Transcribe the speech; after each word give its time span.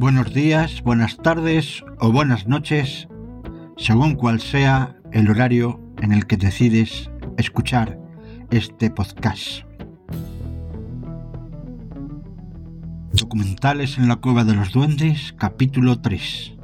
Buenos 0.00 0.32
días, 0.32 0.80
buenas 0.84 1.16
tardes 1.16 1.84
o 1.98 2.12
buenas 2.12 2.46
noches, 2.46 3.08
según 3.76 4.14
cual 4.14 4.40
sea 4.40 4.96
el 5.10 5.28
horario 5.28 5.80
en 6.00 6.12
el 6.12 6.28
que 6.28 6.36
decides 6.36 7.10
escuchar 7.36 7.98
este 8.52 8.92
podcast. 8.92 9.64
Documentales 13.12 13.98
en 13.98 14.06
la 14.06 14.14
Cueva 14.14 14.44
de 14.44 14.54
los 14.54 14.70
Duendes, 14.70 15.34
capítulo 15.36 16.00
3, 16.00 16.54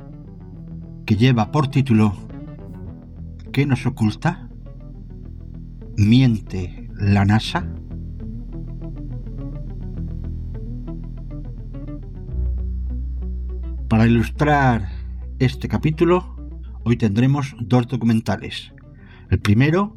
que 1.04 1.16
lleva 1.16 1.50
por 1.50 1.66
título 1.66 2.14
¿Qué 3.52 3.66
nos 3.66 3.84
oculta? 3.84 4.48
¿Miente 5.96 6.88
la 6.94 7.24
NASA? 7.24 7.66
Para 14.04 14.12
ilustrar 14.12 14.88
este 15.38 15.66
capítulo, 15.66 16.36
hoy 16.84 16.98
tendremos 16.98 17.56
dos 17.58 17.88
documentales. 17.88 18.74
El 19.30 19.40
primero, 19.40 19.96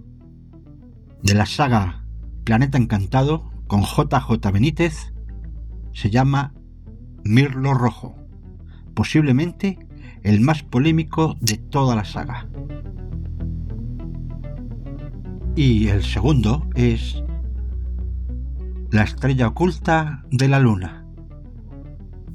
de 1.23 1.33
la 1.33 1.45
saga 1.45 2.05
Planeta 2.45 2.77
Encantado, 2.77 3.51
con 3.67 3.81
JJ 3.81 4.49
Benítez, 4.53 5.13
se 5.91 6.09
llama 6.09 6.53
Mirlo 7.25 7.73
Rojo, 7.73 8.15
posiblemente 8.93 9.77
el 10.23 10.39
más 10.39 10.63
polémico 10.63 11.35
de 11.41 11.57
toda 11.57 11.93
la 11.93 12.05
saga. 12.05 12.47
Y 15.57 15.89
el 15.89 16.01
segundo 16.01 16.65
es 16.75 17.21
La 18.89 19.03
estrella 19.03 19.49
oculta 19.49 20.23
de 20.31 20.47
la 20.47 20.61
luna, 20.61 21.06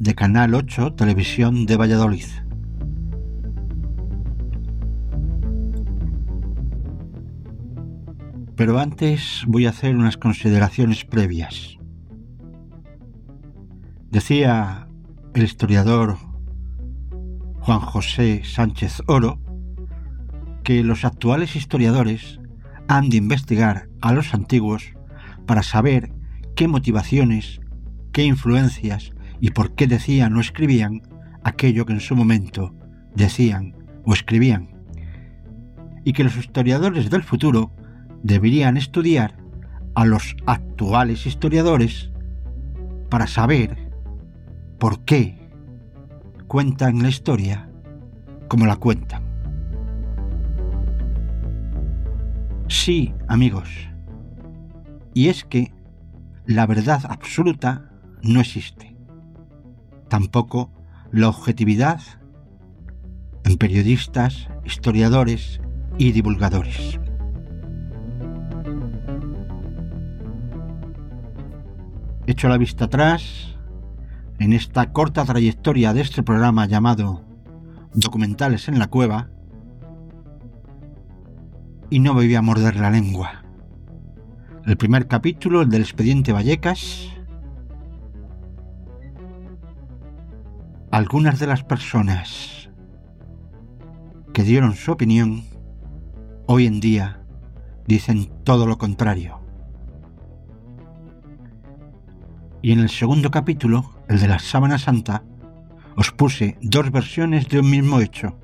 de 0.03 0.17
Canal 0.17 0.53
8 0.53 0.95
Televisión 0.95 1.65
de 1.65 1.77
Valladolid. 1.77 2.27
Pero 8.57 8.81
antes 8.81 9.45
voy 9.47 9.67
a 9.67 9.69
hacer 9.69 9.95
unas 9.95 10.17
consideraciones 10.17 11.05
previas. 11.05 11.79
Decía 14.11 14.89
el 15.35 15.45
historiador 15.45 16.17
Juan 17.61 17.79
José 17.79 18.43
Sánchez 18.43 19.03
Oro 19.07 19.39
que 20.65 20.83
los 20.83 21.05
actuales 21.05 21.55
historiadores 21.55 22.41
han 22.89 23.09
de 23.09 23.19
investigar 23.19 23.89
a 24.01 24.13
los 24.13 24.35
antiguos 24.35 24.95
para 25.47 25.63
saber 25.63 26.13
qué 26.57 26.67
motivaciones, 26.67 27.61
qué 28.11 28.25
influencias 28.25 29.13
y 29.43 29.51
por 29.51 29.75
qué 29.75 29.89
decían 29.89 30.37
o 30.37 30.41
escribían 30.41 31.03
aquello 31.43 31.85
que 31.85 31.93
en 31.93 32.01
su 32.01 32.15
momento 32.15 32.77
decían 33.17 33.75
o 34.05 34.15
escribían. 34.15 34.69
Y 36.05 36.13
que 36.13 36.23
los 36.23 36.37
historiadores 36.37 37.11
del 37.11 37.25
futuro 37.25 37.73
deberían 38.23 38.77
estudiar 38.77 39.37
a 39.97 40.05
los 40.05 40.37
actuales 40.47 41.27
historiadores 41.27 42.13
para 43.11 43.27
saber 43.27 43.91
por 44.79 45.05
qué 45.05 45.51
cuentan 46.47 47.03
la 47.03 47.09
historia 47.09 47.69
como 48.47 48.65
la 48.65 48.77
cuentan. 48.77 49.25
Sí, 52.69 53.13
amigos. 53.27 53.69
Y 55.15 55.31
es 55.31 55.43
que 55.43 55.73
la 56.47 56.65
verdad 56.65 57.01
absoluta 57.09 57.91
no 58.23 58.41
existe. 58.41 58.92
Tampoco 60.13 60.71
la 61.11 61.31
objetividad 61.31 61.99
en 63.45 63.57
periodistas, 63.57 64.51
historiadores 64.63 65.63
y 65.97 66.13
divulgadores. 66.13 67.01
Hecho 72.27 72.51
la 72.51 72.59
vista 72.59 72.85
atrás, 72.85 73.57
en 74.39 74.53
esta 74.53 74.93
corta 74.93 75.25
trayectoria 75.25 75.95
de 75.95 76.03
este 76.03 76.23
programa 76.23 76.67
llamado 76.67 77.25
Documentales 77.95 78.69
en 78.69 78.79
la 78.79 78.89
Cueva, 78.89 79.31
y 81.89 82.01
no 82.01 82.13
me 82.13 82.27
voy 82.27 82.35
a 82.35 82.43
morder 82.43 82.77
la 82.77 82.91
lengua. 82.91 83.47
El 84.67 84.77
primer 84.77 85.07
capítulo, 85.09 85.63
el 85.63 85.71
del 85.71 85.81
expediente 85.81 86.35
Vallecas. 86.35 87.09
Algunas 90.93 91.39
de 91.39 91.47
las 91.47 91.65
personas 91.65 92.69
que 94.35 94.43
dieron 94.43 94.75
su 94.75 94.93
opinión 94.93 95.45
hoy 96.45 96.67
en 96.67 96.81
día 96.81 97.23
dicen 97.87 98.31
todo 98.45 98.67
lo 98.67 98.77
contrario. 98.77 99.41
Y 102.61 102.73
en 102.73 102.81
el 102.81 102.91
segundo 102.91 103.31
capítulo, 103.31 103.91
el 104.07 104.21
de 104.21 104.29
la 104.29 104.39
sábana 104.39 104.79
santa, 104.79 105.25
os 105.97 106.11
puse 106.11 106.59
dos 106.61 106.91
versiones 106.91 107.49
de 107.49 107.61
un 107.61 107.71
mismo 107.71 107.99
hecho. 108.01 108.39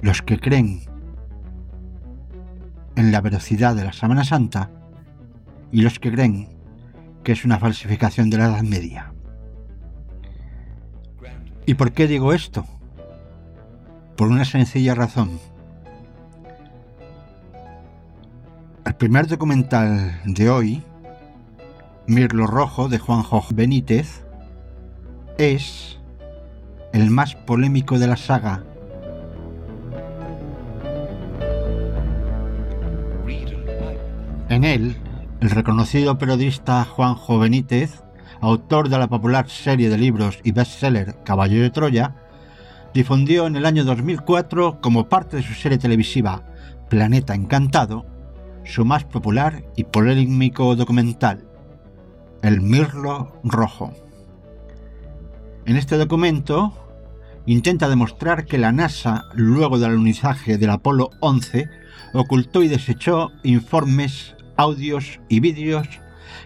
Los 0.00 0.22
que 0.22 0.38
creen 0.38 0.82
en 2.94 3.10
la 3.10 3.20
velocidad 3.20 3.74
de 3.74 3.82
la 3.82 3.92
Sábana 3.92 4.22
Santa 4.22 4.70
y 5.72 5.82
los 5.82 5.98
que 5.98 6.12
creen 6.12 6.56
que 7.24 7.32
es 7.32 7.44
una 7.44 7.58
falsificación 7.58 8.30
de 8.30 8.38
la 8.38 8.44
Edad 8.44 8.62
Media. 8.62 9.10
¿Y 11.66 11.74
por 11.74 11.92
qué 11.92 12.06
digo 12.06 12.32
esto? 12.32 12.66
Por 14.16 14.28
una 14.28 14.44
sencilla 14.44 14.94
razón. 14.94 15.40
El 18.84 18.94
primer 18.94 19.26
documental 19.26 20.20
de 20.24 20.50
hoy, 20.50 20.82
Mirlo 22.06 22.46
Rojo, 22.46 22.88
de 22.88 22.98
Juanjo 22.98 23.42
Benítez, 23.52 24.24
es 25.38 25.98
el 26.92 27.10
más 27.10 27.34
polémico 27.34 27.98
de 27.98 28.06
la 28.06 28.16
saga 28.16 28.62
En 34.54 34.62
él, 34.62 34.96
el 35.40 35.50
reconocido 35.50 36.16
periodista 36.16 36.84
Juanjo 36.84 37.40
Benítez, 37.40 38.03
autor 38.44 38.88
de 38.88 38.98
la 38.98 39.08
popular 39.08 39.48
serie 39.48 39.88
de 39.88 39.98
libros 39.98 40.38
y 40.44 40.52
bestseller 40.52 41.16
Caballo 41.24 41.62
de 41.62 41.70
Troya, 41.70 42.14
difundió 42.92 43.46
en 43.46 43.56
el 43.56 43.66
año 43.66 43.84
2004 43.84 44.80
como 44.80 45.08
parte 45.08 45.36
de 45.36 45.42
su 45.42 45.54
serie 45.54 45.78
televisiva 45.78 46.42
Planeta 46.88 47.34
Encantado, 47.34 48.06
su 48.64 48.84
más 48.84 49.04
popular 49.04 49.64
y 49.76 49.84
polémico 49.84 50.76
documental, 50.76 51.44
El 52.42 52.60
Mirlo 52.60 53.40
Rojo. 53.42 53.92
En 55.66 55.76
este 55.76 55.96
documento 55.96 56.72
intenta 57.46 57.88
demostrar 57.88 58.44
que 58.46 58.58
la 58.58 58.72
NASA, 58.72 59.24
luego 59.34 59.78
del 59.78 59.90
alunizaje 59.90 60.58
del 60.58 60.70
Apolo 60.70 61.10
11, 61.20 61.68
ocultó 62.12 62.62
y 62.62 62.68
desechó 62.68 63.30
informes 63.42 64.34
audios 64.56 65.20
y 65.28 65.40
vídeos 65.40 65.88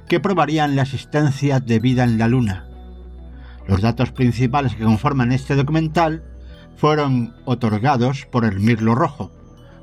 que 0.07 0.21
probarían 0.21 0.77
la 0.77 0.83
existencia 0.83 1.61
de 1.61 1.79
vida 1.79 2.05
en 2.05 2.19
la 2.19 2.29
Luna. 2.29 2.67
Los 3.67 3.83
datos 3.83 4.13
principales 4.13 4.75
que 4.75 4.85
conforman 4.85 5.33
este 5.33 5.55
documental 5.55 6.25
fueron 6.77 7.35
otorgados 7.45 8.27
por 8.27 8.45
el 8.45 8.61
Mirlo 8.61 8.95
Rojo, 8.95 9.31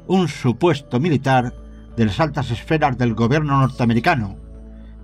un 0.07 0.27
supuesto 0.27 0.99
militar 0.99 1.53
de 1.95 2.05
las 2.05 2.19
altas 2.19 2.51
esferas 2.51 2.97
del 2.97 3.13
gobierno 3.13 3.59
norteamericano, 3.59 4.37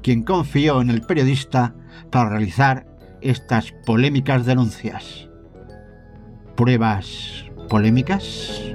quien 0.01 0.23
confió 0.23 0.81
en 0.81 0.89
el 0.89 1.01
periodista 1.01 1.75
para 2.11 2.29
realizar 2.29 2.87
estas 3.21 3.71
polémicas 3.85 4.45
denuncias. 4.45 5.29
¿Pruebas 6.55 7.45
polémicas? 7.69 8.73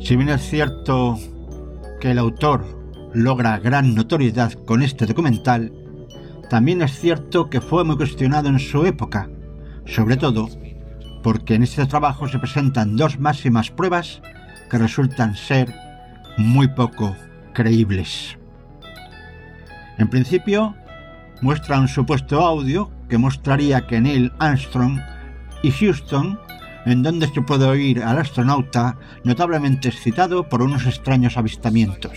Si 0.00 0.16
bien 0.16 0.28
es 0.28 0.42
cierto 0.42 1.18
que 2.00 2.10
el 2.10 2.18
autor 2.18 2.81
logra 3.14 3.58
gran 3.58 3.94
notoriedad 3.94 4.52
con 4.52 4.82
este 4.82 5.06
documental, 5.06 5.72
también 6.50 6.82
es 6.82 6.98
cierto 6.98 7.48
que 7.48 7.60
fue 7.60 7.84
muy 7.84 7.96
cuestionado 7.96 8.48
en 8.48 8.58
su 8.58 8.84
época, 8.84 9.28
sobre 9.86 10.16
todo 10.16 10.48
porque 11.22 11.54
en 11.54 11.62
este 11.62 11.86
trabajo 11.86 12.28
se 12.28 12.38
presentan 12.38 12.96
dos 12.96 13.18
máximas 13.18 13.70
pruebas 13.70 14.20
que 14.70 14.78
resultan 14.78 15.36
ser 15.36 15.72
muy 16.36 16.68
poco 16.68 17.16
creíbles. 17.52 18.36
En 19.98 20.08
principio, 20.08 20.74
muestra 21.40 21.78
un 21.78 21.88
supuesto 21.88 22.40
audio 22.40 22.90
que 23.08 23.18
mostraría 23.18 23.86
que 23.86 24.00
Neil 24.00 24.32
Armstrong 24.38 24.98
y 25.62 25.70
Houston 25.70 26.38
en 26.84 27.02
donde 27.02 27.28
se 27.28 27.42
puede 27.42 27.66
oír 27.66 28.02
al 28.02 28.18
astronauta 28.18 28.96
notablemente 29.22 29.88
excitado 29.88 30.48
por 30.48 30.62
unos 30.62 30.86
extraños 30.86 31.36
avistamientos. 31.36 32.12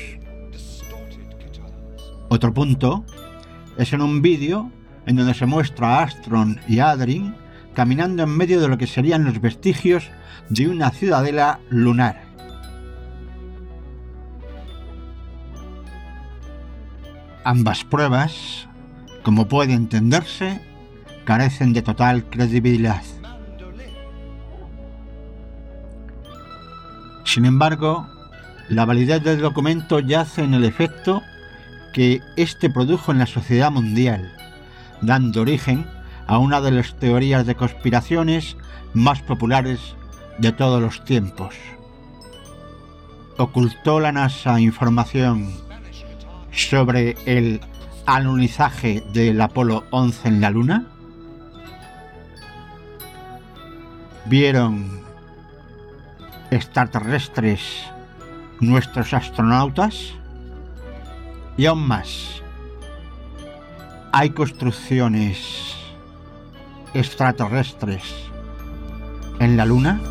Otro 2.36 2.54
punto 2.54 3.06
es 3.78 3.94
en 3.94 4.02
un 4.02 4.22
vídeo 4.22 4.70
en 5.06 5.16
donde 5.16 5.34
se 5.34 5.46
muestra 5.46 6.00
a 6.00 6.04
Astron 6.04 6.60
y 6.68 6.80
Adrien 6.80 7.34
caminando 7.74 8.24
en 8.24 8.30
medio 8.36 8.60
de 8.60 8.68
lo 8.68 8.78
que 8.78 8.88
serían 8.88 9.24
los 9.24 9.40
vestigios 9.40 10.10
de 10.50 10.68
una 10.68 10.90
ciudadela 10.92 11.62
lunar. 11.70 12.22
Ambas 17.46 17.86
pruebas, 17.86 18.68
como 19.24 19.48
puede 19.48 19.72
entenderse, 19.72 20.60
carecen 21.24 21.72
de 21.72 21.84
total 21.84 22.26
credibilidad. 22.30 23.04
Sin 27.24 27.46
embargo, 27.46 28.10
la 28.68 28.84
validez 28.84 29.24
del 29.24 29.40
documento 29.40 30.02
yace 30.02 30.44
en 30.44 30.54
el 30.54 30.66
efecto 30.66 31.22
que 31.96 32.22
éste 32.36 32.70
produjo 32.70 33.14
en 33.14 33.20
la 33.20 33.26
sociedad 33.26 33.72
mundial, 33.72 34.30
dando 35.00 35.40
origen 35.40 35.88
a 36.28 36.40
una 36.40 36.60
de 36.60 36.72
las 36.72 36.94
teorías 37.00 37.46
de 37.46 37.56
conspiraciones 37.56 38.58
más 38.94 39.22
populares 39.22 39.96
de 40.38 40.52
todos 40.52 40.82
los 40.82 41.06
tiempos. 41.06 41.56
¿Ocultó 43.38 44.02
la 44.02 44.12
NASA 44.12 44.60
información 44.60 45.54
sobre 46.52 47.16
el 47.26 47.62
alunizaje 48.06 49.02
del 49.14 49.40
Apolo 49.40 49.86
11 49.92 50.28
en 50.28 50.42
la 50.42 50.50
Luna? 50.50 50.88
¿Vieron 54.26 55.00
extraterrestres 56.52 57.86
nuestros 58.60 59.14
astronautas? 59.14 60.14
Y 61.58 61.66
aún 61.66 61.88
más, 61.88 62.42
hay 64.12 64.30
construcciones 64.32 65.76
extraterrestres 66.94 68.04
en 69.40 69.58
la 69.58 69.66
Luna? 69.66 70.02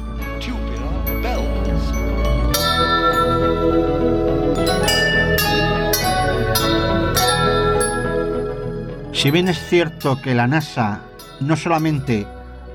Si 9.12 9.30
bien 9.30 9.48
es 9.48 9.58
cierto 9.68 10.20
que 10.20 10.34
la 10.34 10.46
NASA 10.46 11.00
no 11.40 11.56
solamente 11.56 12.26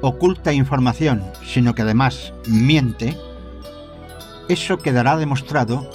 oculta 0.02 0.52
información, 0.52 1.24
sino 1.46 1.76
que 1.76 1.84
además 1.84 2.34
miente, 2.48 3.16
eso 4.48 4.80
quedará 4.80 5.16
demostrado 5.18 5.92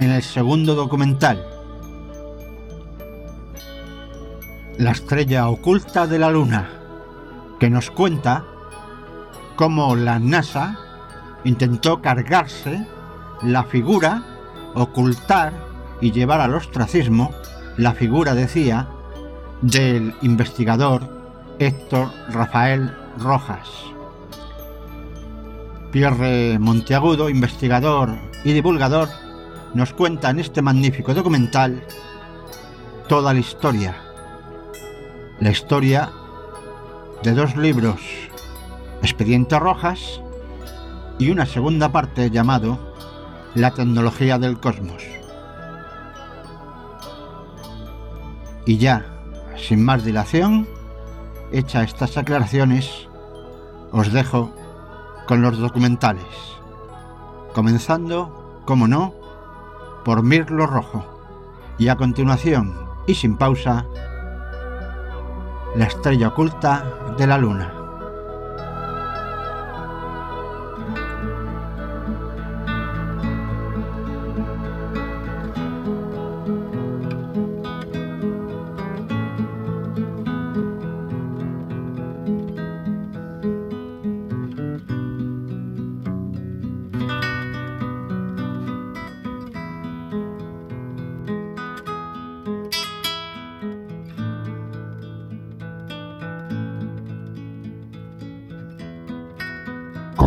en 0.00 0.10
el 0.10 0.22
segundo 0.22 0.74
documental, 0.74 1.44
La 4.78 4.90
estrella 4.90 5.48
oculta 5.48 6.08
de 6.08 6.18
la 6.18 6.30
Luna, 6.30 6.68
que 7.60 7.70
nos 7.70 7.92
cuenta 7.92 8.44
cómo 9.54 9.94
la 9.94 10.18
NASA 10.18 10.76
intentó 11.44 12.02
cargarse 12.02 12.84
la 13.42 13.62
figura, 13.62 14.24
ocultar 14.74 15.52
y 16.00 16.10
llevar 16.10 16.40
al 16.40 16.54
ostracismo 16.54 17.32
la 17.76 17.92
figura, 17.92 18.34
decía, 18.34 18.88
del 19.62 20.12
investigador 20.22 21.08
Héctor 21.60 22.10
Rafael 22.30 22.92
Rojas. 23.18 23.68
Pierre 25.92 26.58
Monteagudo, 26.58 27.28
investigador 27.28 28.10
y 28.42 28.52
divulgador, 28.52 29.08
nos 29.72 29.92
cuenta 29.92 30.30
en 30.30 30.40
este 30.40 30.62
magnífico 30.62 31.14
documental 31.14 31.84
toda 33.06 33.32
la 33.32 33.38
historia. 33.38 34.03
La 35.44 35.50
historia 35.50 36.10
de 37.22 37.34
dos 37.34 37.54
libros, 37.54 38.00
Expediente 39.02 39.58
Rojas 39.58 40.22
y 41.18 41.30
una 41.30 41.44
segunda 41.44 41.92
parte 41.92 42.30
llamado 42.30 42.78
La 43.54 43.74
tecnología 43.74 44.38
del 44.38 44.58
cosmos. 44.58 45.04
Y 48.64 48.78
ya, 48.78 49.04
sin 49.58 49.84
más 49.84 50.02
dilación, 50.02 50.66
hecha 51.52 51.82
estas 51.82 52.16
aclaraciones, 52.16 53.06
os 53.92 54.14
dejo 54.14 54.50
con 55.28 55.42
los 55.42 55.58
documentales, 55.58 56.24
comenzando, 57.52 58.62
como 58.64 58.88
no, 58.88 59.12
por 60.06 60.22
Mirlo 60.22 60.66
Rojo, 60.66 61.04
y 61.76 61.88
a 61.88 61.96
continuación, 61.96 62.74
y 63.06 63.14
sin 63.16 63.36
pausa, 63.36 63.84
la 65.74 65.86
estrella 65.86 66.28
oculta 66.28 67.14
de 67.16 67.26
la 67.26 67.38
luna. 67.38 67.83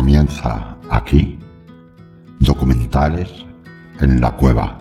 Comienza 0.08 0.74
aquí 0.88 1.38
documentales 2.40 3.28
en 4.00 4.22
la 4.22 4.30
cueva. 4.30 4.78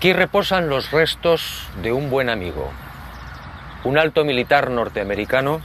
Aquí 0.00 0.14
reposan 0.14 0.70
los 0.70 0.92
restos 0.92 1.68
de 1.82 1.92
un 1.92 2.08
buen 2.08 2.30
amigo, 2.30 2.70
un 3.84 3.98
alto 3.98 4.24
militar 4.24 4.70
norteamericano 4.70 5.60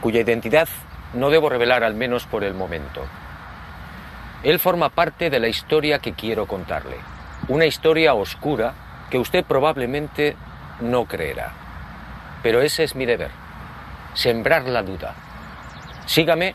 cuya 0.00 0.20
identidad 0.20 0.68
no 1.14 1.30
debo 1.30 1.48
revelar 1.48 1.82
al 1.82 1.94
menos 1.94 2.26
por 2.26 2.44
el 2.44 2.54
momento. 2.54 3.04
Él 4.44 4.60
forma 4.60 4.90
parte 4.90 5.30
de 5.30 5.40
la 5.40 5.48
historia 5.48 5.98
que 5.98 6.12
quiero 6.12 6.46
contarle, 6.46 6.94
una 7.48 7.66
historia 7.66 8.14
oscura 8.14 8.74
que 9.10 9.18
usted 9.18 9.44
probablemente 9.44 10.36
no 10.80 11.06
creerá. 11.06 11.50
Pero 12.44 12.62
ese 12.62 12.84
es 12.84 12.94
mi 12.94 13.04
deber, 13.04 13.32
sembrar 14.14 14.68
la 14.68 14.84
duda. 14.84 15.16
Sígame 16.06 16.54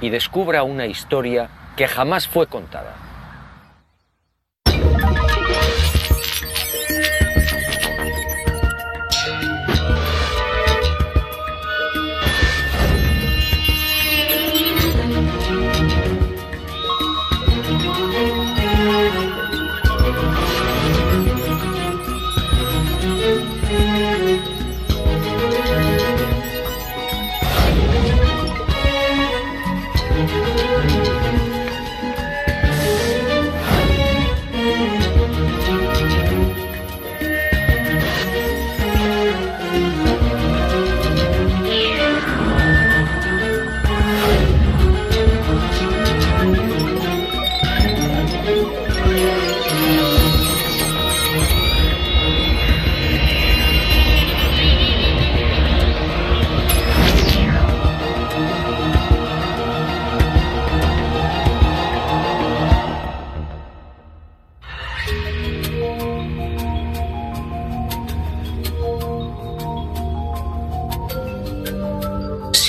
y 0.00 0.08
descubra 0.08 0.62
una 0.62 0.86
historia 0.86 1.50
que 1.76 1.86
jamás 1.86 2.26
fue 2.26 2.46
contada. 2.46 3.09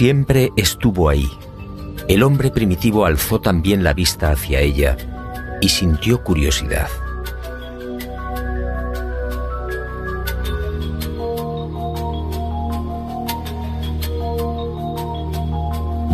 Siempre 0.02 0.52
estuvo 0.56 1.10
ahí. 1.10 1.30
El 2.08 2.24
hombre 2.24 2.50
primitivo 2.50 3.06
alzó 3.06 3.40
también 3.40 3.84
la 3.84 3.94
vista 3.94 4.32
hacia 4.32 4.60
ella 4.60 4.98
y 5.62 5.70
sintió 5.70 6.24
curiosidad. 6.24 6.88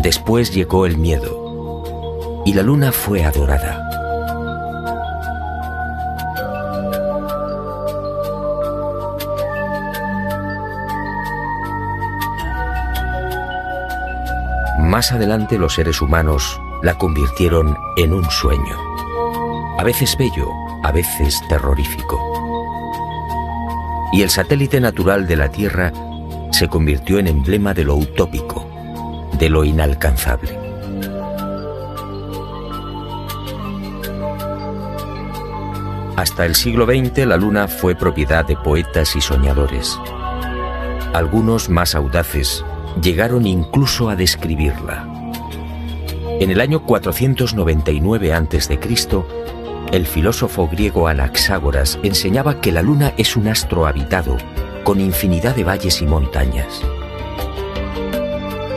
Después 0.02 0.52
llegó 0.52 0.84
el 0.84 0.98
miedo 0.98 2.42
y 2.44 2.52
la 2.52 2.62
luna 2.62 2.92
fue 2.92 3.24
adorada. 3.24 3.87
Más 14.98 15.12
adelante 15.12 15.58
los 15.58 15.74
seres 15.74 16.02
humanos 16.02 16.60
la 16.82 16.98
convirtieron 16.98 17.78
en 17.96 18.12
un 18.12 18.28
sueño, 18.32 18.76
a 19.78 19.84
veces 19.84 20.16
bello, 20.18 20.48
a 20.82 20.90
veces 20.90 21.40
terrorífico. 21.48 22.18
Y 24.12 24.22
el 24.22 24.30
satélite 24.30 24.80
natural 24.80 25.28
de 25.28 25.36
la 25.36 25.50
Tierra 25.52 25.92
se 26.50 26.66
convirtió 26.66 27.20
en 27.20 27.28
emblema 27.28 27.74
de 27.74 27.84
lo 27.84 27.94
utópico, 27.94 28.68
de 29.38 29.48
lo 29.48 29.62
inalcanzable. 29.62 30.58
Hasta 36.16 36.44
el 36.44 36.56
siglo 36.56 36.86
XX 36.86 37.24
la 37.24 37.36
Luna 37.36 37.68
fue 37.68 37.94
propiedad 37.94 38.44
de 38.44 38.56
poetas 38.56 39.14
y 39.14 39.20
soñadores. 39.20 39.96
Algunos 41.14 41.68
más 41.68 41.94
audaces 41.94 42.64
llegaron 43.02 43.46
incluso 43.46 44.08
a 44.08 44.16
describirla. 44.16 45.06
En 46.40 46.50
el 46.50 46.60
año 46.60 46.84
499 46.84 48.32
a.C., 48.32 48.78
el 49.92 50.06
filósofo 50.06 50.68
griego 50.68 51.08
Anaxágoras 51.08 51.98
enseñaba 52.02 52.60
que 52.60 52.72
la 52.72 52.82
Luna 52.82 53.14
es 53.16 53.36
un 53.36 53.48
astro 53.48 53.86
habitado, 53.86 54.36
con 54.84 55.00
infinidad 55.00 55.56
de 55.56 55.64
valles 55.64 56.02
y 56.02 56.06
montañas. 56.06 56.82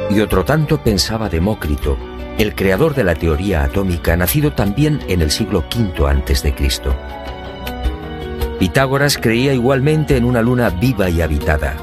Y 0.09 0.19
otro 0.21 0.43
tanto 0.45 0.81
pensaba 0.81 1.29
Demócrito, 1.29 1.97
el 2.37 2.55
creador 2.55 2.95
de 2.95 3.03
la 3.03 3.15
teoría 3.15 3.63
atómica, 3.63 4.15
nacido 4.15 4.53
también 4.53 4.99
en 5.07 5.21
el 5.21 5.31
siglo 5.31 5.63
V 5.75 6.07
a.C. 6.07 6.55
Pitágoras 8.57 9.17
creía 9.17 9.53
igualmente 9.53 10.17
en 10.17 10.23
una 10.23 10.41
luna 10.41 10.69
viva 10.69 11.09
y 11.09 11.21
habitada, 11.21 11.75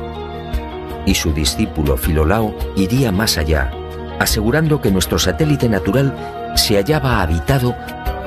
y 1.08 1.14
su 1.14 1.32
discípulo 1.32 1.96
Filolao 1.96 2.54
iría 2.76 3.10
más 3.10 3.38
allá, 3.38 3.72
asegurando 4.18 4.82
que 4.82 4.90
nuestro 4.90 5.18
satélite 5.18 5.66
natural 5.66 6.14
se 6.54 6.76
hallaba 6.76 7.22
habitado 7.22 7.74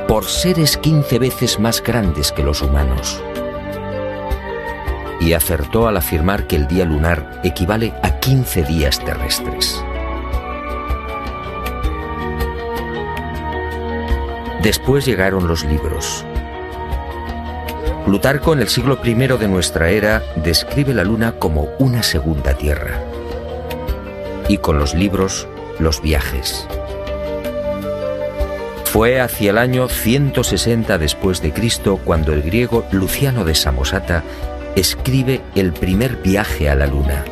por 0.07 0.25
seres 0.25 0.77
15 0.77 1.19
veces 1.19 1.59
más 1.59 1.83
grandes 1.83 2.31
que 2.31 2.41
los 2.41 2.63
humanos. 2.63 3.21
Y 5.19 5.33
acertó 5.33 5.87
al 5.87 5.97
afirmar 5.97 6.47
que 6.47 6.55
el 6.55 6.67
día 6.67 6.85
lunar 6.85 7.39
equivale 7.43 7.93
a 8.01 8.19
15 8.19 8.63
días 8.63 8.99
terrestres. 9.05 9.79
Después 14.63 15.05
llegaron 15.05 15.47
los 15.47 15.63
libros, 15.65 16.25
Plutarco 18.05 18.53
en 18.53 18.61
el 18.61 18.67
siglo 18.67 18.99
I 19.03 19.13
de 19.13 19.47
nuestra 19.47 19.89
era 19.89 20.23
describe 20.35 20.93
la 20.93 21.03
luna 21.03 21.33
como 21.33 21.69
una 21.77 22.01
segunda 22.01 22.53
tierra. 22.55 22.99
Y 24.47 24.57
con 24.57 24.79
los 24.79 24.95
libros, 24.95 25.47
los 25.79 26.01
viajes. 26.01 26.67
Fue 28.85 29.21
hacia 29.21 29.51
el 29.51 29.57
año 29.57 29.87
160 29.87 30.97
después 30.97 31.41
de 31.41 31.53
Cristo 31.53 31.99
cuando 32.03 32.33
el 32.33 32.41
griego 32.41 32.85
Luciano 32.91 33.45
de 33.45 33.55
Samosata 33.55 34.23
escribe 34.75 35.41
el 35.55 35.71
primer 35.71 36.17
viaje 36.17 36.69
a 36.69 36.75
la 36.75 36.87
luna. 36.87 37.23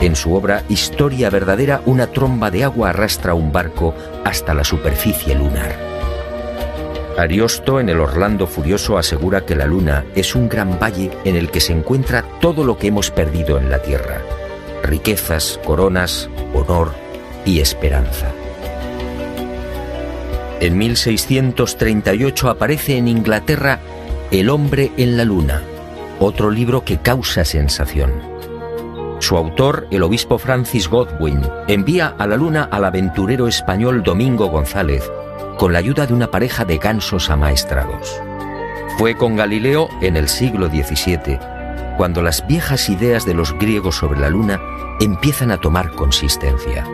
En 0.00 0.16
su 0.16 0.34
obra 0.34 0.62
Historia 0.68 1.28
verdadera, 1.28 1.82
una 1.86 2.06
tromba 2.06 2.50
de 2.50 2.64
agua 2.64 2.90
arrastra 2.90 3.34
un 3.34 3.52
barco 3.52 3.94
hasta 4.24 4.54
la 4.54 4.64
superficie 4.64 5.34
lunar. 5.34 5.91
Ariosto 7.18 7.78
en 7.78 7.90
el 7.90 8.00
Orlando 8.00 8.46
Furioso 8.46 8.96
asegura 8.96 9.42
que 9.42 9.54
la 9.54 9.66
Luna 9.66 10.04
es 10.14 10.34
un 10.34 10.48
gran 10.48 10.78
valle 10.78 11.10
en 11.24 11.36
el 11.36 11.50
que 11.50 11.60
se 11.60 11.72
encuentra 11.72 12.24
todo 12.40 12.64
lo 12.64 12.78
que 12.78 12.88
hemos 12.88 13.10
perdido 13.10 13.58
en 13.58 13.70
la 13.70 13.82
Tierra. 13.82 14.22
Riquezas, 14.82 15.60
coronas, 15.64 16.30
honor 16.54 16.92
y 17.44 17.60
esperanza. 17.60 18.28
En 20.60 20.78
1638 20.78 22.48
aparece 22.48 22.96
en 22.96 23.08
Inglaterra 23.08 23.80
El 24.30 24.48
hombre 24.48 24.92
en 24.96 25.16
la 25.16 25.24
Luna, 25.24 25.62
otro 26.18 26.50
libro 26.50 26.84
que 26.84 26.98
causa 26.98 27.44
sensación. 27.44 28.12
Su 29.18 29.36
autor, 29.36 29.86
el 29.90 30.02
obispo 30.02 30.38
Francis 30.38 30.88
Godwin, 30.88 31.42
envía 31.68 32.14
a 32.18 32.26
la 32.26 32.36
Luna 32.36 32.68
al 32.70 32.84
aventurero 32.84 33.46
español 33.46 34.02
Domingo 34.02 34.46
González, 34.46 35.08
con 35.62 35.72
la 35.72 35.78
ayuda 35.78 36.08
de 36.08 36.12
una 36.12 36.28
pareja 36.28 36.64
de 36.64 36.78
gansos 36.78 37.30
amaestrados. 37.30 38.20
Fue 38.98 39.14
con 39.14 39.36
Galileo 39.36 39.88
en 40.00 40.16
el 40.16 40.28
siglo 40.28 40.66
XVII, 40.66 41.38
cuando 41.96 42.20
las 42.20 42.44
viejas 42.48 42.88
ideas 42.88 43.24
de 43.24 43.34
los 43.34 43.56
griegos 43.56 43.94
sobre 43.94 44.18
la 44.18 44.28
luna 44.28 44.60
empiezan 44.98 45.52
a 45.52 45.58
tomar 45.58 45.92
consistencia. 45.92 46.84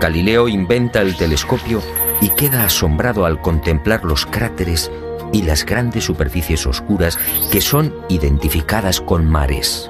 Galileo 0.00 0.48
inventa 0.48 1.02
el 1.02 1.16
telescopio 1.16 1.80
y 2.20 2.30
queda 2.30 2.64
asombrado 2.64 3.26
al 3.26 3.40
contemplar 3.40 4.04
los 4.04 4.26
cráteres 4.26 4.90
y 5.32 5.42
las 5.42 5.64
grandes 5.64 6.02
superficies 6.02 6.66
oscuras 6.66 7.16
que 7.52 7.60
son 7.60 7.94
identificadas 8.08 9.00
con 9.00 9.24
mares. 9.24 9.88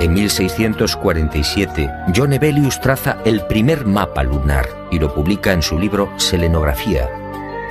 En 0.00 0.14
1647, 0.14 1.88
John 2.12 2.32
Ebelius 2.32 2.80
traza 2.80 3.18
el 3.24 3.46
primer 3.46 3.86
mapa 3.86 4.24
lunar 4.24 4.66
y 4.90 4.98
lo 4.98 5.14
publica 5.14 5.52
en 5.52 5.62
su 5.62 5.78
libro 5.78 6.12
Selenografía, 6.16 7.08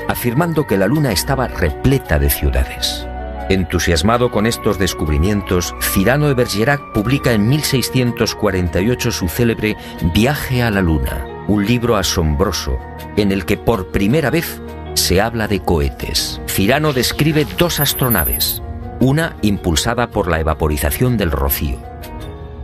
afirmando 0.08 0.68
que 0.68 0.78
la 0.78 0.88
Luna 0.88 1.12
estaba 1.12 1.48
repleta 1.48 2.20
de 2.20 2.30
ciudades. 2.30 3.08
Entusiasmado 3.50 4.32
con 4.32 4.48
estos 4.48 4.80
descubrimientos, 4.80 5.76
Cirano 5.80 6.28
de 6.28 6.34
Bergerac 6.34 6.82
publica 6.94 7.32
en 7.34 7.48
1648 7.48 9.12
su 9.12 9.28
célebre 9.28 9.78
Viaje 10.14 10.64
a 10.64 10.72
la 10.72 10.82
Luna, 10.82 11.28
un 11.48 11.66
libro 11.66 11.96
asombroso 11.96 12.80
en 13.18 13.32
el 13.32 13.46
que 13.46 13.58
por 13.58 13.92
primera 13.92 14.32
vez 14.32 14.62
se 14.96 15.22
habla 15.22 15.48
de 15.48 15.60
cohetes. 15.60 16.42
Cirano 16.48 16.92
describe 16.92 17.46
dos 17.58 17.80
astronaves, 17.80 18.64
una 19.00 19.36
impulsada 19.44 20.08
por 20.08 20.28
la 20.28 20.40
evaporización 20.40 21.16
del 21.18 21.32
rocío, 21.32 21.78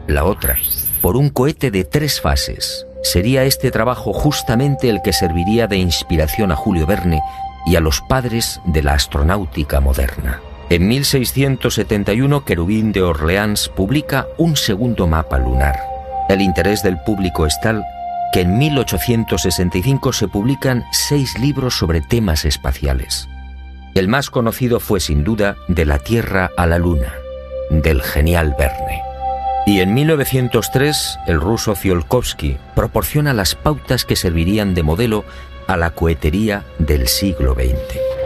la 0.08 0.24
otra 0.24 0.58
por 1.02 1.18
un 1.18 1.30
cohete 1.30 1.72
de 1.72 1.84
tres 1.84 2.22
fases, 2.22 2.86
sería 3.04 3.44
este 3.44 3.72
trabajo 3.72 4.14
justamente 4.14 4.90
el 4.90 5.02
que 5.02 5.14
serviría 5.14 5.68
de 5.68 5.78
inspiración 5.78 6.52
a 6.52 6.56
Julio 6.56 6.86
Verne 6.86 7.22
y 7.66 7.76
a 7.76 7.80
los 7.80 8.02
padres 8.02 8.62
de 8.66 8.84
la 8.84 8.94
astronáutica 8.94 9.80
moderna. 9.80 10.42
En 10.70 10.88
1671, 10.88 12.46
Querubín 12.46 12.92
de 12.92 13.02
Orleans 13.02 13.70
publica 13.70 14.28
un 14.38 14.56
segundo 14.56 15.06
mapa 15.08 15.38
lunar. 15.38 15.78
El 16.30 16.42
interés 16.42 16.82
del 16.82 16.98
público 17.00 17.46
es 17.46 17.60
tal 17.62 17.84
que 18.32 18.42
en 18.42 18.58
1865 18.58 20.14
se 20.14 20.30
publican 20.30 20.86
seis 20.94 21.38
libros 21.38 21.78
sobre 21.78 22.00
temas 22.00 22.46
espaciales. 22.46 23.28
El 23.94 24.08
más 24.08 24.30
conocido 24.30 24.80
fue 24.80 25.02
sin 25.02 25.26
duda 25.26 25.58
De 25.68 25.84
la 25.86 26.00
Tierra 26.00 26.50
a 26.56 26.66
la 26.66 26.78
Luna, 26.78 27.14
del 27.70 28.02
genial 28.02 28.56
Verne. 28.58 29.11
Y 29.66 29.80
en 29.80 29.94
1903 29.94 31.20
el 31.28 31.40
ruso 31.40 31.74
Tsiolkovsky 31.74 32.58
proporciona 32.76 33.34
las 33.34 33.56
pautas 33.56 34.06
que 34.06 34.16
servirían 34.16 34.74
de 34.74 34.84
modelo 34.84 35.24
a 35.68 35.78
la 35.78 35.92
cohetería 35.92 36.66
del 36.80 37.08
siglo 37.08 37.54
XX. 37.54 38.21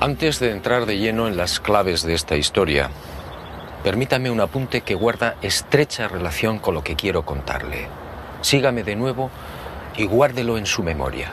Antes 0.00 0.40
de 0.40 0.50
entrar 0.50 0.86
de 0.86 0.96
lleno 0.96 1.28
en 1.28 1.36
las 1.36 1.60
claves 1.60 2.02
de 2.02 2.14
esta 2.14 2.34
historia, 2.34 2.88
permítame 3.84 4.30
un 4.30 4.40
apunte 4.40 4.80
que 4.80 4.94
guarda 4.94 5.36
estrecha 5.42 6.08
relación 6.08 6.58
con 6.58 6.72
lo 6.72 6.82
que 6.82 6.96
quiero 6.96 7.26
contarle. 7.26 7.86
Sígame 8.40 8.82
de 8.82 8.96
nuevo 8.96 9.30
y 9.98 10.06
guárdelo 10.06 10.56
en 10.56 10.64
su 10.64 10.82
memoria. 10.82 11.30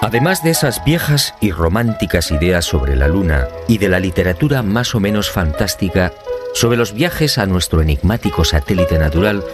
Además 0.00 0.42
de 0.42 0.50
esas 0.50 0.82
viejas 0.82 1.34
y 1.38 1.50
románticas 1.50 2.30
ideas 2.30 2.64
sobre 2.64 2.96
la 2.96 3.06
Luna 3.06 3.48
y 3.68 3.76
de 3.76 3.90
la 3.90 4.00
literatura 4.00 4.62
más 4.62 4.94
o 4.94 5.00
menos 5.00 5.30
fantástica 5.30 6.10
sobre 6.54 6.78
los 6.78 6.94
viajes 6.94 7.36
a 7.36 7.44
nuestro 7.44 7.82
enigmático 7.82 8.46
satélite 8.46 8.98
natural, 8.98 9.44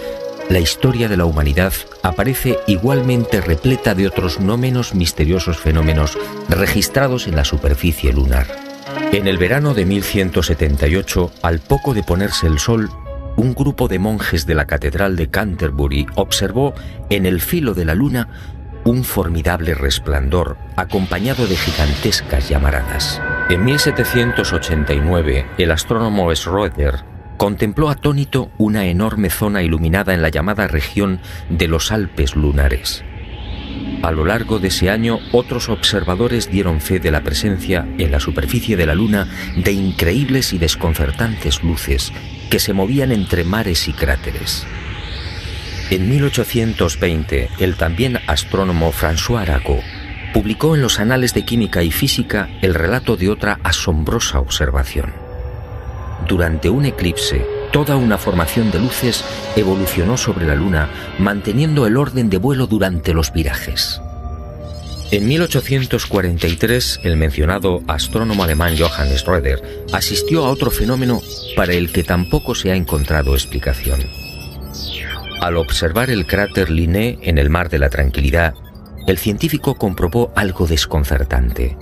la 0.51 0.61
historia 0.61 1.09
de 1.09 1.17
la 1.17 1.27
humanidad 1.27 1.73
aparece 2.03 2.59
igualmente 2.67 3.41
repleta 3.41 3.95
de 3.95 4.07
otros 4.07 4.41
no 4.41 4.57
menos 4.57 4.95
misteriosos 4.95 5.59
fenómenos 5.59 6.17
registrados 6.49 7.27
en 7.27 7.37
la 7.37 7.45
superficie 7.45 8.13
lunar. 8.13 8.47
En 9.13 9.27
el 9.27 9.37
verano 9.37 9.75
de 9.75 9.85
1178, 9.85 11.31
al 11.43 11.61
poco 11.61 11.93
de 11.93 12.03
ponerse 12.03 12.47
el 12.47 12.59
sol, 12.59 12.91
un 13.37 13.55
grupo 13.55 13.89
de 13.89 13.99
monjes 13.99 14.47
de 14.47 14.55
la 14.55 14.67
Catedral 14.67 15.17
de 15.17 15.29
Canterbury 15.29 16.07
observó 16.15 16.75
en 17.11 17.27
el 17.27 17.41
filo 17.41 17.75
de 17.75 17.85
la 17.85 17.95
luna 17.95 18.29
un 18.85 19.05
formidable 19.05 19.75
resplandor 19.75 20.57
acompañado 20.77 21.47
de 21.47 21.57
gigantescas 21.57 22.49
llamaradas. 22.49 23.21
En 23.51 23.65
1789, 23.65 25.47
el 25.59 25.71
astrónomo 25.71 26.35
Schroeder 26.35 27.18
contempló 27.39 27.89
atónito 27.89 28.51
una 28.59 28.85
enorme 28.85 29.31
zona 29.31 29.63
iluminada 29.63 30.13
en 30.13 30.21
la 30.21 30.29
llamada 30.29 30.67
región 30.67 31.21
de 31.49 31.69
los 31.69 31.91
Alpes 31.91 32.37
lunares. 32.37 33.05
A 34.03 34.11
lo 34.11 34.25
largo 34.25 34.59
de 34.59 34.69
ese 34.69 34.91
año, 34.91 35.21
otros 35.33 35.69
observadores 35.69 36.51
dieron 36.51 36.81
fe 36.81 37.01
de 37.01 37.11
la 37.11 37.23
presencia 37.23 37.87
en 37.99 38.11
la 38.11 38.21
superficie 38.21 38.77
de 38.77 38.87
la 38.87 38.95
Luna 38.95 39.29
de 39.57 39.73
increíbles 39.73 40.53
y 40.53 40.59
desconcertantes 40.59 41.63
luces 41.63 42.13
que 42.51 42.59
se 42.59 42.73
movían 42.73 43.13
entre 43.13 43.45
mares 43.45 43.89
y 43.89 43.93
cráteres. 43.93 44.67
En 45.91 46.09
1820, 46.11 47.49
el 47.61 47.77
también 47.77 48.19
astrónomo 48.27 48.93
François 48.93 49.41
Arago 49.41 49.81
publicó 50.35 50.75
en 50.75 50.83
los 50.83 51.01
Anales 51.01 51.35
de 51.35 51.45
Química 51.45 51.83
y 51.83 51.91
Física 51.91 52.49
el 52.63 52.75
relato 52.75 53.17
de 53.17 53.31
otra 53.31 53.59
asombrosa 53.63 54.41
observación. 54.41 55.13
Durante 56.27 56.69
un 56.69 56.85
eclipse, 56.85 57.47
toda 57.73 57.97
una 57.97 58.19
formación 58.19 58.71
de 58.71 58.81
luces 58.81 59.25
evolucionó 59.57 60.17
sobre 60.17 60.47
la 60.47 60.55
Luna, 60.55 60.89
manteniendo 61.19 61.87
el 61.87 61.97
orden 61.97 62.29
de 62.29 62.39
vuelo 62.39 62.67
durante 62.67 63.15
los 63.15 63.33
virajes. 63.33 64.01
En 65.11 65.27
1843, 65.27 67.01
el 67.03 67.17
mencionado 67.17 67.83
astrónomo 67.87 68.45
alemán 68.45 68.77
Johann 68.79 69.09
Schröder 69.09 69.63
asistió 69.93 70.45
a 70.45 70.51
otro 70.51 70.71
fenómeno 70.71 71.23
para 71.57 71.73
el 71.73 71.91
que 71.93 72.05
tampoco 72.05 72.55
se 72.55 72.73
ha 72.73 72.75
encontrado 72.75 73.33
explicación. 73.33 74.01
Al 75.41 75.57
observar 75.57 76.11
el 76.11 76.27
cráter 76.27 76.69
Linné 76.69 77.19
en 77.23 77.39
el 77.39 77.49
Mar 77.49 77.71
de 77.71 77.79
la 77.79 77.89
Tranquilidad, 77.89 78.55
el 79.07 79.17
científico 79.17 79.77
comprobó 79.77 80.31
algo 80.37 80.67
desconcertante. 80.67 81.79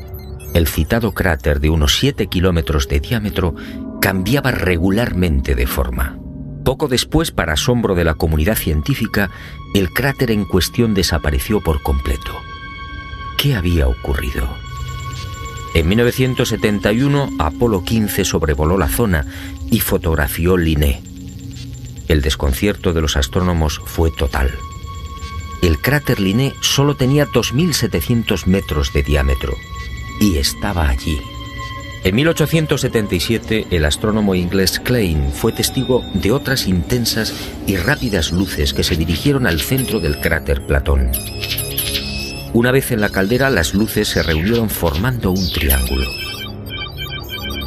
El 0.54 0.68
citado 0.68 1.12
cráter 1.12 1.58
de 1.58 1.70
unos 1.70 1.98
7 1.98 2.28
kilómetros 2.28 2.86
de 2.86 3.00
diámetro 3.00 3.56
cambiaba 4.00 4.50
regularmente 4.50 5.54
de 5.54 5.66
forma. 5.66 6.18
Poco 6.64 6.88
después, 6.88 7.30
para 7.30 7.52
asombro 7.52 7.94
de 7.94 8.04
la 8.04 8.14
comunidad 8.14 8.56
científica, 8.56 9.30
el 9.74 9.90
cráter 9.90 10.30
en 10.30 10.44
cuestión 10.44 10.94
desapareció 10.94 11.60
por 11.60 11.82
completo. 11.82 12.32
¿Qué 13.38 13.54
había 13.54 13.86
ocurrido? 13.86 14.48
En 15.74 15.88
1971, 15.88 17.30
Apolo 17.38 17.84
15 17.84 18.24
sobrevoló 18.24 18.78
la 18.78 18.88
zona 18.88 19.26
y 19.70 19.80
fotografió 19.80 20.56
Linné. 20.56 21.02
El 22.08 22.22
desconcierto 22.22 22.92
de 22.92 23.02
los 23.02 23.16
astrónomos 23.16 23.80
fue 23.84 24.10
total. 24.10 24.50
El 25.62 25.78
cráter 25.78 26.20
Linné 26.20 26.54
solo 26.60 26.96
tenía 26.96 27.26
2.700 27.26 28.46
metros 28.46 28.92
de 28.92 29.02
diámetro 29.02 29.54
y 30.20 30.38
estaba 30.38 30.88
allí, 30.88 31.20
en 32.06 32.14
1877, 32.14 33.66
el 33.72 33.84
astrónomo 33.84 34.36
inglés 34.36 34.78
Klein 34.78 35.32
fue 35.32 35.50
testigo 35.50 36.04
de 36.14 36.30
otras 36.30 36.68
intensas 36.68 37.34
y 37.66 37.76
rápidas 37.76 38.30
luces 38.30 38.72
que 38.72 38.84
se 38.84 38.94
dirigieron 38.94 39.44
al 39.44 39.58
centro 39.58 39.98
del 39.98 40.20
cráter 40.20 40.64
Platón. 40.66 41.10
Una 42.52 42.70
vez 42.70 42.92
en 42.92 43.00
la 43.00 43.08
caldera, 43.08 43.50
las 43.50 43.74
luces 43.74 44.06
se 44.06 44.22
reunieron 44.22 44.70
formando 44.70 45.32
un 45.32 45.50
triángulo. 45.52 46.08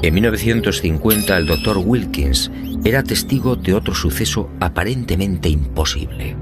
En 0.04 0.14
1950, 0.14 1.38
el 1.38 1.46
doctor 1.46 1.78
Wilkins 1.78 2.50
era 2.86 3.04
testigo 3.04 3.58
de 3.58 3.74
otro 3.74 3.94
suceso 3.94 4.50
aparentemente 4.62 5.50
imposible. 5.50 6.38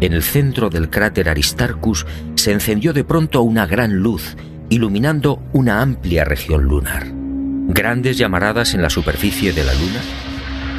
En 0.00 0.14
el 0.14 0.24
centro 0.24 0.68
del 0.68 0.90
cráter 0.90 1.28
Aristarchus 1.28 2.06
se 2.34 2.50
encendió 2.50 2.92
de 2.92 3.04
pronto 3.04 3.42
una 3.42 3.66
gran 3.68 3.98
luz 3.98 4.36
iluminando 4.74 5.40
una 5.52 5.82
amplia 5.82 6.24
región 6.24 6.64
lunar. 6.64 7.04
Grandes 7.06 8.18
llamaradas 8.18 8.74
en 8.74 8.82
la 8.82 8.90
superficie 8.90 9.52
de 9.52 9.62
la 9.62 9.72
Luna, 9.72 10.00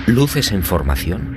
luces 0.07 0.51
en 0.51 0.63
formación. 0.63 1.33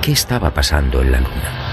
¿Qué 0.00 0.12
estaba 0.12 0.54
pasando 0.54 1.02
en 1.02 1.10
la 1.10 1.18
Luna? 1.18 1.68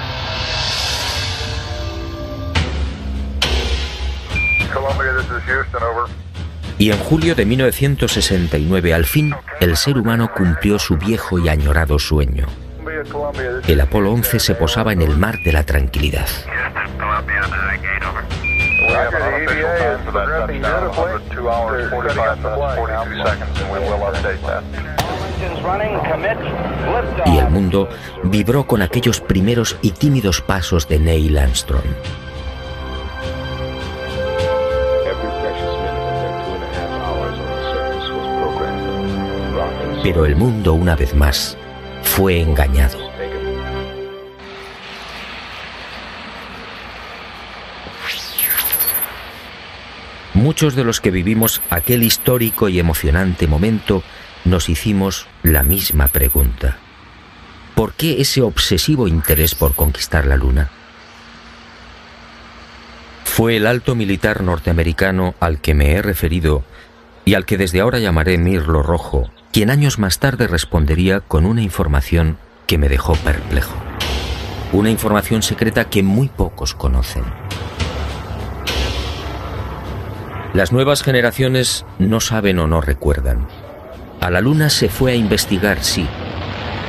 Y 6.78 6.92
en 6.92 6.98
julio 6.98 7.36
de 7.36 7.46
1969, 7.46 8.94
al 8.94 9.06
fin, 9.06 9.34
el 9.62 9.78
ser 9.78 9.98
humano 9.98 10.32
cumplió 10.36 10.78
su 10.78 10.98
viejo 10.98 11.40
y 11.40 11.48
añorado 11.48 12.00
sueño. 12.00 12.48
El 13.68 13.82
Apolo 13.82 14.12
11 14.12 14.40
se 14.40 14.56
posaba 14.56 14.92
en 14.94 15.02
el 15.02 15.18
mar 15.18 15.40
de 15.40 15.54
la 15.54 15.64
tranquilidad. 15.64 16.28
Y 27.26 27.38
el 27.38 27.50
mundo 27.50 27.90
vibró 28.24 28.68
con 28.68 28.82
aquellos 28.82 29.22
primeros 29.22 29.78
y 29.82 29.92
tímidos 29.92 30.42
pasos 30.42 30.88
de 30.88 31.00
Neil 31.00 31.38
Armstrong. 31.38 31.84
Pero 40.06 40.28
el 40.28 40.36
mundo 40.36 40.74
una 40.74 40.96
vez 40.96 41.16
más 41.16 41.58
fue 42.04 42.40
engañado. 42.40 43.00
Muchos 50.36 50.76
de 50.76 50.84
los 50.84 51.02
que 51.02 51.10
vivimos 51.10 51.60
aquel 51.72 52.04
histórico 52.04 52.70
y 52.70 52.78
emocionante 52.78 53.48
momento 53.48 54.04
nos 54.44 54.70
hicimos 54.70 55.26
la 55.42 55.64
misma 55.64 56.10
pregunta. 56.10 56.78
¿Por 57.74 57.94
qué 57.94 58.22
ese 58.22 58.44
obsesivo 58.44 59.08
interés 59.08 59.56
por 59.56 59.74
conquistar 59.74 60.28
la 60.28 60.38
Luna? 60.38 60.70
Fue 63.24 63.58
el 63.58 63.66
alto 63.66 63.96
militar 63.96 64.44
norteamericano 64.44 65.34
al 65.40 65.62
que 65.62 65.74
me 65.74 65.94
he 65.94 66.04
referido 66.04 66.64
y 67.26 67.34
al 67.34 67.48
que 67.48 67.58
desde 67.58 67.82
ahora 67.82 67.98
llamaré 67.98 68.38
Mirlo 68.38 68.84
Rojo, 68.84 69.32
quien 69.56 69.70
años 69.70 70.00
más 70.00 70.20
tarde 70.20 70.48
respondería 70.48 71.22
con 71.22 71.46
una 71.46 71.62
información 71.62 72.38
que 72.68 72.78
me 72.78 72.90
dejó 72.90 73.16
perplejo. 73.16 73.74
Una 74.74 74.90
información 74.90 75.44
secreta 75.44 75.86
que 75.86 76.04
muy 76.04 76.28
pocos 76.28 76.74
conocen. 76.74 77.24
Las 80.54 80.74
nuevas 80.74 81.04
generaciones 81.04 81.86
no 82.00 82.20
saben 82.20 82.60
o 82.60 82.68
no 82.68 82.82
recuerdan. 82.82 83.48
A 84.20 84.30
la 84.30 84.42
Luna 84.42 84.70
se 84.70 84.90
fue 84.90 85.14
a 85.14 85.16
investigar, 85.16 85.82
sí, 85.82 86.06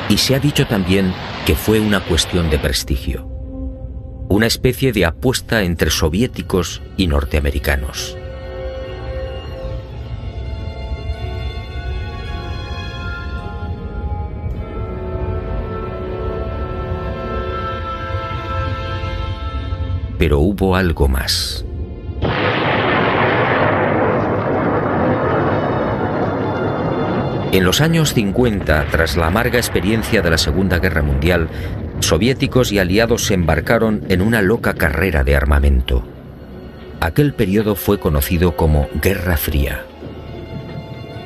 y 0.09 0.18
se 0.18 0.35
ha 0.35 0.40
dicho 0.40 0.66
también 0.66 1.14
que 1.46 1.55
fue 1.55 1.79
una 1.79 2.00
cuestión 2.00 2.50
de 2.50 2.59
prestigio. 2.59 3.29
Una 4.29 4.48
especie 4.48 4.90
de 4.90 5.05
apuesta 5.05 5.62
entre 5.62 5.90
soviéticos 5.90 6.83
y 6.96 7.07
norteamericanos. 7.07 8.18
Pero 20.18 20.40
hubo 20.40 20.76
algo 20.76 21.09
más. 21.09 21.64
En 27.52 27.64
los 27.64 27.81
años 27.81 28.12
50, 28.12 28.87
tras 28.90 29.16
la 29.16 29.29
amarga 29.29 29.59
experiencia 29.59 30.20
de 30.20 30.31
la 30.31 30.37
Segunda 30.37 30.79
Guerra 30.79 31.02
Mundial, 31.02 31.48
soviéticos 32.00 32.70
y 32.70 32.79
aliados 32.79 33.24
se 33.24 33.35
embarcaron 33.35 34.05
en 34.11 34.20
una 34.20 34.42
loca 34.42 34.74
carrera 34.74 35.24
de 35.24 35.37
armamento. 35.37 36.05
Aquel 37.00 37.33
periodo 37.33 37.74
fue 37.74 37.98
conocido 37.98 38.57
como 38.57 38.88
Guerra 39.00 39.37
Fría. 39.38 39.85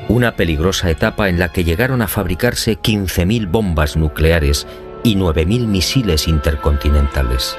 Una 0.09 0.37
peligrosa 0.37 0.91
etapa 0.91 1.29
en 1.29 1.39
la 1.39 1.51
que 1.51 1.65
llegaron 1.65 2.03
a 2.03 2.09
fabricarse 2.09 2.79
15.000 2.79 3.51
bombas 3.51 3.97
nucleares 3.97 4.67
y 5.03 5.17
9.000 5.17 5.67
misiles 5.67 6.29
intercontinentales. 6.29 7.57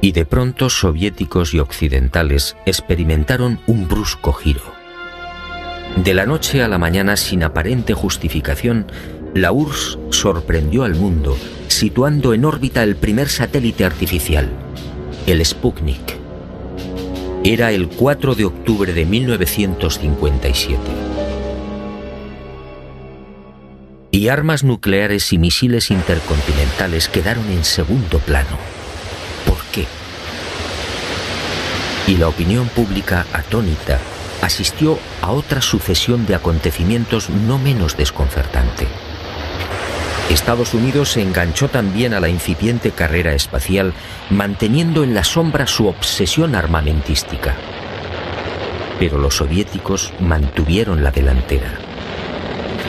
Y 0.00 0.12
de 0.12 0.24
pronto 0.24 0.70
soviéticos 0.70 1.54
y 1.54 1.58
occidentales 1.58 2.56
experimentaron 2.66 3.60
un 3.66 3.86
brusco 3.86 4.32
giro. 4.32 4.62
De 5.96 6.14
la 6.14 6.24
noche 6.24 6.62
a 6.62 6.68
la 6.68 6.78
mañana, 6.78 7.16
sin 7.16 7.42
aparente 7.42 7.94
justificación, 7.94 8.86
la 9.34 9.52
URSS 9.52 9.98
sorprendió 10.10 10.84
al 10.84 10.94
mundo 10.94 11.36
situando 11.70 12.34
en 12.34 12.44
órbita 12.44 12.82
el 12.82 12.96
primer 12.96 13.28
satélite 13.28 13.84
artificial, 13.84 14.50
el 15.26 15.44
Sputnik. 15.44 16.18
Era 17.44 17.72
el 17.72 17.88
4 17.88 18.34
de 18.34 18.44
octubre 18.44 18.92
de 18.92 19.06
1957. 19.06 20.78
Y 24.10 24.28
armas 24.28 24.64
nucleares 24.64 25.32
y 25.32 25.38
misiles 25.38 25.90
intercontinentales 25.90 27.08
quedaron 27.08 27.48
en 27.50 27.64
segundo 27.64 28.18
plano. 28.18 28.58
¿Por 29.46 29.62
qué? 29.72 29.86
Y 32.10 32.16
la 32.16 32.26
opinión 32.26 32.66
pública 32.66 33.24
atónita 33.32 34.00
asistió 34.42 34.98
a 35.22 35.30
otra 35.30 35.62
sucesión 35.62 36.26
de 36.26 36.34
acontecimientos 36.34 37.30
no 37.30 37.56
menos 37.56 37.96
desconcertante. 37.96 38.88
Estados 40.28 40.74
Unidos 40.74 41.10
se 41.10 41.22
enganchó 41.22 41.68
también 41.68 42.12
a 42.12 42.18
la 42.18 42.28
incipiente 42.28 42.90
carrera 42.90 43.32
espacial, 43.34 43.94
manteniendo 44.28 45.04
en 45.04 45.14
la 45.14 45.22
sombra 45.22 45.68
su 45.68 45.86
obsesión 45.86 46.56
armamentística. 46.56 47.54
Pero 48.98 49.16
los 49.16 49.36
soviéticos 49.36 50.12
mantuvieron 50.18 51.04
la 51.04 51.12
delantera. 51.12 51.78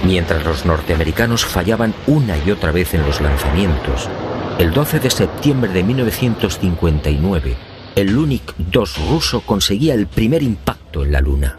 Mientras 0.04 0.44
los 0.44 0.66
norteamericanos 0.66 1.46
fallaban 1.46 1.94
una 2.08 2.40
y 2.40 2.50
otra 2.50 2.72
vez 2.72 2.96
en 2.96 3.06
los 3.06 3.22
lanzamientos, 3.22 4.10
el 4.58 4.72
12 4.72 5.00
de 5.00 5.12
septiembre 5.12 5.72
de 5.72 5.84
1959, 5.84 7.71
el 7.96 8.14
Lunik 8.14 8.54
2 8.58 9.10
ruso 9.10 9.42
conseguía 9.42 9.94
el 9.94 10.08
primer 10.08 10.44
impacto 10.44 11.04
en 11.04 11.12
la 11.12 11.22
Luna. 11.22 11.58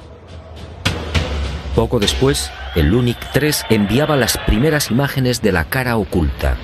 Poco 1.75 1.99
después, 1.99 2.51
el 2.75 2.88
Lunik 2.88 3.18
3 3.33 3.66
enviaba 3.71 4.16
las 4.16 4.38
primeras 4.38 4.90
imágenes 4.90 5.42
de 5.42 5.53
la 5.53 5.64
cara 5.64 5.97
oculta. 5.97 6.57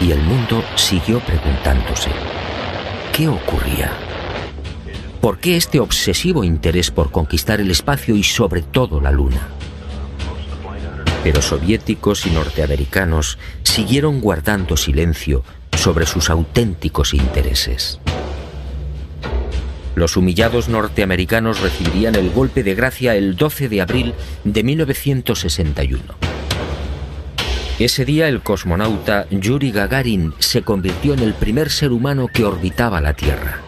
Y 0.00 0.10
el 0.10 0.20
mundo 0.20 0.62
siguió 0.74 1.20
preguntándose, 1.20 2.10
¿qué 3.12 3.28
ocurría? 3.28 3.92
¿Por 5.20 5.38
qué 5.38 5.56
este 5.56 5.80
obsesivo 5.80 6.44
interés 6.44 6.90
por 6.90 7.10
conquistar 7.10 7.60
el 7.60 7.70
espacio 7.70 8.14
y 8.14 8.22
sobre 8.22 8.60
todo 8.60 9.00
la 9.00 9.10
Luna? 9.10 9.48
Pero 11.22 11.40
soviéticos 11.40 12.26
y 12.26 12.30
norteamericanos 12.30 13.38
siguieron 13.62 14.20
guardando 14.20 14.76
silencio 14.76 15.42
sobre 15.78 16.04
sus 16.04 16.28
auténticos 16.28 17.14
intereses. 17.14 18.00
Los 19.94 20.16
humillados 20.16 20.68
norteamericanos 20.68 21.60
recibirían 21.60 22.16
el 22.16 22.30
golpe 22.30 22.62
de 22.62 22.74
gracia 22.74 23.14
el 23.14 23.36
12 23.36 23.68
de 23.68 23.80
abril 23.80 24.14
de 24.42 24.64
1961. 24.64 26.02
Ese 27.78 28.04
día 28.04 28.28
el 28.28 28.40
cosmonauta 28.40 29.26
Yuri 29.30 29.72
Gagarin 29.72 30.32
se 30.38 30.62
convirtió 30.62 31.14
en 31.14 31.20
el 31.20 31.34
primer 31.34 31.70
ser 31.70 31.92
humano 31.92 32.28
que 32.32 32.44
orbitaba 32.44 33.00
la 33.00 33.14
Tierra. 33.14 33.60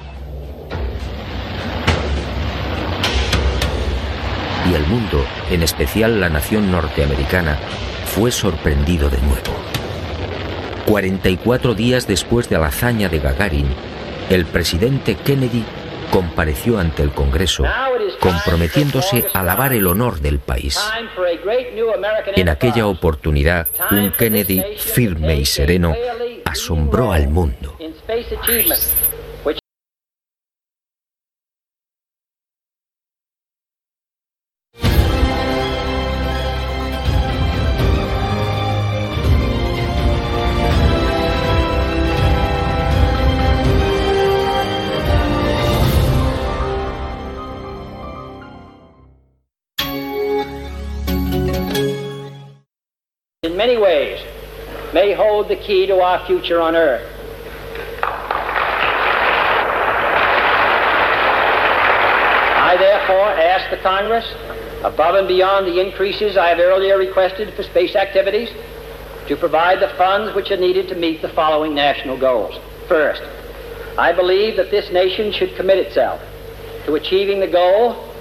Y 4.70 4.74
el 4.74 4.86
mundo, 4.86 5.24
en 5.50 5.62
especial 5.62 6.20
la 6.20 6.28
nación 6.28 6.72
norteamericana, 6.72 7.56
fue 8.04 8.32
sorprendido 8.32 9.10
de 9.10 9.18
nuevo. 9.18 9.54
44 10.86 11.74
días 11.74 12.06
después 12.06 12.48
de 12.48 12.58
la 12.58 12.66
hazaña 12.66 13.08
de 13.08 13.18
Gagarin, 13.18 13.66
el 14.30 14.44
presidente 14.44 15.16
Kennedy 15.16 15.64
compareció 16.10 16.78
ante 16.78 17.02
el 17.02 17.12
Congreso 17.12 17.64
comprometiéndose 18.20 19.26
a 19.32 19.42
lavar 19.42 19.72
el 19.72 19.86
honor 19.86 20.20
del 20.20 20.38
país. 20.38 20.78
En 22.34 22.48
aquella 22.48 22.86
oportunidad, 22.86 23.68
un 23.90 24.12
Kennedy 24.12 24.62
firme 24.78 25.36
y 25.36 25.44
sereno 25.44 25.94
asombró 26.44 27.12
al 27.12 27.28
mundo. 27.28 27.76
In 53.56 53.58
many 53.58 53.78
ways 53.78 54.20
may 54.92 55.14
hold 55.14 55.48
the 55.48 55.56
key 55.56 55.86
to 55.86 55.98
our 55.98 56.24
future 56.26 56.60
on 56.60 56.76
earth. 56.76 57.10
I 62.58 62.76
therefore 62.78 63.30
ask 63.30 63.70
the 63.70 63.78
Congress, 63.78 64.30
above 64.84 65.14
and 65.14 65.26
beyond 65.26 65.66
the 65.66 65.80
increases 65.80 66.36
I 66.36 66.50
have 66.50 66.58
earlier 66.58 66.98
requested 66.98 67.54
for 67.54 67.62
space 67.62 67.96
activities, 67.96 68.50
to 69.26 69.36
provide 69.36 69.80
the 69.80 69.88
funds 69.96 70.34
which 70.34 70.50
are 70.50 70.58
needed 70.58 70.88
to 70.88 70.94
meet 70.94 71.22
the 71.22 71.30
following 71.30 71.74
national 71.74 72.18
goals. 72.18 72.60
First, 72.88 73.22
I 73.96 74.12
believe 74.12 74.58
that 74.58 74.70
this 74.70 74.92
nation 74.92 75.32
should 75.32 75.56
commit 75.56 75.78
itself 75.78 76.20
to 76.84 76.94
achieving 76.96 77.40
the 77.40 77.48
goal 77.48 78.12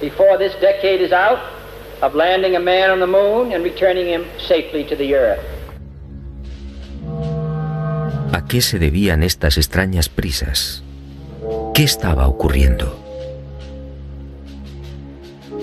before 0.00 0.38
this 0.38 0.54
decade 0.60 1.00
is 1.00 1.10
out 1.10 1.53
a. 2.04 2.10
¿A 8.32 8.46
qué 8.46 8.60
se 8.60 8.78
debían 8.78 9.22
estas 9.22 9.56
extrañas 9.56 10.08
prisas? 10.08 10.82
¿Qué 11.74 11.82
estaba 11.82 12.28
ocurriendo? 12.28 13.00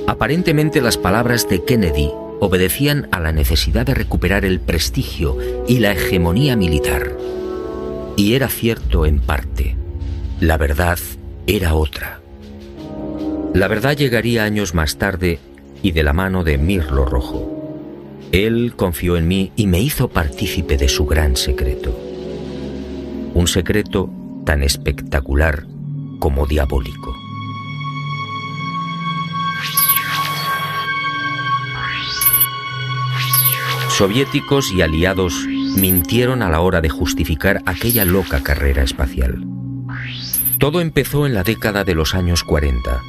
Aparentemente 0.08 0.82
las 0.82 0.98
palabras 0.98 1.48
de 1.48 1.64
Kennedy 1.64 2.12
obedecían 2.40 3.08
a 3.12 3.20
la 3.20 3.32
necesidad 3.32 3.86
de 3.86 3.94
recuperar 3.94 4.44
el 4.44 4.60
prestigio 4.60 5.38
y 5.68 5.78
la 5.78 5.92
hegemonía 5.92 6.56
militar. 6.56 7.12
Y 8.18 8.34
era 8.34 8.48
cierto 8.48 9.06
en 9.06 9.20
parte. 9.20 9.78
La 10.40 10.58
verdad 10.58 10.98
era 11.46 11.76
otra. 11.76 12.20
La 13.54 13.68
verdad 13.68 13.96
llegaría 13.96 14.44
años 14.44 14.74
más 14.74 14.98
tarde 14.98 15.40
y 15.82 15.92
de 15.92 16.04
la 16.04 16.14
mano 16.14 16.44
de 16.44 16.58
Mirlo 16.58 17.06
Rojo. 17.06 17.62
Él 18.32 18.74
confió 18.76 19.18
en 19.18 19.28
mí 19.28 19.52
y 19.56 19.68
me 19.68 19.80
hizo 19.80 20.10
partícipe 20.10 20.78
de 20.78 20.88
su 20.88 21.06
gran 21.06 21.36
secreto. 21.36 21.98
Un 23.34 23.48
secreto 23.48 24.10
tan 24.46 24.64
espectacular 24.64 25.66
como 26.20 26.46
diabólico. 26.46 27.14
Soviéticos 33.90 34.72
y 34.72 34.82
aliados 34.82 35.46
mintieron 35.76 36.42
a 36.42 36.50
la 36.50 36.62
hora 36.62 36.82
de 36.82 36.90
justificar 36.90 37.62
aquella 37.66 38.06
loca 38.06 38.42
carrera 38.42 38.84
espacial. 38.84 39.46
Todo 40.58 40.82
empezó 40.82 41.26
en 41.26 41.34
la 41.34 41.44
década 41.44 41.84
de 41.84 41.96
los 41.96 42.16
años 42.16 42.44
40. 42.44 43.02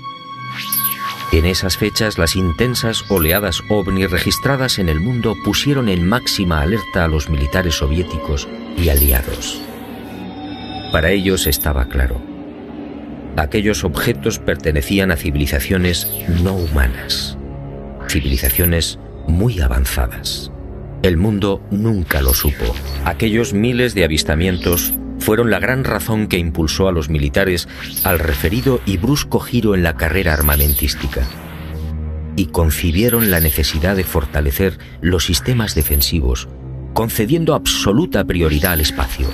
En 1.33 1.47
esas 1.47 1.79
fechas 1.79 2.19
las 2.19 2.37
intensas 2.37 3.05
oleadas 3.09 3.63
ovni 3.71 4.07
registradas 4.07 4.79
en 4.79 4.91
el 4.91 5.01
mundo 5.01 5.35
pusieron 5.43 5.89
en 5.89 6.07
máxima 6.07 6.61
alerta 6.61 7.05
a 7.05 7.09
los 7.09 7.31
militares 7.31 7.77
soviéticos 7.77 8.47
y 8.77 8.91
aliados. 8.91 9.63
Para 10.93 11.11
ellos 11.11 11.47
estaba 11.47 11.89
claro. 11.89 12.21
Aquellos 13.39 13.83
objetos 13.83 14.39
pertenecían 14.39 15.11
a 15.11 15.17
civilizaciones 15.17 16.07
no 16.45 16.53
humanas, 16.53 17.39
civilizaciones 18.09 18.99
muy 19.27 19.59
avanzadas. 19.61 20.53
El 21.03 21.17
mundo 21.17 21.63
nunca 21.71 22.21
lo 22.21 22.35
supo. 22.35 22.77
Aquellos 23.07 23.55
miles 23.55 23.95
de 23.95 24.05
avistamientos 24.05 24.93
fueron 25.23 25.51
la 25.51 25.59
gran 25.59 25.85
razón 25.85 26.27
que 26.27 26.37
impulsó 26.37 26.89
a 26.89 26.93
los 26.93 27.09
militares 27.09 27.69
al 28.05 28.19
referido 28.19 28.81
y 28.85 28.99
brusco 28.99 29.41
giro 29.41 29.75
en 29.75 29.83
la 29.83 29.97
carrera 29.97 30.35
armamentística. 30.35 31.23
Y 32.37 32.47
concibieron 32.47 33.31
la 33.31 33.41
necesidad 33.41 33.97
de 33.97 34.05
fortalecer 34.05 34.79
los 35.01 35.25
sistemas 35.25 35.75
defensivos, 35.75 36.49
concediendo 36.93 37.55
absoluta 37.55 38.25
prioridad 38.25 38.73
al 38.73 38.81
espacio. 38.81 39.29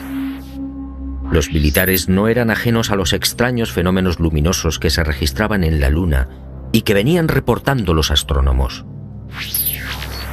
Los 1.31 1.51
militares 1.51 2.09
no 2.09 2.29
eran 2.29 2.51
ajenos 2.51 2.91
a 2.91 2.97
los 2.97 3.13
extraños 3.13 3.73
fenómenos 3.73 4.19
luminosos 4.19 4.79
que 4.79 4.91
se 4.91 5.05
registraban 5.05 5.65
en 5.65 5.81
la 5.81 5.91
Luna 5.91 6.29
y 6.73 6.83
que 6.83 6.95
venían 6.95 7.29
reportando 7.29 7.95
los 7.95 8.11
astrónomos. 8.11 8.85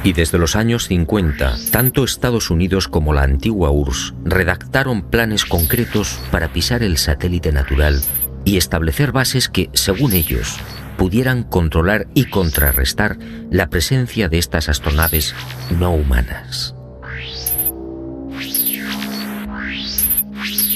Y 0.06 0.12
desde 0.12 0.38
los 0.38 0.54
años 0.54 0.86
50, 0.86 1.56
tanto 1.72 2.04
Estados 2.04 2.50
Unidos 2.50 2.86
como 2.86 3.12
la 3.12 3.24
antigua 3.24 3.72
URSS 3.72 4.14
redactaron 4.22 5.10
planes 5.10 5.44
concretos 5.44 6.20
para 6.30 6.52
pisar 6.52 6.84
el 6.84 6.96
satélite 6.96 7.50
natural 7.50 8.00
y 8.44 8.56
establecer 8.56 9.10
bases 9.10 9.48
que, 9.48 9.68
según 9.72 10.12
ellos, 10.12 10.58
pudieran 10.96 11.42
controlar 11.42 12.06
y 12.14 12.26
contrarrestar 12.26 13.18
la 13.50 13.66
presencia 13.66 14.28
de 14.28 14.38
estas 14.38 14.68
astronaves 14.68 15.34
no 15.76 15.92
humanas. 15.92 16.76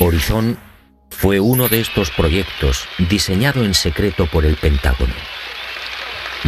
Horizon 0.01 0.59
fue 1.09 1.39
uno 1.39 1.69
de 1.69 1.79
estos 1.79 2.11
proyectos 2.11 2.85
diseñado 3.09 3.65
en 3.65 3.75
secreto 3.75 4.27
por 4.27 4.45
el 4.45 4.57
Pentágono. 4.57 5.15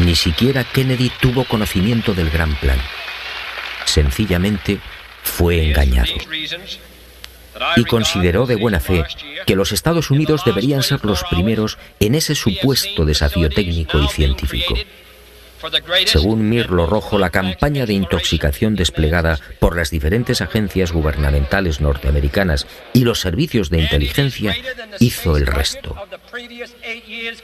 Ni 0.05 0.17
siquiera 0.17 0.65
Kennedy 0.65 1.11
tuvo 1.21 1.45
conocimiento 1.45 2.13
del 2.13 2.29
gran 2.29 2.57
plan. 2.57 2.79
Sencillamente 3.85 4.81
fue 5.23 5.69
engañado. 5.69 6.13
Y 7.77 7.85
consideró 7.85 8.47
de 8.47 8.57
buena 8.57 8.81
fe 8.81 9.05
que 9.47 9.55
los 9.55 9.71
Estados 9.71 10.11
Unidos 10.11 10.43
deberían 10.45 10.83
ser 10.83 11.05
los 11.05 11.23
primeros 11.25 11.79
en 12.01 12.17
ese 12.17 12.35
supuesto 12.35 13.05
desafío 13.05 13.49
técnico 13.49 14.01
y 14.01 14.09
científico. 14.09 14.75
Según 16.07 16.49
Mirlo 16.49 16.87
Rojo, 16.87 17.19
la 17.19 17.31
campaña 17.31 17.87
de 17.87 17.93
intoxicación 17.93 18.75
desplegada 18.75 19.39
por 19.61 19.77
las 19.77 19.91
diferentes 19.91 20.41
agencias 20.41 20.93
gubernamentales 20.93 21.81
norteamericanas 21.81 22.67
y 22.93 23.05
los 23.05 23.21
servicios 23.21 23.71
de 23.71 23.81
inteligencia 23.81 24.57
hizo 24.99 25.37
el 25.37 25.47
resto. 25.47 25.97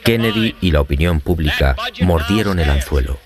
Kennedy 0.03 0.55
y 0.61 0.71
la 0.71 0.81
opinión 0.81 1.21
pública 1.21 1.75
mordieron 2.01 2.59
el 2.59 2.69
anzuelo. 2.69 3.19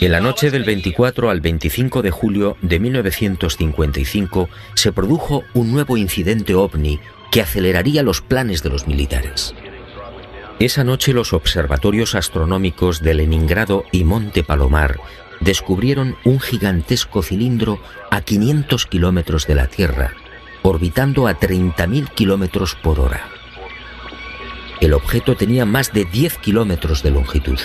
En 0.00 0.12
la 0.12 0.20
noche 0.20 0.50
del 0.50 0.64
24 0.64 1.30
al 1.30 1.40
25 1.40 2.02
de 2.02 2.10
julio 2.10 2.56
de 2.62 2.78
1955 2.78 4.48
se 4.74 4.92
produjo 4.92 5.42
un 5.54 5.72
nuevo 5.72 5.96
incidente 5.96 6.54
ovni 6.54 7.00
que 7.30 7.40
aceleraría 7.40 8.02
los 8.02 8.20
planes 8.20 8.62
de 8.62 8.70
los 8.70 8.86
militares. 8.86 9.54
Esa 10.60 10.84
noche 10.84 11.12
los 11.12 11.32
observatorios 11.32 12.14
astronómicos 12.14 13.00
de 13.02 13.14
Leningrado 13.14 13.84
y 13.90 14.04
Monte 14.04 14.44
Palomar 14.44 15.00
descubrieron 15.40 16.16
un 16.24 16.38
gigantesco 16.38 17.22
cilindro 17.22 17.80
a 18.10 18.20
500 18.20 18.86
kilómetros 18.86 19.46
de 19.48 19.56
la 19.56 19.66
Tierra, 19.66 20.14
orbitando 20.62 21.26
a 21.26 21.38
30.000 21.38 22.08
kilómetros 22.10 22.76
por 22.76 23.00
hora. 23.00 23.28
El 24.80 24.92
objeto 24.92 25.34
tenía 25.34 25.64
más 25.66 25.92
de 25.92 26.04
10 26.04 26.38
kilómetros 26.38 27.02
de 27.02 27.10
longitud. 27.10 27.58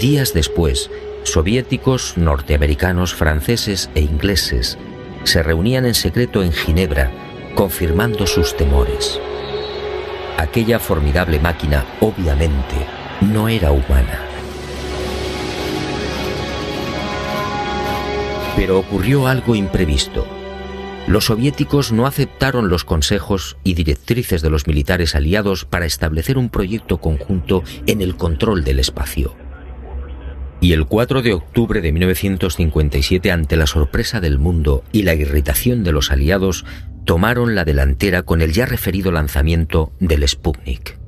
Días 0.00 0.32
después, 0.32 0.90
soviéticos, 1.24 2.16
norteamericanos, 2.16 3.14
franceses 3.14 3.90
e 3.94 4.00
ingleses 4.00 4.78
se 5.24 5.42
reunían 5.42 5.84
en 5.84 5.94
secreto 5.94 6.42
en 6.42 6.52
Ginebra, 6.52 7.10
confirmando 7.54 8.26
sus 8.26 8.56
temores. 8.56 9.20
Aquella 10.38 10.78
formidable 10.78 11.38
máquina, 11.38 11.84
obviamente, 12.00 12.74
no 13.20 13.48
era 13.48 13.72
humana. 13.72 14.20
Pero 18.56 18.78
ocurrió 18.78 19.26
algo 19.26 19.54
imprevisto. 19.54 20.26
Los 21.06 21.26
soviéticos 21.26 21.92
no 21.92 22.06
aceptaron 22.06 22.68
los 22.68 22.84
consejos 22.84 23.56
y 23.64 23.74
directrices 23.74 24.40
de 24.40 24.50
los 24.50 24.66
militares 24.66 25.14
aliados 25.14 25.64
para 25.64 25.84
establecer 25.84 26.38
un 26.38 26.48
proyecto 26.48 26.98
conjunto 26.98 27.64
en 27.86 28.00
el 28.00 28.16
control 28.16 28.62
del 28.62 28.78
espacio. 28.78 29.34
Y 30.60 30.74
el 30.74 30.86
4 30.86 31.22
de 31.22 31.32
octubre 31.34 31.80
de 31.80 31.90
1957, 31.90 33.32
ante 33.32 33.56
la 33.56 33.66
sorpresa 33.66 34.20
del 34.20 34.38
mundo 34.38 34.84
y 34.92 35.02
la 35.02 35.14
irritación 35.14 35.82
de 35.82 35.90
los 35.90 36.12
aliados, 36.12 36.64
tomaron 37.04 37.54
la 37.54 37.64
delantera 37.64 38.22
con 38.22 38.42
el 38.42 38.52
ya 38.52 38.66
referido 38.66 39.12
lanzamiento 39.12 39.92
del 40.00 40.26
Sputnik. 40.26 41.01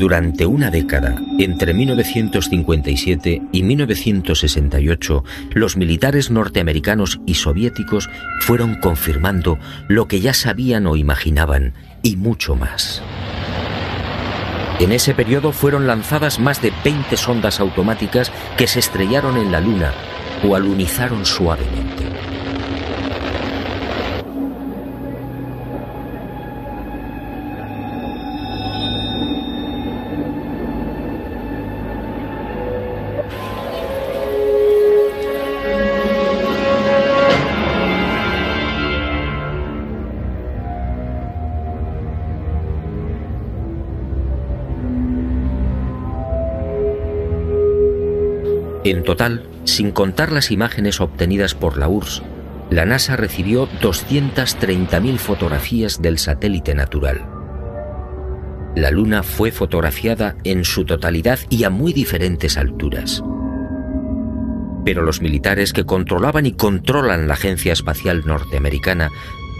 Durante 0.00 0.46
una 0.46 0.70
década, 0.70 1.14
entre 1.38 1.74
1957 1.74 3.42
y 3.52 3.62
1968, 3.62 5.24
los 5.52 5.76
militares 5.76 6.30
norteamericanos 6.30 7.20
y 7.26 7.34
soviéticos 7.34 8.08
fueron 8.40 8.76
confirmando 8.76 9.58
lo 9.88 10.08
que 10.08 10.20
ya 10.20 10.32
sabían 10.32 10.86
o 10.86 10.96
imaginaban, 10.96 11.74
y 12.02 12.16
mucho 12.16 12.56
más. 12.56 13.02
En 14.78 14.90
ese 14.92 15.12
periodo 15.12 15.52
fueron 15.52 15.86
lanzadas 15.86 16.40
más 16.40 16.62
de 16.62 16.72
20 16.82 17.18
sondas 17.18 17.60
automáticas 17.60 18.32
que 18.56 18.66
se 18.66 18.78
estrellaron 18.78 19.36
en 19.36 19.52
la 19.52 19.60
Luna 19.60 19.92
o 20.42 20.56
alunizaron 20.56 21.26
suavemente. 21.26 21.79
En 48.90 49.04
total, 49.04 49.44
sin 49.62 49.92
contar 49.92 50.32
las 50.32 50.50
imágenes 50.50 51.00
obtenidas 51.00 51.54
por 51.54 51.78
la 51.78 51.86
URSS, 51.86 52.24
la 52.70 52.84
NASA 52.84 53.14
recibió 53.14 53.68
230.000 53.80 55.16
fotografías 55.16 56.02
del 56.02 56.18
satélite 56.18 56.74
natural. 56.74 57.24
La 58.74 58.90
luna 58.90 59.22
fue 59.22 59.52
fotografiada 59.52 60.34
en 60.42 60.64
su 60.64 60.84
totalidad 60.86 61.38
y 61.50 61.62
a 61.62 61.70
muy 61.70 61.92
diferentes 61.92 62.56
alturas. 62.56 63.22
Pero 64.84 65.02
los 65.02 65.20
militares 65.20 65.72
que 65.72 65.84
controlaban 65.84 66.46
y 66.46 66.54
controlan 66.54 67.28
la 67.28 67.34
Agencia 67.34 67.72
Espacial 67.72 68.24
Norteamericana 68.26 69.10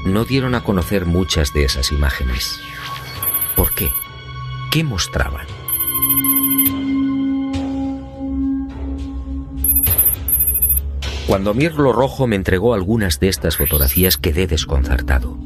no 0.07 0.25
dieron 0.25 0.57
a 0.57 0.65
conocer 0.65 1.07
muchas 1.07 1.53
de 1.55 1.67
esas 1.67 1.93
imágenes. 1.93 2.59
¿Por 3.55 3.73
qué? 3.77 3.91
¿Qué 4.73 4.83
mostraban? 4.83 5.60
Cuando 11.31 11.55
Mirlo 11.55 11.93
Rojo 11.93 12.27
me 12.27 12.35
entregó 12.35 12.75
algunas 12.75 13.21
de 13.21 13.29
estas 13.29 13.57
fotografías 13.57 14.17
quedé 14.17 14.49
desconcertado. 14.49 15.39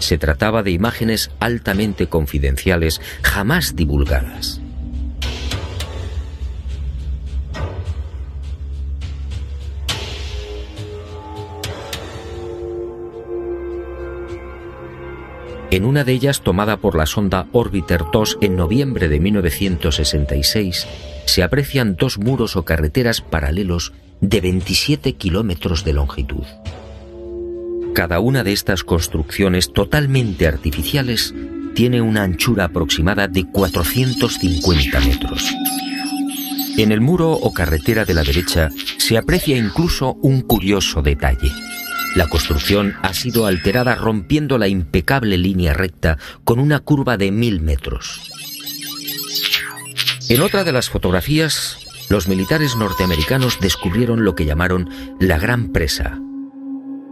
Se 0.00 0.18
trataba 0.18 0.64
de 0.64 0.72
imágenes 0.72 1.30
altamente 1.38 2.08
confidenciales, 2.08 3.00
jamás 3.22 3.76
divulgadas. 3.76 4.60
En 15.74 15.84
una 15.84 16.04
de 16.04 16.12
ellas, 16.12 16.42
tomada 16.42 16.76
por 16.76 16.94
la 16.94 17.04
sonda 17.04 17.48
Orbiter 17.50 18.04
2 18.12 18.38
en 18.42 18.54
noviembre 18.54 19.08
de 19.08 19.18
1966, 19.18 20.86
se 21.24 21.42
aprecian 21.42 21.96
dos 21.96 22.16
muros 22.16 22.54
o 22.54 22.64
carreteras 22.64 23.20
paralelos 23.20 23.92
de 24.20 24.40
27 24.40 25.14
kilómetros 25.14 25.82
de 25.82 25.94
longitud. 25.94 26.44
Cada 27.92 28.20
una 28.20 28.44
de 28.44 28.52
estas 28.52 28.84
construcciones 28.84 29.72
totalmente 29.72 30.46
artificiales 30.46 31.34
tiene 31.74 32.00
una 32.00 32.22
anchura 32.22 32.66
aproximada 32.66 33.26
de 33.26 33.44
450 33.50 35.00
metros. 35.00 35.52
En 36.78 36.92
el 36.92 37.00
muro 37.00 37.32
o 37.32 37.52
carretera 37.52 38.04
de 38.04 38.14
la 38.14 38.22
derecha 38.22 38.70
se 38.98 39.18
aprecia 39.18 39.56
incluso 39.56 40.14
un 40.22 40.42
curioso 40.42 41.02
detalle. 41.02 41.50
La 42.14 42.28
construcción 42.28 42.94
ha 43.02 43.12
sido 43.12 43.46
alterada 43.46 43.96
rompiendo 43.96 44.56
la 44.56 44.68
impecable 44.68 45.36
línea 45.36 45.74
recta 45.74 46.16
con 46.44 46.60
una 46.60 46.78
curva 46.78 47.16
de 47.16 47.32
mil 47.32 47.60
metros. 47.60 48.30
En 50.28 50.40
otra 50.40 50.62
de 50.62 50.72
las 50.72 50.88
fotografías, 50.88 51.76
los 52.08 52.28
militares 52.28 52.76
norteamericanos 52.76 53.58
descubrieron 53.60 54.24
lo 54.24 54.36
que 54.36 54.46
llamaron 54.46 54.88
la 55.18 55.38
Gran 55.38 55.72
Presa, 55.72 56.20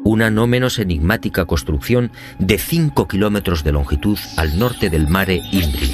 una 0.04 0.30
no 0.30 0.46
menos 0.46 0.78
enigmática 0.78 1.46
construcción 1.46 2.12
de 2.38 2.58
5 2.58 3.08
kilómetros 3.08 3.64
de 3.64 3.72
longitud 3.72 4.18
al 4.36 4.56
norte 4.56 4.88
del 4.88 5.08
mare 5.08 5.40
Imbrium. 5.50 5.92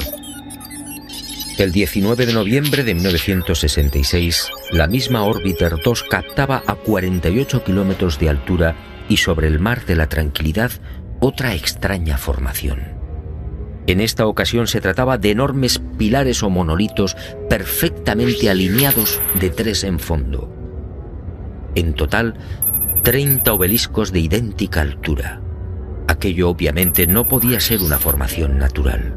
El 1.57 1.73
19 1.73 2.27
de 2.27 2.33
noviembre 2.35 2.85
de 2.85 2.95
1966, 2.95 4.49
la 4.71 4.87
misma 4.87 5.25
Orbiter 5.25 5.75
2 5.83 6.05
captaba 6.05 6.63
a 6.67 6.77
48 6.77 7.65
kilómetros 7.65 8.19
de 8.21 8.29
altura 8.29 8.77
y 9.09 9.19
sobre 9.19 9.49
el 9.49 9.59
mar 9.59 9.85
de 9.87 9.97
la 9.97 10.09
tranquilidad 10.09 10.71
otra 11.21 11.55
extraña 11.55 12.19
formación. 12.19 12.99
En 13.87 14.01
esta 14.01 14.27
ocasión 14.27 14.67
se 14.67 14.81
trataba 14.81 15.17
de 15.17 15.31
enormes 15.31 15.81
pilares 15.97 16.43
o 16.43 16.51
monolitos 16.51 17.17
perfectamente 17.49 18.51
alineados 18.51 19.19
de 19.41 19.49
tres 19.49 19.83
en 19.83 19.99
fondo. 19.99 20.55
En 21.75 21.95
total, 21.95 22.35
30 23.03 23.51
obeliscos 23.53 24.13
de 24.13 24.21
idéntica 24.21 24.83
altura. 24.83 25.41
Aquello 26.07 26.51
obviamente 26.51 27.07
no 27.07 27.27
podía 27.27 27.61
ser 27.61 27.81
una 27.81 27.99
formación 27.99 28.59
natural. 28.59 29.17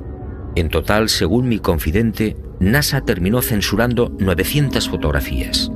En 0.55 0.69
total, 0.69 1.09
según 1.09 1.49
mi 1.49 1.59
confidente, 1.59 2.37
NASA 2.59 3.01
terminó 3.01 3.41
censurando 3.41 4.15
900 4.19 4.87
fotografías. 4.87 5.71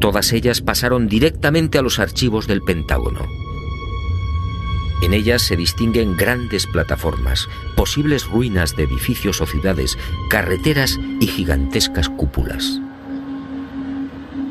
Todas 0.00 0.32
ellas 0.32 0.62
pasaron 0.62 1.08
directamente 1.08 1.78
a 1.78 1.82
los 1.82 1.98
archivos 1.98 2.46
del 2.46 2.62
Pentágono. 2.62 3.28
En 5.02 5.14
ellas 5.14 5.42
se 5.42 5.56
distinguen 5.56 6.16
grandes 6.16 6.66
plataformas, 6.66 7.48
posibles 7.76 8.26
ruinas 8.26 8.76
de 8.76 8.84
edificios 8.84 9.40
o 9.40 9.46
ciudades, 9.46 9.98
carreteras 10.28 10.98
y 11.20 11.26
gigantescas 11.26 12.08
cúpulas. 12.08 12.80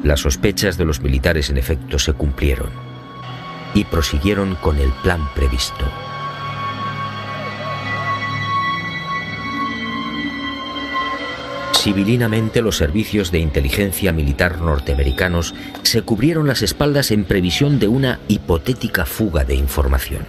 Las 0.04 0.22
sospechas 0.22 0.78
de 0.78 0.86
los 0.86 1.02
militares 1.02 1.50
en 1.50 1.58
efecto 1.58 2.00
se 2.00 2.14
cumplieron 2.14 2.70
y 3.74 3.84
prosiguieron 3.84 4.56
con 4.56 4.78
el 4.78 4.92
plan 5.04 5.22
previsto. 5.36 5.86
Civilinamente 11.80 12.62
los 12.62 12.76
servicios 12.76 13.32
de 13.32 13.40
inteligencia 13.40 14.12
militar 14.12 14.60
norteamericanos 14.60 15.56
se 15.84 16.02
cubrieron 16.02 16.46
las 16.46 16.62
espaldas 16.62 17.10
en 17.10 17.24
previsión 17.24 17.80
de 17.80 17.88
una 17.88 18.20
hipotética 18.28 19.06
fuga 19.06 19.46
de 19.46 19.56
información. 19.56 20.26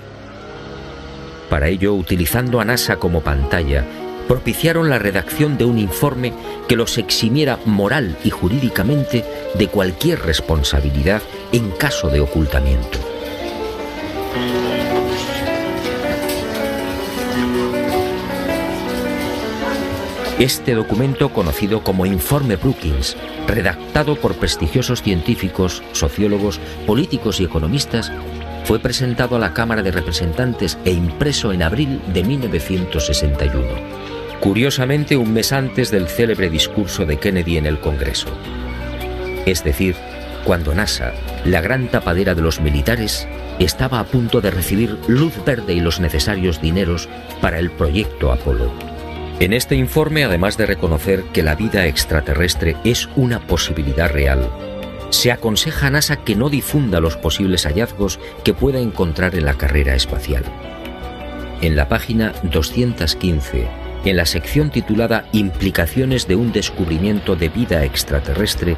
Para 1.49 1.67
ello, 1.67 1.93
utilizando 1.95 2.61
a 2.61 2.65
NASA 2.65 2.99
como 2.99 3.23
pantalla, 3.23 3.85
propiciaron 4.29 4.89
la 4.89 5.01
redacción 5.01 5.59
de 5.59 5.65
un 5.65 5.81
informe 5.81 6.33
que 6.69 6.77
los 6.77 6.99
eximiera 6.99 7.59
moral 7.65 8.17
y 8.23 8.31
jurídicamente 8.31 9.25
de 9.55 9.67
cualquier 9.67 10.21
responsabilidad 10.21 11.21
en 11.51 11.73
caso 11.73 12.11
de 12.11 12.21
ocultamiento. 12.21 13.01
Este 20.41 20.75
documento, 20.75 21.35
conocido 21.35 21.85
como 21.85 22.07
Informe 22.07 22.57
Brookings, 22.57 23.15
redactado 23.47 24.17
por 24.17 24.37
prestigiosos 24.37 25.03
científicos, 25.03 25.83
sociólogos, 25.93 26.61
políticos 26.87 27.41
y 27.41 27.45
economistas, 27.45 28.11
fue 28.65 28.79
presentado 28.79 29.37
a 29.37 29.39
la 29.39 29.53
Cámara 29.53 29.83
de 29.83 29.91
Representantes 29.91 30.79
e 30.87 30.93
impreso 30.93 31.53
en 31.53 31.63
abril 31.63 32.01
de 32.15 32.25
1961, 32.25 33.69
curiosamente 34.41 35.19
un 35.19 35.31
mes 35.31 35.53
antes 35.53 35.91
del 35.91 36.09
célebre 36.09 36.49
discurso 36.49 37.05
de 37.05 37.19
Kennedy 37.19 37.59
en 37.59 37.67
el 37.67 37.79
Congreso. 37.79 38.29
Es 39.45 39.63
decir, 39.63 39.95
cuando 40.45 40.75
NASA, 40.75 41.13
la 41.45 41.61
gran 41.61 41.89
tapadera 41.89 42.35
de 42.35 42.41
los 42.41 42.63
militares, 42.63 43.29
estaba 43.59 44.01
a 44.01 44.05
punto 44.05 44.41
de 44.41 44.51
recibir 44.51 44.97
luz 45.07 45.35
verde 45.45 45.75
y 45.75 45.81
los 45.81 46.01
necesarios 46.01 46.63
dineros 46.63 47.11
para 47.43 47.59
el 47.59 47.71
proyecto 47.71 48.33
Apolo. 48.33 48.73
En 49.41 49.55
este 49.55 49.75
informe, 49.75 50.23
además 50.23 50.59
de 50.59 50.67
reconocer 50.67 51.25
que 51.33 51.43
la 51.43 51.55
vida 51.55 51.87
extraterrestre 51.87 52.77
es 52.85 53.09
una 53.17 53.41
posibilidad 53.41 54.11
real, 54.11 54.51
se 55.09 55.33
aconseja 55.33 55.87
a 55.87 55.91
NASA 55.91 56.17
que 56.17 56.37
no 56.37 56.51
difunda 56.51 57.01
los 57.01 57.17
posibles 57.17 57.65
hallazgos 57.65 58.21
que 58.45 58.53
pueda 58.53 58.81
encontrar 58.81 59.35
en 59.35 59.47
la 59.47 59.55
carrera 59.55 59.95
espacial. 59.95 60.45
En 61.63 61.75
la 61.75 61.89
página 61.89 62.35
215, 62.43 63.67
en 64.05 64.17
la 64.17 64.27
sección 64.27 64.69
titulada 64.69 65.25
Implicaciones 65.33 66.29
de 66.29 66.37
un 66.37 66.53
descubrimiento 66.53 67.35
de 67.35 67.49
vida 67.49 67.83
extraterrestre, 67.83 68.77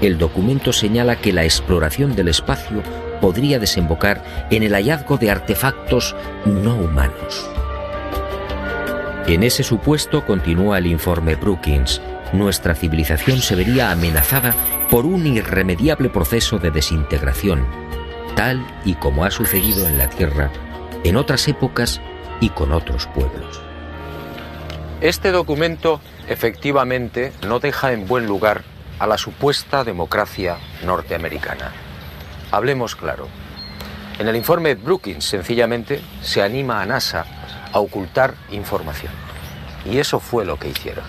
el 0.00 0.16
documento 0.16 0.72
señala 0.72 1.16
que 1.16 1.32
la 1.32 1.42
exploración 1.42 2.14
del 2.14 2.28
espacio 2.28 2.84
podría 3.20 3.58
desembocar 3.58 4.22
en 4.52 4.62
el 4.62 4.74
hallazgo 4.74 5.18
de 5.18 5.32
artefactos 5.32 6.14
no 6.46 6.76
humanos. 6.76 7.53
En 9.26 9.42
ese 9.42 9.62
supuesto, 9.62 10.26
continúa 10.26 10.76
el 10.76 10.86
informe 10.86 11.34
Brookings, 11.34 12.02
nuestra 12.34 12.74
civilización 12.74 13.40
se 13.40 13.54
vería 13.54 13.90
amenazada 13.90 14.54
por 14.90 15.06
un 15.06 15.26
irremediable 15.26 16.10
proceso 16.10 16.58
de 16.58 16.70
desintegración, 16.70 17.66
tal 18.36 18.66
y 18.84 18.94
como 18.96 19.24
ha 19.24 19.30
sucedido 19.30 19.88
en 19.88 19.96
la 19.96 20.10
Tierra 20.10 20.50
en 21.04 21.16
otras 21.16 21.48
épocas 21.48 22.02
y 22.40 22.50
con 22.50 22.72
otros 22.72 23.06
pueblos. 23.08 23.62
Este 25.00 25.32
documento 25.32 26.02
efectivamente 26.28 27.32
no 27.46 27.60
deja 27.60 27.92
en 27.92 28.06
buen 28.06 28.26
lugar 28.26 28.62
a 28.98 29.06
la 29.06 29.16
supuesta 29.16 29.84
democracia 29.84 30.58
norteamericana. 30.84 31.72
Hablemos 32.50 32.94
claro. 32.94 33.28
En 34.18 34.28
el 34.28 34.36
informe 34.36 34.74
Brookings 34.74 35.24
sencillamente 35.24 36.02
se 36.22 36.42
anima 36.42 36.82
a 36.82 36.86
NASA 36.86 37.26
a 37.74 37.80
ocultar 37.80 38.34
información. 38.52 39.12
Y 39.84 39.98
eso 39.98 40.20
fue 40.20 40.44
lo 40.44 40.56
que 40.56 40.68
hicieron. 40.68 41.04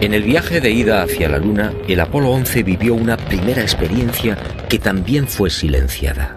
En 0.00 0.14
el 0.14 0.22
viaje 0.22 0.62
de 0.62 0.70
ida 0.70 1.02
hacia 1.02 1.28
la 1.28 1.36
Luna, 1.36 1.74
el 1.86 2.00
Apolo 2.00 2.30
11 2.30 2.62
vivió 2.62 2.94
una 2.94 3.18
primera 3.18 3.60
experiencia 3.60 4.38
que 4.70 4.78
también 4.78 5.28
fue 5.28 5.50
silenciada. 5.50 6.36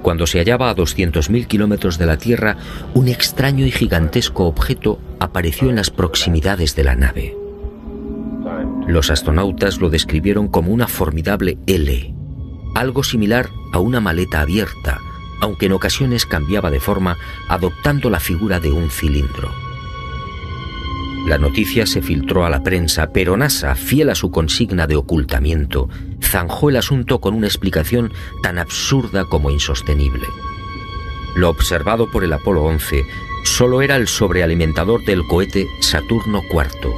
Cuando 0.00 0.26
se 0.26 0.38
hallaba 0.38 0.70
a 0.70 0.74
200.000 0.74 1.46
kilómetros 1.46 1.98
de 1.98 2.06
la 2.06 2.16
Tierra, 2.16 2.56
un 2.94 3.08
extraño 3.08 3.66
y 3.66 3.70
gigantesco 3.70 4.46
objeto 4.46 4.98
apareció 5.20 5.68
en 5.68 5.76
las 5.76 5.90
proximidades 5.90 6.74
de 6.74 6.84
la 6.84 6.96
nave. 6.96 7.36
Los 8.86 9.10
astronautas 9.10 9.78
lo 9.78 9.90
describieron 9.90 10.48
como 10.48 10.72
una 10.72 10.88
formidable 10.88 11.58
L, 11.66 12.14
algo 12.74 13.02
similar 13.02 13.50
a 13.74 13.80
una 13.80 14.00
maleta 14.00 14.40
abierta, 14.40 14.98
aunque 15.42 15.66
en 15.66 15.72
ocasiones 15.72 16.24
cambiaba 16.24 16.70
de 16.70 16.80
forma 16.80 17.18
adoptando 17.50 18.08
la 18.08 18.18
figura 18.18 18.60
de 18.60 18.72
un 18.72 18.88
cilindro. 18.88 19.67
La 21.28 21.36
noticia 21.36 21.84
se 21.84 22.00
filtró 22.00 22.46
a 22.46 22.50
la 22.50 22.62
prensa, 22.62 23.10
pero 23.12 23.36
NASA, 23.36 23.74
fiel 23.74 24.08
a 24.08 24.14
su 24.14 24.30
consigna 24.30 24.86
de 24.86 24.96
ocultamiento, 24.96 25.90
zanjó 26.22 26.70
el 26.70 26.76
asunto 26.76 27.20
con 27.20 27.34
una 27.34 27.46
explicación 27.46 28.14
tan 28.42 28.56
absurda 28.58 29.26
como 29.26 29.50
insostenible. 29.50 30.24
Lo 31.36 31.50
observado 31.50 32.10
por 32.10 32.24
el 32.24 32.32
Apolo 32.32 32.64
11 32.64 33.04
solo 33.44 33.82
era 33.82 33.96
el 33.96 34.08
sobrealimentador 34.08 35.04
del 35.04 35.26
cohete 35.26 35.66
Saturno 35.80 36.40
IV. 36.50 36.94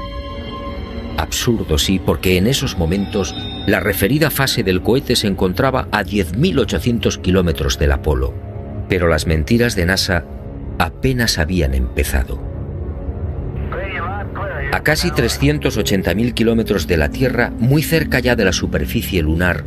Absurdo, 1.16 1.76
sí, 1.76 1.98
porque 1.98 2.36
en 2.36 2.46
esos 2.46 2.78
momentos 2.78 3.34
la 3.66 3.80
referida 3.80 4.30
fase 4.30 4.62
del 4.62 4.80
cohete 4.80 5.16
se 5.16 5.26
encontraba 5.26 5.88
a 5.90 6.04
10.800 6.04 7.20
kilómetros 7.20 7.80
del 7.80 7.90
Apolo. 7.90 8.32
Pero 8.88 9.08
las 9.08 9.26
mentiras 9.26 9.74
de 9.74 9.86
NASA 9.86 10.24
apenas 10.78 11.38
habían 11.38 11.74
empezado. 11.74 12.49
A 14.80 14.82
casi 14.82 15.10
380.000 15.10 16.32
kilómetros 16.32 16.86
de 16.86 16.96
la 16.96 17.10
Tierra, 17.10 17.52
muy 17.58 17.82
cerca 17.82 18.18
ya 18.18 18.34
de 18.34 18.46
la 18.46 18.52
superficie 18.54 19.20
lunar, 19.20 19.62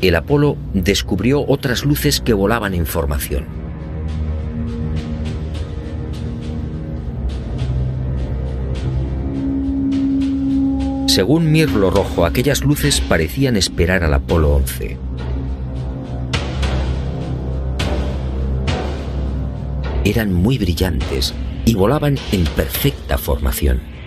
el 0.00 0.16
Apolo 0.16 0.56
descubrió 0.74 1.46
otras 1.46 1.84
luces 1.84 2.20
que 2.20 2.32
volaban 2.32 2.74
en 2.74 2.84
formación. 2.84 3.44
Según 11.06 11.52
Mirlo 11.52 11.90
Rojo, 11.92 12.26
aquellas 12.26 12.64
luces 12.64 13.00
parecían 13.00 13.56
esperar 13.56 14.02
al 14.02 14.12
Apolo 14.12 14.56
11. 14.56 14.98
Eran 20.02 20.32
muy 20.32 20.58
brillantes 20.58 21.32
y 21.64 21.76
volaban 21.76 22.18
en 22.32 22.42
perfecta 22.56 23.18
formación. 23.18 23.97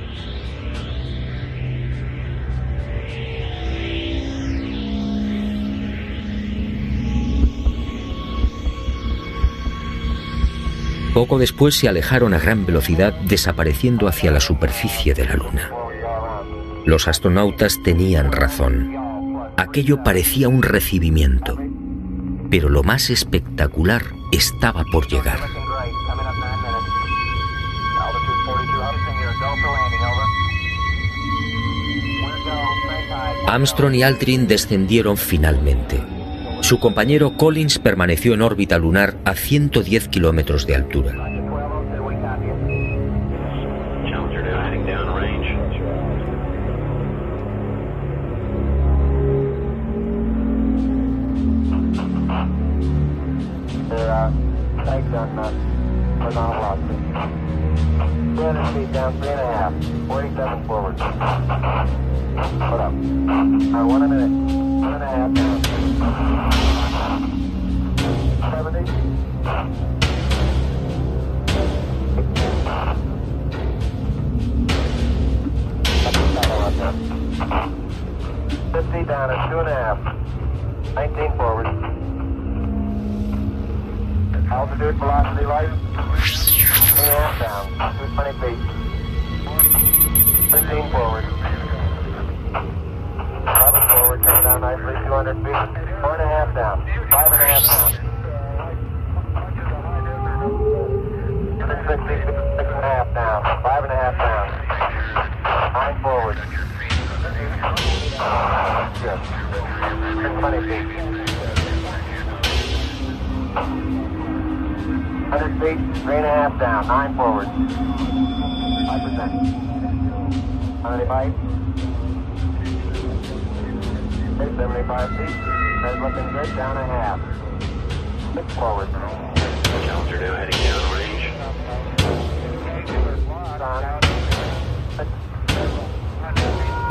Poco 11.13 11.39
después 11.39 11.75
se 11.75 11.89
alejaron 11.89 12.33
a 12.33 12.39
gran 12.39 12.65
velocidad 12.65 13.13
desapareciendo 13.13 14.07
hacia 14.07 14.31
la 14.31 14.39
superficie 14.39 15.13
de 15.13 15.25
la 15.25 15.35
Luna. 15.35 15.69
Los 16.85 17.09
astronautas 17.09 17.83
tenían 17.83 18.31
razón. 18.31 18.95
Aquello 19.57 20.03
parecía 20.03 20.47
un 20.47 20.63
recibimiento. 20.63 21.59
Pero 22.49 22.69
lo 22.69 22.83
más 22.83 23.09
espectacular 23.09 24.03
estaba 24.31 24.85
por 24.85 25.07
llegar. 25.07 25.39
Armstrong 33.47 33.95
y 33.95 34.03
Aldrin 34.03 34.47
descendieron 34.47 35.17
finalmente. 35.17 36.01
Su 36.71 36.79
compañero 36.79 37.35
Collins 37.35 37.79
permaneció 37.79 38.33
en 38.33 38.41
órbita 38.41 38.77
lunar 38.77 39.17
a 39.25 39.35
110 39.35 40.07
kilómetros 40.07 40.65
de 40.65 40.75
altura. 40.75 41.30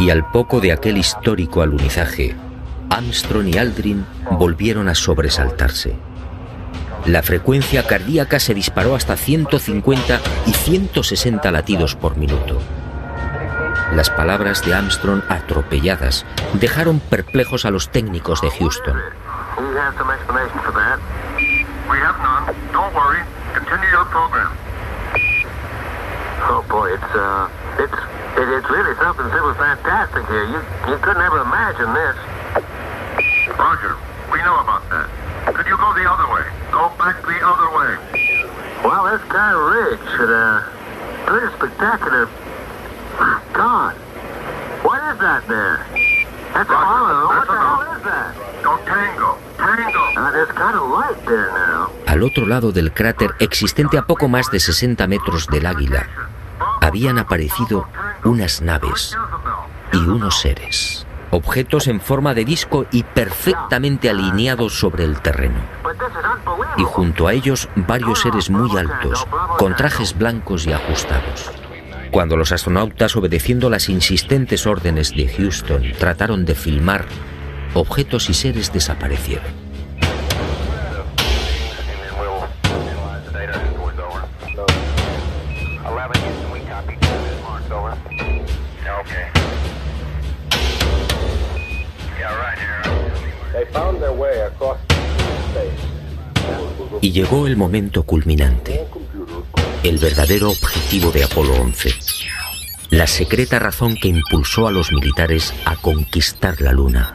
Y 0.00 0.08
al 0.08 0.24
poco 0.24 0.60
de 0.60 0.72
aquel 0.72 0.96
histórico 0.96 1.60
alunizaje, 1.60 2.34
Armstrong 2.88 3.48
y 3.48 3.58
Aldrin 3.58 4.06
volvieron 4.30 4.88
a 4.88 4.94
sobresaltarse. 4.94 5.94
La 7.04 7.22
frecuencia 7.22 7.86
cardíaca 7.86 8.40
se 8.40 8.54
disparó 8.54 8.94
hasta 8.94 9.18
150 9.18 10.20
y 10.46 10.52
160 10.52 11.50
latidos 11.50 11.96
por 11.96 12.16
minuto. 12.16 12.58
Las 13.92 14.08
palabras 14.08 14.64
de 14.64 14.72
Armstrong 14.72 15.20
atropelladas 15.28 16.24
dejaron 16.54 16.98
perplejos 16.98 17.66
a 17.66 17.70
los 17.70 17.90
técnicos 17.90 18.40
de 18.40 18.50
Houston. 18.52 18.96
Oh 26.52 26.64
boy, 26.68 26.94
it's 26.94 27.14
uh, 27.14 27.48
it, 28.40 28.48
it's 28.48 28.70
really 28.70 28.94
something 28.96 29.28
super 29.28 29.54
fantastic 29.54 30.24
here. 30.26 30.44
You 30.48 30.60
you 30.88 30.96
could 31.04 31.16
never 31.16 31.44
imagine 31.44 31.92
this. 31.92 32.16
Roger, 33.52 33.96
we 34.32 34.38
know 34.40 34.56
about 34.64 34.88
that. 34.88 35.08
Could 35.52 35.66
you 35.66 35.76
go 35.76 35.92
the 35.92 36.08
other 36.08 36.28
way? 36.32 36.44
Go 36.72 36.88
back 36.96 37.20
the 37.20 37.38
other 37.44 37.68
way. 37.76 37.92
Well, 38.82 39.04
this 39.12 39.24
guy 39.28 39.52
Ridge 39.52 40.00
should 40.16 40.32
uh, 40.32 40.64
pretty 41.26 41.52
spectacular. 41.56 42.28
God, 43.52 43.94
what 44.80 45.00
is 45.12 45.20
that 45.20 45.44
there? 45.46 45.84
That's 46.54 46.70
Roger, 46.70 46.80
Apollo. 46.80 47.26
What 47.28 47.46
the 47.46 47.58
hell 47.60 47.82
is 47.92 48.02
that? 48.08 48.30
Go 48.64 48.76
tango, 48.88 49.36
tango. 49.58 50.02
Uh, 50.16 50.30
there's 50.32 50.52
kind 50.56 50.76
of 50.76 50.88
light 50.88 51.20
there 51.26 51.50
now. 51.52 51.90
Al 52.06 52.22
otro 52.24 52.46
lado 52.46 52.72
del 52.72 52.92
cráter, 52.92 53.34
existente 53.38 53.98
a 53.98 54.02
poco 54.02 54.28
más 54.28 54.50
de 54.50 54.60
60 54.60 55.06
metros 55.06 55.46
del 55.46 55.66
águila, 55.66 56.06
habían 56.80 57.18
aparecido 57.18 57.86
unas 58.24 58.60
naves 58.62 59.16
y 59.92 59.96
unos 59.96 60.40
seres, 60.40 61.06
objetos 61.30 61.86
en 61.88 62.00
forma 62.00 62.34
de 62.34 62.44
disco 62.44 62.86
y 62.90 63.02
perfectamente 63.02 64.10
alineados 64.10 64.78
sobre 64.78 65.04
el 65.04 65.20
terreno. 65.20 65.60
Y 66.76 66.82
junto 66.82 67.26
a 67.26 67.32
ellos 67.32 67.68
varios 67.74 68.20
seres 68.20 68.50
muy 68.50 68.76
altos, 68.76 69.26
con 69.58 69.74
trajes 69.76 70.16
blancos 70.16 70.66
y 70.66 70.72
ajustados. 70.72 71.50
Cuando 72.10 72.36
los 72.36 72.52
astronautas, 72.52 73.14
obedeciendo 73.16 73.70
las 73.70 73.88
insistentes 73.88 74.66
órdenes 74.66 75.10
de 75.14 75.28
Houston, 75.28 75.82
trataron 75.98 76.44
de 76.44 76.54
filmar, 76.54 77.06
objetos 77.74 78.28
y 78.28 78.34
seres 78.34 78.72
desaparecieron. 78.72 79.69
Y 97.00 97.12
llegó 97.12 97.46
el 97.46 97.56
momento 97.56 98.02
culminante, 98.02 98.86
el 99.82 99.98
verdadero 99.98 100.50
objetivo 100.50 101.10
de 101.10 101.24
Apolo 101.24 101.54
11, 101.54 101.90
la 102.90 103.06
secreta 103.06 103.58
razón 103.58 103.96
que 103.96 104.08
impulsó 104.08 104.66
a 104.66 104.70
los 104.70 104.92
militares 104.92 105.54
a 105.64 105.76
conquistar 105.76 106.60
la 106.60 106.72
Luna. 106.72 107.12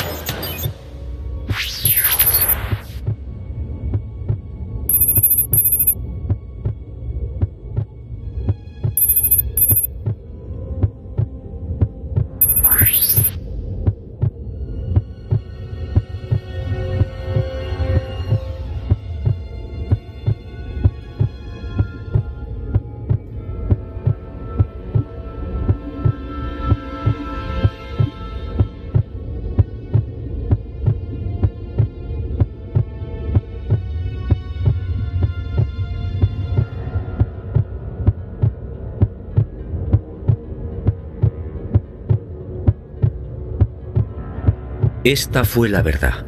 Esta 45.05 45.43
fue 45.43 45.69
la 45.69 45.83
verdad, 45.83 46.25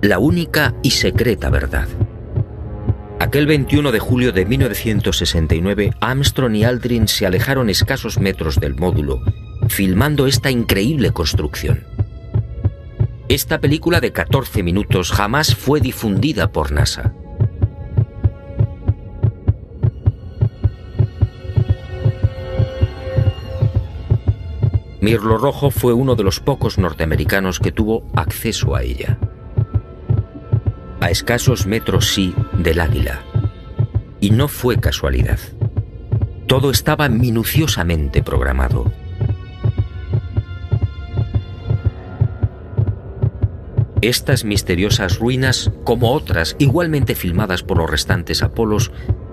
la 0.00 0.18
única 0.18 0.74
y 0.82 0.92
secreta 0.92 1.50
verdad. 1.50 1.86
Aquel 3.20 3.46
21 3.46 3.92
de 3.92 3.98
julio 3.98 4.32
de 4.32 4.46
1969, 4.46 5.92
Armstrong 6.00 6.54
y 6.56 6.64
Aldrin 6.64 7.08
se 7.08 7.26
alejaron 7.26 7.68
escasos 7.68 8.18
metros 8.18 8.58
del 8.58 8.74
módulo, 8.74 9.20
filmando 9.68 10.26
esta 10.26 10.50
increíble 10.50 11.10
construcción. 11.10 11.84
Esta 13.28 13.60
película 13.60 14.00
de 14.00 14.12
14 14.12 14.62
minutos 14.62 15.12
jamás 15.12 15.54
fue 15.54 15.82
difundida 15.82 16.50
por 16.50 16.72
NASA. 16.72 17.12
Mirlo 25.06 25.38
Rojo 25.38 25.70
fue 25.70 25.92
uno 25.92 26.16
de 26.16 26.24
los 26.24 26.40
pocos 26.40 26.78
norteamericanos 26.78 27.60
que 27.60 27.70
tuvo 27.70 28.10
acceso 28.16 28.74
a 28.74 28.82
ella. 28.82 29.20
A 30.98 31.10
escasos 31.10 31.64
metros 31.64 32.12
sí 32.12 32.34
del 32.54 32.80
águila. 32.80 33.22
Y 34.20 34.30
no 34.30 34.48
fue 34.48 34.80
casualidad. 34.80 35.38
Todo 36.48 36.72
estaba 36.72 37.08
minuciosamente 37.08 38.24
programado. 38.24 38.90
Estas 44.02 44.44
misteriosas 44.44 45.20
ruinas, 45.20 45.70
como 45.84 46.14
otras 46.14 46.56
igualmente 46.58 47.14
filmadas 47.14 47.62
por 47.62 47.78
los 47.78 47.88
restantes 47.88 48.42
Apolos, 48.42 48.90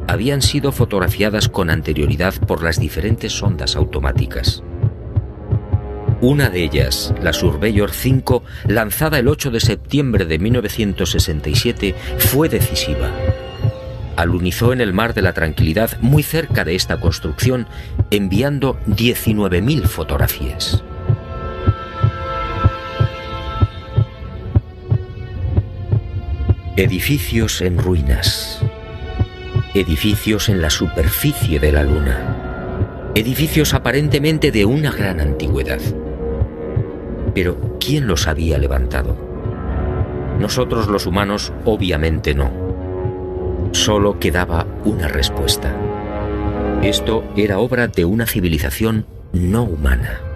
habían 0.07 0.43
sido 0.43 0.71
fotografiadas 0.71 1.49
con 1.49 1.71
anterioridad 1.71 2.35
por 2.45 2.61
las 2.61 2.79
diferentes 2.79 3.33
sondas 3.33 3.75
automáticas. 3.75 4.63
Una 6.23 6.49
de 6.49 6.63
ellas, 6.63 7.13
la 7.21 7.33
Surveyor 7.33 7.91
5, 7.91 8.45
lanzada 8.67 9.19
el 9.19 9.27
8 9.27 9.51
de 9.51 9.59
septiembre 9.59 10.23
de 10.23 10.39
1967, 10.39 11.95
fue 12.17 12.47
decisiva. 12.47 13.11
Alunizó 14.15 14.71
en 14.71 14.79
el 14.79 14.93
mar 14.93 15.13
de 15.13 15.21
la 15.21 15.33
tranquilidad 15.33 15.99
muy 15.99 16.23
cerca 16.23 16.63
de 16.63 16.75
esta 16.75 17.01
construcción, 17.01 17.67
enviando 18.09 18.79
19.000 18.87 19.83
fotografías. 19.83 20.81
Edificios 26.77 27.59
en 27.59 27.77
ruinas. 27.77 28.61
Edificios 29.73 30.47
en 30.47 30.61
la 30.61 30.69
superficie 30.69 31.59
de 31.59 31.73
la 31.73 31.83
Luna. 31.83 33.11
Edificios 33.13 33.73
aparentemente 33.73 34.51
de 34.51 34.63
una 34.63 34.89
gran 34.89 35.19
antigüedad. 35.19 35.81
Pero 37.33 37.77
¿quién 37.79 38.07
los 38.07 38.27
había 38.27 38.57
levantado? 38.57 39.17
Nosotros 40.39 40.87
los 40.87 41.05
humanos 41.05 41.53
obviamente 41.65 42.33
no. 42.33 42.51
Solo 43.71 44.19
quedaba 44.19 44.67
una 44.83 45.07
respuesta. 45.07 45.75
Esto 46.81 47.23
era 47.35 47.59
obra 47.59 47.87
de 47.87 48.05
una 48.05 48.25
civilización 48.25 49.05
no 49.31 49.63
humana. 49.63 50.32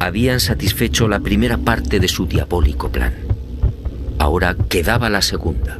Habían 0.00 0.38
satisfecho 0.38 1.08
la 1.08 1.20
primera 1.20 1.56
parte 1.56 1.98
de 1.98 2.08
su 2.08 2.26
diabólico 2.26 2.90
plan. 2.90 3.14
Ahora 4.18 4.54
quedaba 4.68 5.08
la 5.08 5.22
segunda. 5.22 5.78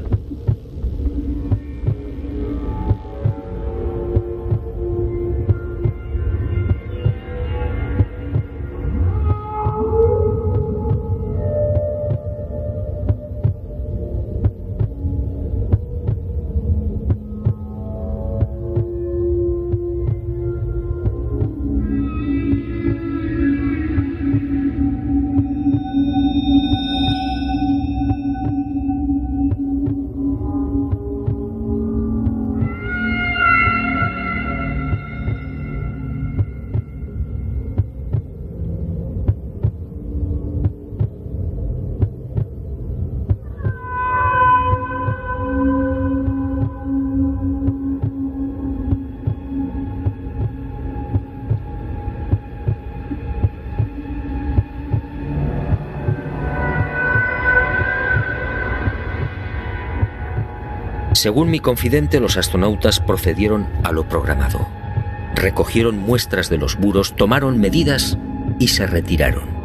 Según 61.28 61.50
mi 61.50 61.60
confidente, 61.60 62.20
los 62.20 62.38
astronautas 62.38 63.00
procedieron 63.00 63.68
a 63.84 63.92
lo 63.92 64.08
programado. 64.08 64.66
Recogieron 65.34 65.98
muestras 65.98 66.48
de 66.48 66.56
los 66.56 66.78
muros, 66.78 67.16
tomaron 67.16 67.58
medidas 67.58 68.16
y 68.58 68.68
se 68.68 68.86
retiraron. 68.86 69.57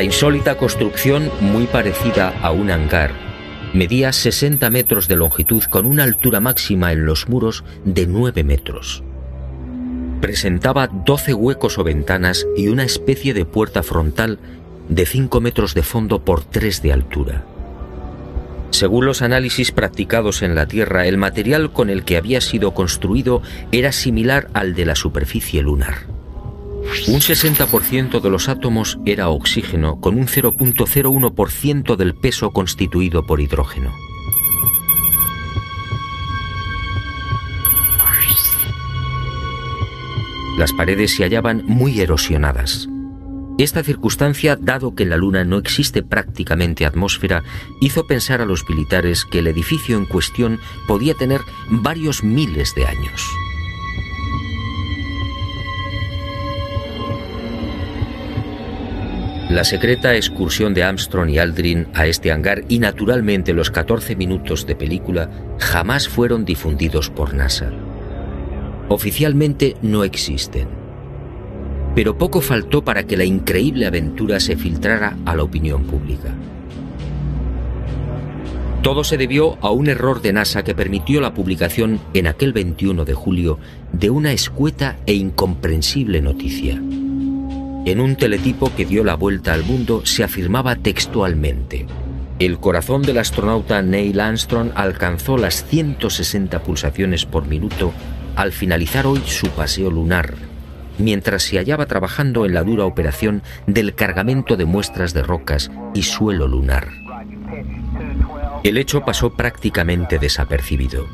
La 0.00 0.04
insólita 0.04 0.56
construcción, 0.56 1.30
muy 1.42 1.66
parecida 1.66 2.30
a 2.40 2.52
un 2.52 2.70
hangar, 2.70 3.12
medía 3.74 4.14
60 4.14 4.70
metros 4.70 5.08
de 5.08 5.16
longitud 5.16 5.62
con 5.64 5.84
una 5.84 6.04
altura 6.04 6.40
máxima 6.40 6.92
en 6.92 7.04
los 7.04 7.28
muros 7.28 7.64
de 7.84 8.06
9 8.06 8.42
metros. 8.42 9.02
Presentaba 10.22 10.86
12 10.86 11.34
huecos 11.34 11.76
o 11.76 11.84
ventanas 11.84 12.46
y 12.56 12.68
una 12.68 12.84
especie 12.84 13.34
de 13.34 13.44
puerta 13.44 13.82
frontal 13.82 14.38
de 14.88 15.04
5 15.04 15.38
metros 15.42 15.74
de 15.74 15.82
fondo 15.82 16.24
por 16.24 16.44
3 16.44 16.80
de 16.80 16.92
altura. 16.94 17.44
Según 18.70 19.04
los 19.04 19.20
análisis 19.20 19.70
practicados 19.70 20.40
en 20.40 20.54
la 20.54 20.64
Tierra, 20.64 21.08
el 21.08 21.18
material 21.18 21.74
con 21.74 21.90
el 21.90 22.04
que 22.04 22.16
había 22.16 22.40
sido 22.40 22.72
construido 22.72 23.42
era 23.70 23.92
similar 23.92 24.48
al 24.54 24.74
de 24.74 24.86
la 24.86 24.94
superficie 24.94 25.60
lunar. 25.60 26.19
Un 27.08 27.20
60% 27.20 28.20
de 28.20 28.30
los 28.30 28.48
átomos 28.48 28.98
era 29.06 29.28
oxígeno, 29.28 30.00
con 30.00 30.18
un 30.18 30.26
0.01% 30.26 31.96
del 31.96 32.14
peso 32.14 32.50
constituido 32.50 33.24
por 33.26 33.40
hidrógeno. 33.40 33.92
Las 40.58 40.72
paredes 40.72 41.14
se 41.14 41.22
hallaban 41.22 41.64
muy 41.64 42.00
erosionadas. 42.00 42.88
Esta 43.58 43.82
circunstancia, 43.82 44.56
dado 44.56 44.94
que 44.94 45.04
en 45.04 45.10
la 45.10 45.16
Luna 45.16 45.44
no 45.44 45.58
existe 45.58 46.02
prácticamente 46.02 46.84
atmósfera, 46.84 47.42
hizo 47.80 48.06
pensar 48.06 48.40
a 48.40 48.46
los 48.46 48.68
militares 48.68 49.24
que 49.24 49.38
el 49.38 49.46
edificio 49.46 49.96
en 49.96 50.06
cuestión 50.06 50.58
podía 50.86 51.14
tener 51.14 51.40
varios 51.70 52.24
miles 52.24 52.74
de 52.74 52.86
años. 52.86 53.22
La 59.50 59.64
secreta 59.64 60.14
excursión 60.14 60.74
de 60.74 60.84
Armstrong 60.84 61.28
y 61.28 61.38
Aldrin 61.38 61.88
a 61.92 62.06
este 62.06 62.30
hangar 62.30 62.62
y 62.68 62.78
naturalmente 62.78 63.52
los 63.52 63.72
14 63.72 64.14
minutos 64.14 64.64
de 64.64 64.76
película 64.76 65.28
jamás 65.58 66.08
fueron 66.08 66.44
difundidos 66.44 67.10
por 67.10 67.34
NASA. 67.34 67.68
Oficialmente 68.88 69.74
no 69.82 70.04
existen. 70.04 70.68
Pero 71.96 72.16
poco 72.16 72.40
faltó 72.40 72.84
para 72.84 73.02
que 73.08 73.16
la 73.16 73.24
increíble 73.24 73.86
aventura 73.86 74.38
se 74.38 74.56
filtrara 74.56 75.16
a 75.26 75.34
la 75.34 75.42
opinión 75.42 75.82
pública. 75.82 76.32
Todo 78.82 79.02
se 79.02 79.16
debió 79.16 79.58
a 79.62 79.72
un 79.72 79.88
error 79.88 80.22
de 80.22 80.32
NASA 80.32 80.62
que 80.62 80.76
permitió 80.76 81.20
la 81.20 81.34
publicación 81.34 81.98
en 82.14 82.28
aquel 82.28 82.52
21 82.52 83.04
de 83.04 83.14
julio 83.14 83.58
de 83.92 84.10
una 84.10 84.30
escueta 84.30 84.96
e 85.06 85.14
incomprensible 85.14 86.22
noticia. 86.22 86.80
En 87.86 88.00
un 88.00 88.16
teletipo 88.16 88.70
que 88.76 88.84
dio 88.84 89.04
la 89.04 89.14
vuelta 89.14 89.54
al 89.54 89.64
mundo 89.64 90.02
se 90.04 90.22
afirmaba 90.22 90.76
textualmente, 90.76 91.86
el 92.38 92.58
corazón 92.58 93.02
del 93.02 93.18
astronauta 93.18 93.82
Neil 93.82 94.20
Armstrong 94.20 94.70
alcanzó 94.74 95.38
las 95.38 95.64
160 95.64 96.62
pulsaciones 96.62 97.24
por 97.24 97.46
minuto 97.46 97.92
al 98.36 98.52
finalizar 98.52 99.06
hoy 99.06 99.22
su 99.24 99.48
paseo 99.48 99.90
lunar, 99.90 100.34
mientras 100.98 101.42
se 101.42 101.56
hallaba 101.56 101.86
trabajando 101.86 102.44
en 102.44 102.54
la 102.54 102.62
dura 102.62 102.84
operación 102.84 103.42
del 103.66 103.94
cargamento 103.94 104.56
de 104.56 104.66
muestras 104.66 105.14
de 105.14 105.22
rocas 105.22 105.70
y 105.94 106.02
suelo 106.02 106.46
lunar. 106.48 106.88
El 108.62 108.76
hecho 108.76 109.04
pasó 109.04 109.30
prácticamente 109.30 110.18
desapercibido, 110.18 111.06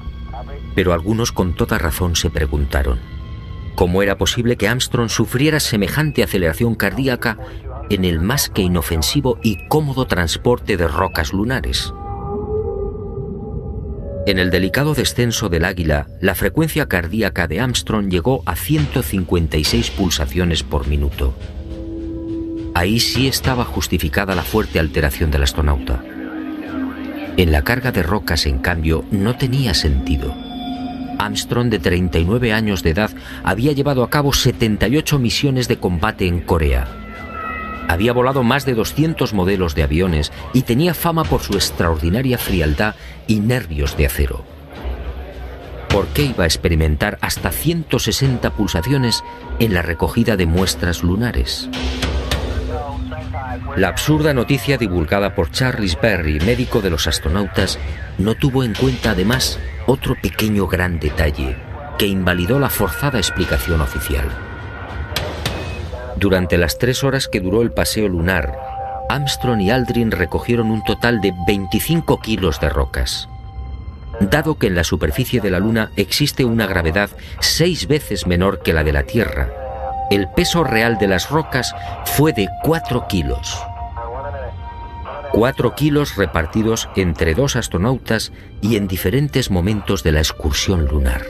pero 0.74 0.92
algunos 0.92 1.30
con 1.30 1.54
toda 1.54 1.78
razón 1.78 2.16
se 2.16 2.28
preguntaron, 2.28 2.98
¿Cómo 3.76 4.02
era 4.02 4.16
posible 4.16 4.56
que 4.56 4.68
Armstrong 4.68 5.10
sufriera 5.10 5.60
semejante 5.60 6.22
aceleración 6.22 6.74
cardíaca 6.74 7.36
en 7.90 8.06
el 8.06 8.20
más 8.20 8.48
que 8.48 8.62
inofensivo 8.62 9.38
y 9.42 9.68
cómodo 9.68 10.06
transporte 10.06 10.78
de 10.78 10.88
rocas 10.88 11.34
lunares? 11.34 11.92
En 14.26 14.38
el 14.38 14.50
delicado 14.50 14.94
descenso 14.94 15.50
del 15.50 15.66
Águila, 15.66 16.06
la 16.22 16.34
frecuencia 16.34 16.86
cardíaca 16.88 17.46
de 17.46 17.60
Armstrong 17.60 18.08
llegó 18.08 18.42
a 18.46 18.56
156 18.56 19.90
pulsaciones 19.90 20.62
por 20.62 20.88
minuto. 20.88 21.34
Ahí 22.74 22.98
sí 22.98 23.28
estaba 23.28 23.64
justificada 23.66 24.34
la 24.34 24.42
fuerte 24.42 24.80
alteración 24.80 25.30
del 25.30 25.42
astronauta. 25.42 26.02
En 27.36 27.52
la 27.52 27.62
carga 27.62 27.92
de 27.92 28.02
rocas, 28.02 28.46
en 28.46 28.58
cambio, 28.58 29.04
no 29.10 29.36
tenía 29.36 29.74
sentido. 29.74 30.45
Armstrong, 31.18 31.68
de 31.70 31.78
39 31.78 32.52
años 32.52 32.82
de 32.82 32.90
edad, 32.90 33.10
había 33.44 33.72
llevado 33.72 34.02
a 34.02 34.10
cabo 34.10 34.32
78 34.32 35.18
misiones 35.18 35.68
de 35.68 35.78
combate 35.78 36.26
en 36.26 36.40
Corea. 36.40 36.86
Había 37.88 38.12
volado 38.12 38.42
más 38.42 38.66
de 38.66 38.74
200 38.74 39.32
modelos 39.32 39.74
de 39.74 39.84
aviones 39.84 40.32
y 40.52 40.62
tenía 40.62 40.94
fama 40.94 41.24
por 41.24 41.40
su 41.40 41.54
extraordinaria 41.54 42.38
frialdad 42.38 42.96
y 43.26 43.40
nervios 43.40 43.96
de 43.96 44.06
acero. 44.06 44.44
¿Por 45.88 46.08
qué 46.08 46.24
iba 46.24 46.44
a 46.44 46.46
experimentar 46.46 47.16
hasta 47.20 47.50
160 47.50 48.50
pulsaciones 48.50 49.22
en 49.60 49.72
la 49.72 49.82
recogida 49.82 50.36
de 50.36 50.46
muestras 50.46 51.02
lunares? 51.02 51.70
La 53.76 53.88
absurda 53.88 54.34
noticia 54.34 54.78
divulgada 54.78 55.34
por 55.34 55.50
Charles 55.50 55.98
Berry, 56.00 56.40
médico 56.40 56.80
de 56.80 56.90
los 56.90 57.06
astronautas, 57.06 57.78
no 58.18 58.34
tuvo 58.34 58.64
en 58.64 58.74
cuenta 58.74 59.10
además 59.10 59.58
otro 59.86 60.16
pequeño 60.20 60.66
gran 60.66 60.98
detalle 60.98 61.56
que 61.98 62.06
invalidó 62.06 62.58
la 62.58 62.70
forzada 62.70 63.18
explicación 63.18 63.80
oficial. 63.80 64.28
Durante 66.16 66.58
las 66.58 66.78
tres 66.78 67.04
horas 67.04 67.28
que 67.28 67.40
duró 67.40 67.62
el 67.62 67.72
paseo 67.72 68.08
lunar, 68.08 68.58
Armstrong 69.08 69.60
y 69.60 69.70
Aldrin 69.70 70.10
recogieron 70.10 70.70
un 70.70 70.82
total 70.82 71.20
de 71.20 71.32
25 71.46 72.20
kilos 72.20 72.60
de 72.60 72.68
rocas. 72.68 73.28
Dado 74.20 74.56
que 74.56 74.66
en 74.66 74.74
la 74.74 74.84
superficie 74.84 75.40
de 75.40 75.50
la 75.50 75.58
Luna 75.58 75.90
existe 75.96 76.44
una 76.44 76.66
gravedad 76.66 77.10
seis 77.40 77.86
veces 77.86 78.26
menor 78.26 78.62
que 78.62 78.72
la 78.72 78.82
de 78.82 78.92
la 78.92 79.02
Tierra, 79.02 79.65
el 80.10 80.28
peso 80.28 80.64
real 80.64 80.98
de 80.98 81.08
las 81.08 81.30
rocas 81.30 81.74
fue 82.04 82.32
de 82.32 82.48
4 82.62 83.06
kilos. 83.08 83.60
4 85.32 85.74
kilos 85.74 86.16
repartidos 86.16 86.88
entre 86.96 87.34
dos 87.34 87.56
astronautas 87.56 88.32
y 88.60 88.76
en 88.76 88.88
diferentes 88.88 89.50
momentos 89.50 90.02
de 90.02 90.12
la 90.12 90.20
excursión 90.20 90.86
lunar. 90.86 91.22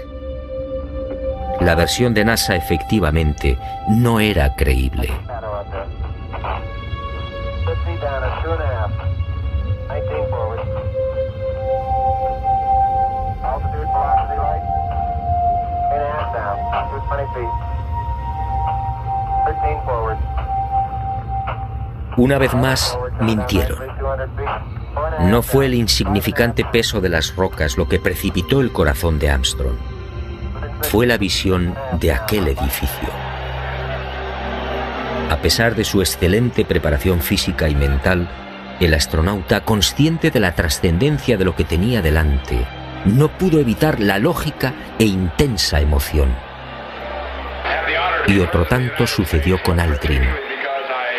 La 1.61 1.75
versión 1.75 2.13
de 2.15 2.25
NASA 2.25 2.55
efectivamente 2.55 3.59
no 3.89 4.21
era 4.21 4.55
creíble. 4.55 5.11
Una 22.17 22.39
vez 22.39 22.55
más, 22.55 22.99
mintieron. 23.21 23.79
No 25.21 25.43
fue 25.43 25.67
el 25.67 25.75
insignificante 25.75 26.65
peso 26.65 27.03
de 27.03 27.11
las 27.11 27.37
rocas 27.37 27.77
lo 27.77 27.89
que 27.89 27.99
precipitó 27.99 28.63
el 28.63 28.73
corazón 28.73 29.19
de 29.19 29.29
Armstrong. 29.29 29.77
Fue 30.83 31.07
la 31.07 31.19
visión 31.19 31.75
de 32.01 32.13
aquel 32.13 32.49
edificio. 32.49 33.09
A 35.29 35.37
pesar 35.43 35.75
de 35.75 35.85
su 35.85 36.01
excelente 36.01 36.65
preparación 36.65 37.21
física 37.21 37.69
y 37.69 37.75
mental, 37.75 38.29
el 38.81 38.95
astronauta, 38.95 39.65
consciente 39.65 40.31
de 40.31 40.41
la 40.41 40.55
trascendencia 40.55 41.37
de 41.37 41.45
lo 41.45 41.55
que 41.55 41.65
tenía 41.65 42.01
delante, 42.01 42.67
no 43.05 43.29
pudo 43.29 43.61
evitar 43.61 44.01
la 44.01 44.19
lógica 44.19 44.73
e 44.99 45.05
intensa 45.05 45.81
emoción. 45.81 46.35
Y 48.27 48.39
otro 48.39 48.65
tanto 48.65 49.07
sucedió 49.07 49.63
con 49.63 49.81
Aldrin 49.81 50.56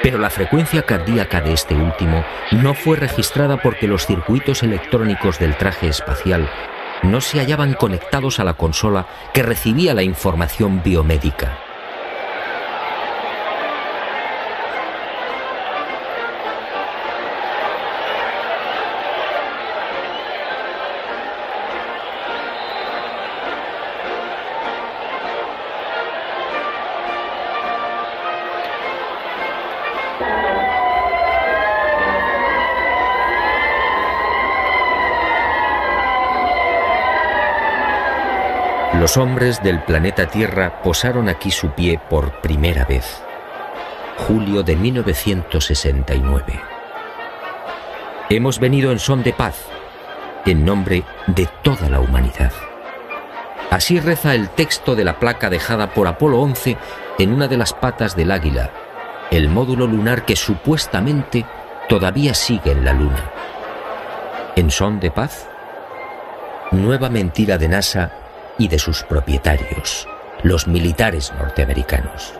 pero 0.03 0.17
la 0.17 0.29
frecuencia 0.29 0.83
cardíaca 0.83 1.41
de 1.41 1.53
este 1.53 1.75
último 1.75 2.23
no 2.51 2.73
fue 2.73 2.97
registrada 2.97 3.57
porque 3.61 3.87
los 3.87 4.05
circuitos 4.05 4.63
electrónicos 4.63 5.39
del 5.39 5.55
traje 5.57 5.87
espacial 5.87 6.49
no 7.03 7.21
se 7.21 7.39
hallaban 7.39 7.73
conectados 7.73 8.39
a 8.39 8.43
la 8.43 8.53
consola 8.53 9.07
que 9.33 9.43
recibía 9.43 9.93
la 9.93 10.03
información 10.03 10.81
biomédica. 10.83 11.66
Los 39.07 39.15
hombres 39.15 39.63
del 39.63 39.81
planeta 39.83 40.27
Tierra 40.27 40.81
posaron 40.83 41.29
aquí 41.29 41.49
su 41.49 41.69
pie 41.69 41.97
por 42.09 42.41
primera 42.41 42.83
vez. 42.83 43.23
Julio 44.17 44.63
de 44.63 44.75
1969. 44.75 46.59
Hemos 48.29 48.59
venido 48.59 48.91
en 48.91 48.99
son 48.99 49.23
de 49.23 49.31
paz, 49.31 49.65
en 50.45 50.65
nombre 50.65 51.05
de 51.27 51.47
toda 51.63 51.89
la 51.89 52.01
humanidad. 52.01 52.51
Así 53.69 53.97
reza 54.01 54.35
el 54.35 54.49
texto 54.49 54.93
de 54.93 55.05
la 55.05 55.19
placa 55.19 55.49
dejada 55.49 55.93
por 55.93 56.05
Apolo 56.09 56.41
11 56.41 56.75
en 57.17 57.31
una 57.31 57.47
de 57.47 57.55
las 57.55 57.71
patas 57.71 58.13
del 58.13 58.29
águila, 58.29 58.71
el 59.31 59.47
módulo 59.47 59.87
lunar 59.87 60.25
que 60.25 60.35
supuestamente 60.35 61.45
todavía 61.87 62.33
sigue 62.33 62.73
en 62.73 62.83
la 62.83 62.91
Luna. 62.91 63.31
¿En 64.57 64.69
son 64.69 64.99
de 64.99 65.11
paz? 65.11 65.47
Nueva 66.71 67.07
mentira 67.09 67.57
de 67.57 67.69
NASA 67.69 68.26
y 68.57 68.67
de 68.67 68.79
sus 68.79 69.03
propietarios, 69.03 70.07
los 70.43 70.67
militares 70.67 71.31
norteamericanos. 71.37 72.33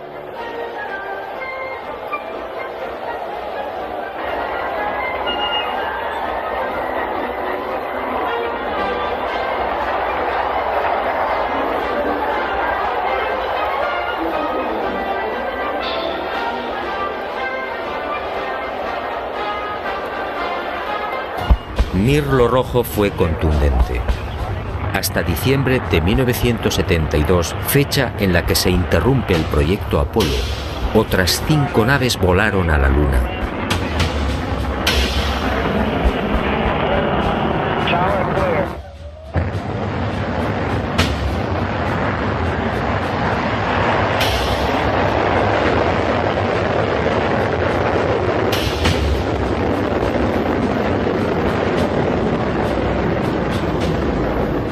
Mirlo 21.94 22.48
Rojo 22.48 22.86
fue 22.86 23.12
contundente. 23.12 24.02
Hasta 24.98 25.22
diciembre 25.22 25.80
de 25.92 26.02
1972, 26.02 27.56
fecha 27.68 28.14
en 28.18 28.34
la 28.34 28.48
que 28.48 28.56
se 28.56 28.72
interrumpe 28.72 29.36
el 29.36 29.44
proyecto 29.44 30.00
Apolo, 30.00 30.26
otras 30.96 31.44
cinco 31.48 31.86
naves 31.86 32.18
volaron 32.18 32.72
a 32.72 32.80
la 32.80 32.90
Luna. 32.90 33.37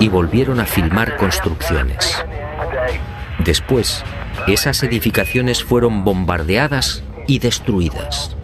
Y 0.06 0.08
volvieron 0.08 0.60
a 0.60 0.68
filmar 0.68 1.18
construcciones. 1.18 2.24
Después, 3.40 4.04
esas 4.46 4.84
edificaciones 4.84 5.64
fueron 5.64 6.04
bombardeadas 6.04 7.02
y 7.26 7.40
destruidas. 7.40 8.38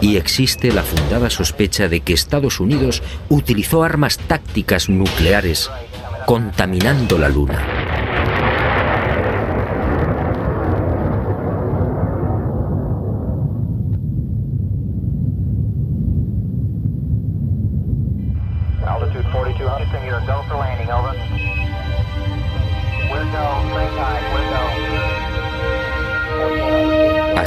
Y 0.00 0.18
existe 0.18 0.72
la 0.72 0.84
fundada 0.84 1.30
sospecha 1.30 1.88
de 1.88 2.02
que 2.02 2.12
Estados 2.12 2.60
Unidos 2.60 3.02
utilizó 3.28 3.82
armas 3.82 4.18
tácticas 4.18 4.88
nucleares 4.88 5.68
contaminando 6.26 7.18
la 7.18 7.28
Luna. 7.28 7.79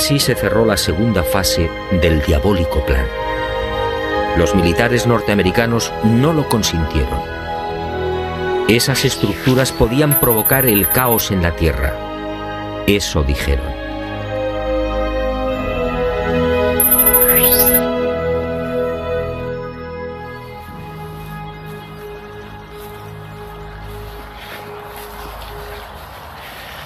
Así 0.04 0.20
se 0.20 0.36
cerró 0.36 0.66
la 0.66 0.76
segunda 0.76 1.24
fase 1.24 1.70
del 2.02 2.22
diabólico 2.24 2.86
plan. 2.86 3.08
Los 4.38 4.54
militares 4.54 5.08
norteamericanos 5.08 5.94
no 6.04 6.34
lo 6.34 6.50
consintieron. 6.50 7.22
Esas 8.68 9.06
estructuras 9.06 9.72
podían 9.72 10.20
provocar 10.20 10.66
el 10.66 10.90
caos 10.90 11.32
en 11.32 11.42
la 11.42 11.56
Tierra. 11.56 11.94
Eso 12.86 13.24
dijeron. 13.24 13.66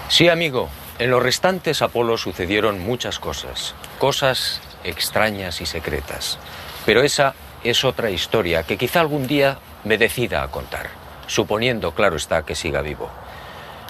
Sí, 0.07 0.29
amigo, 0.29 0.69
en 0.99 1.11
los 1.11 1.21
restantes 1.21 1.81
Apolo 1.81 2.17
sucedieron 2.17 2.79
muchas 2.79 3.19
cosas, 3.19 3.75
cosas 3.99 4.61
extrañas 4.83 5.61
y 5.61 5.65
secretas. 5.65 6.39
Pero 6.85 7.03
esa 7.03 7.35
es 7.63 7.83
otra 7.83 8.09
historia 8.09 8.63
que 8.63 8.77
quizá 8.77 9.01
algún 9.01 9.27
día 9.27 9.59
me 9.83 9.97
decida 9.97 10.43
a 10.43 10.49
contar, 10.49 10.87
suponiendo, 11.27 11.91
claro 11.93 12.15
está, 12.15 12.43
que 12.43 12.55
siga 12.55 12.81
vivo. 12.81 13.09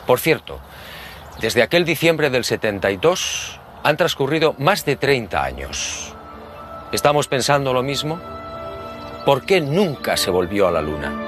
Por 0.06 0.20
cierto, 0.20 0.60
desde 1.40 1.62
aquel 1.62 1.86
diciembre 1.86 2.30
del 2.30 2.44
72 2.44 3.60
han 3.84 3.98
transcurrido 3.98 4.56
más 4.58 4.86
de 4.86 4.96
30 4.96 5.44
años. 5.44 6.14
¿Estamos 6.92 7.28
pensando 7.28 7.74
lo 7.74 7.84
mismo? 7.84 8.20
¿Por 9.26 9.46
qué 9.46 9.62
nunca 9.62 10.18
se 10.18 10.32
volvió 10.32 10.68
a 10.68 10.72
la 10.72 10.82
Luna? 10.82 11.27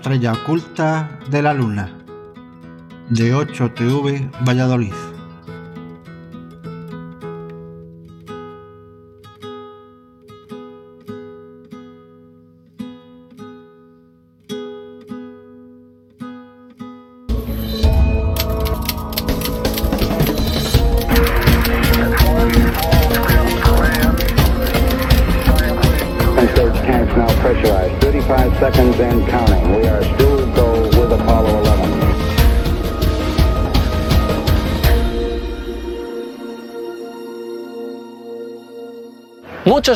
Estrella 0.00 0.32
oculta 0.32 1.18
de 1.28 1.42
la 1.42 1.52
luna, 1.52 1.92
de 3.10 3.34
8TV 3.34 4.30
Valladolid. 4.46 4.94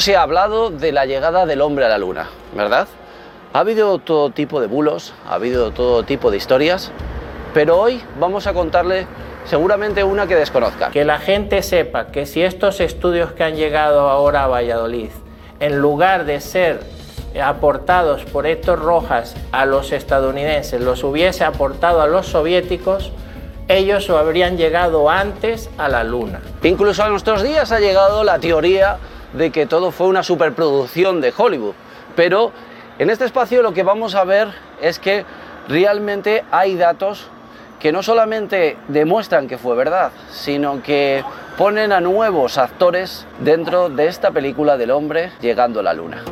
Se 0.04 0.16
ha 0.16 0.20
hablado 0.20 0.68
de 0.68 0.92
la 0.92 1.06
llegada 1.06 1.46
del 1.46 1.62
hombre 1.62 1.86
a 1.86 1.88
la 1.88 1.96
luna, 1.96 2.28
¿verdad? 2.54 2.88
Ha 3.54 3.60
habido 3.60 3.96
todo 3.96 4.28
tipo 4.28 4.60
de 4.60 4.66
bulos, 4.66 5.14
ha 5.26 5.36
habido 5.36 5.70
todo 5.70 6.02
tipo 6.02 6.30
de 6.30 6.36
historias, 6.36 6.92
pero 7.54 7.80
hoy 7.80 8.02
vamos 8.20 8.46
a 8.46 8.52
contarle 8.52 9.06
seguramente 9.46 10.04
una 10.04 10.26
que 10.26 10.36
desconozca. 10.36 10.90
Que 10.90 11.06
la 11.06 11.20
gente 11.20 11.62
sepa 11.62 12.08
que 12.08 12.26
si 12.26 12.42
estos 12.42 12.80
estudios 12.80 13.32
que 13.32 13.44
han 13.44 13.56
llegado 13.56 14.10
ahora 14.10 14.44
a 14.44 14.46
Valladolid, 14.46 15.08
en 15.58 15.78
lugar 15.78 16.26
de 16.26 16.42
ser 16.42 16.80
aportados 17.42 18.26
por 18.26 18.46
Héctor 18.46 18.80
Rojas 18.80 19.34
a 19.52 19.64
los 19.64 19.90
estadounidenses, 19.90 20.82
los 20.82 21.02
hubiese 21.02 21.44
aportado 21.44 22.02
a 22.02 22.06
los 22.06 22.26
soviéticos, 22.26 23.10
ellos 23.68 24.10
habrían 24.10 24.58
llegado 24.58 25.08
antes 25.08 25.70
a 25.78 25.88
la 25.88 26.04
Luna. 26.04 26.42
Incluso 26.62 27.02
a 27.02 27.08
nuestros 27.08 27.42
días 27.42 27.72
ha 27.72 27.80
llegado 27.80 28.22
la 28.22 28.38
teoría 28.38 28.98
de 29.34 29.50
que 29.50 29.66
todo 29.66 29.90
fue 29.90 30.06
una 30.06 30.22
superproducción 30.22 31.20
de 31.20 31.32
Hollywood, 31.36 31.74
pero 32.16 32.52
en 32.98 33.10
este 33.10 33.24
espacio 33.24 33.62
lo 33.62 33.72
que 33.72 33.82
vamos 33.82 34.14
a 34.14 34.24
ver 34.24 34.48
es 34.80 34.98
que 34.98 35.24
realmente 35.68 36.44
hay 36.50 36.76
datos 36.76 37.28
que 37.80 37.92
no 37.92 38.02
solamente 38.02 38.78
demuestran 38.88 39.46
que 39.48 39.58
fue 39.58 39.76
verdad, 39.76 40.10
sino 40.30 40.82
que 40.82 41.22
ponen 41.58 41.92
a 41.92 42.00
nuevos 42.00 42.56
actores 42.56 43.26
dentro 43.40 43.90
de 43.90 44.06
esta 44.06 44.30
película 44.30 44.76
del 44.76 44.90
hombre 44.90 45.32
llegando 45.40 45.80
a 45.80 45.82
la 45.82 45.92
luna. 45.92 46.22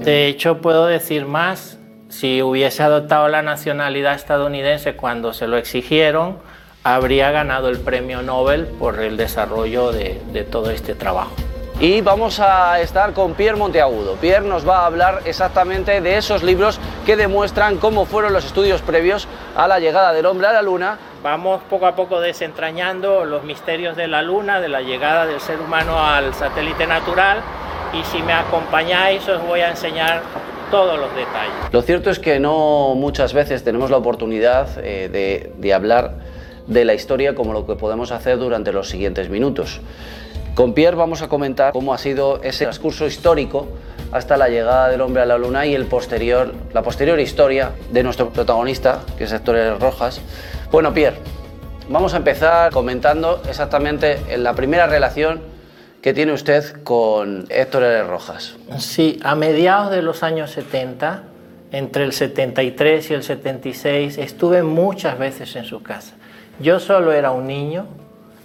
De 0.00 0.26
hecho, 0.26 0.60
puedo 0.60 0.86
decir 0.86 1.26
más, 1.26 1.78
si 2.08 2.42
hubiese 2.42 2.82
adoptado 2.82 3.28
la 3.28 3.42
nacionalidad 3.42 4.14
estadounidense 4.14 4.94
cuando 4.96 5.32
se 5.32 5.46
lo 5.46 5.56
exigieron, 5.56 6.38
habría 6.94 7.32
ganado 7.32 7.68
el 7.68 7.80
premio 7.80 8.22
Nobel 8.22 8.66
por 8.66 9.00
el 9.00 9.16
desarrollo 9.16 9.90
de, 9.90 10.22
de 10.32 10.44
todo 10.44 10.70
este 10.70 10.94
trabajo. 10.94 11.32
Y 11.80 12.00
vamos 12.00 12.38
a 12.38 12.80
estar 12.80 13.12
con 13.12 13.34
Pierre 13.34 13.58
Monteagudo. 13.58 14.14
Pierre 14.14 14.46
nos 14.46 14.66
va 14.66 14.78
a 14.78 14.86
hablar 14.86 15.22
exactamente 15.24 16.00
de 16.00 16.16
esos 16.16 16.42
libros 16.44 16.78
que 17.04 17.16
demuestran 17.16 17.78
cómo 17.78 18.06
fueron 18.06 18.32
los 18.32 18.46
estudios 18.46 18.82
previos 18.82 19.26
a 19.56 19.66
la 19.66 19.80
llegada 19.80 20.12
del 20.12 20.26
hombre 20.26 20.46
a 20.46 20.52
la 20.52 20.62
Luna. 20.62 20.96
Vamos 21.22 21.60
poco 21.68 21.86
a 21.86 21.96
poco 21.96 22.20
desentrañando 22.20 23.24
los 23.24 23.42
misterios 23.42 23.96
de 23.96 24.06
la 24.06 24.22
Luna, 24.22 24.60
de 24.60 24.68
la 24.68 24.80
llegada 24.80 25.26
del 25.26 25.40
ser 25.40 25.60
humano 25.60 25.98
al 25.98 26.32
satélite 26.34 26.86
natural 26.86 27.40
y 27.92 28.04
si 28.04 28.22
me 28.22 28.32
acompañáis 28.32 29.28
os 29.28 29.42
voy 29.42 29.60
a 29.60 29.70
enseñar 29.70 30.22
todos 30.70 30.98
los 30.98 31.14
detalles. 31.16 31.72
Lo 31.72 31.82
cierto 31.82 32.10
es 32.10 32.20
que 32.20 32.38
no 32.38 32.94
muchas 32.94 33.34
veces 33.34 33.64
tenemos 33.64 33.90
la 33.90 33.96
oportunidad 33.96 34.68
eh, 34.78 35.08
de, 35.08 35.52
de 35.58 35.74
hablar 35.74 36.14
de 36.66 36.84
la 36.84 36.94
historia 36.94 37.34
como 37.34 37.52
lo 37.52 37.66
que 37.66 37.76
podemos 37.76 38.12
hacer 38.12 38.38
durante 38.38 38.72
los 38.72 38.88
siguientes 38.88 39.28
minutos. 39.28 39.80
Con 40.54 40.72
Pierre 40.72 40.96
vamos 40.96 41.20
a 41.20 41.28
comentar 41.28 41.72
cómo 41.72 41.92
ha 41.92 41.98
sido 41.98 42.40
ese 42.42 42.64
transcurso 42.64 43.06
histórico 43.06 43.68
hasta 44.10 44.36
la 44.36 44.48
llegada 44.48 44.88
del 44.88 45.02
hombre 45.02 45.22
a 45.22 45.26
la 45.26 45.36
luna 45.36 45.66
y 45.66 45.74
el 45.74 45.84
posterior, 45.84 46.54
la 46.72 46.82
posterior 46.82 47.20
historia 47.20 47.72
de 47.90 48.02
nuestro 48.02 48.30
protagonista, 48.30 49.02
que 49.18 49.24
es 49.24 49.32
Héctor. 49.32 49.78
Rojas. 49.78 50.20
Bueno, 50.70 50.94
Pierre, 50.94 51.18
vamos 51.90 52.14
a 52.14 52.16
empezar 52.16 52.72
comentando 52.72 53.42
exactamente 53.48 54.18
en 54.28 54.44
la 54.44 54.54
primera 54.54 54.86
relación 54.86 55.42
que 56.00 56.14
tiene 56.14 56.32
usted 56.32 56.82
con 56.84 57.46
Héctor. 57.50 58.06
Rojas. 58.06 58.56
Sí, 58.78 59.20
a 59.22 59.34
mediados 59.34 59.90
de 59.90 60.00
los 60.00 60.22
años 60.22 60.52
70, 60.52 61.24
entre 61.72 62.04
el 62.04 62.12
73 62.12 63.10
y 63.10 63.14
el 63.14 63.22
76, 63.22 64.18
estuve 64.18 64.62
muchas 64.62 65.18
veces 65.18 65.54
en 65.56 65.64
su 65.64 65.82
casa. 65.82 66.14
Yo 66.58 66.80
solo 66.80 67.12
era 67.12 67.32
un 67.32 67.46
niño, 67.46 67.86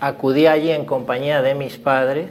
acudí 0.02 0.46
allí 0.46 0.72
en 0.72 0.86
compañía 0.86 1.42
de 1.42 1.56
mis 1.56 1.78
padres 1.78 2.30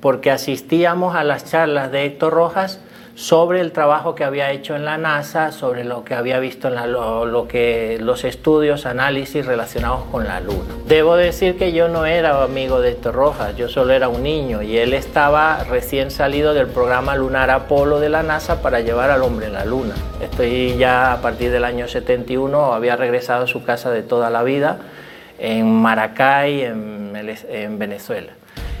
porque 0.00 0.30
asistíamos 0.30 1.16
a 1.16 1.24
las 1.24 1.44
charlas 1.44 1.90
de 1.90 2.04
Héctor 2.04 2.32
Rojas 2.32 2.80
sobre 3.16 3.60
el 3.60 3.72
trabajo 3.72 4.14
que 4.14 4.22
había 4.22 4.52
hecho 4.52 4.76
en 4.76 4.84
la 4.84 4.98
NASA, 4.98 5.50
sobre 5.50 5.84
lo 5.84 6.04
que 6.04 6.14
había 6.14 6.38
visto 6.38 6.68
en 6.68 6.74
la, 6.76 6.86
lo, 6.86 7.24
lo, 7.24 7.48
que, 7.48 7.98
los 8.00 8.24
estudios, 8.24 8.86
análisis 8.86 9.44
relacionados 9.44 10.02
con 10.12 10.26
la 10.26 10.38
Luna. 10.38 10.74
Debo 10.86 11.16
decir 11.16 11.56
que 11.56 11.72
yo 11.72 11.88
no 11.88 12.06
era 12.06 12.44
amigo 12.44 12.80
de 12.80 12.90
Héctor 12.90 13.14
Rojas, 13.14 13.56
yo 13.56 13.68
solo 13.68 13.94
era 13.94 14.08
un 14.08 14.22
niño 14.22 14.62
y 14.62 14.76
él 14.76 14.92
estaba 14.92 15.64
recién 15.64 16.10
salido 16.10 16.54
del 16.54 16.68
programa 16.68 17.16
lunar 17.16 17.50
Apolo 17.50 17.98
de 17.98 18.10
la 18.10 18.22
NASA 18.22 18.60
para 18.60 18.80
llevar 18.80 19.10
al 19.10 19.22
hombre 19.22 19.46
a 19.46 19.50
la 19.50 19.64
Luna. 19.64 19.94
Estoy 20.20 20.76
ya 20.76 21.14
a 21.14 21.22
partir 21.22 21.50
del 21.50 21.64
año 21.64 21.88
71, 21.88 22.74
había 22.74 22.94
regresado 22.94 23.44
a 23.44 23.48
su 23.48 23.64
casa 23.64 23.90
de 23.90 24.02
toda 24.02 24.30
la 24.30 24.42
vida 24.42 24.78
en 25.38 25.70
Maracay, 25.70 26.62
en, 26.62 27.12
en, 27.48 27.78
Venezuela. 27.78 28.32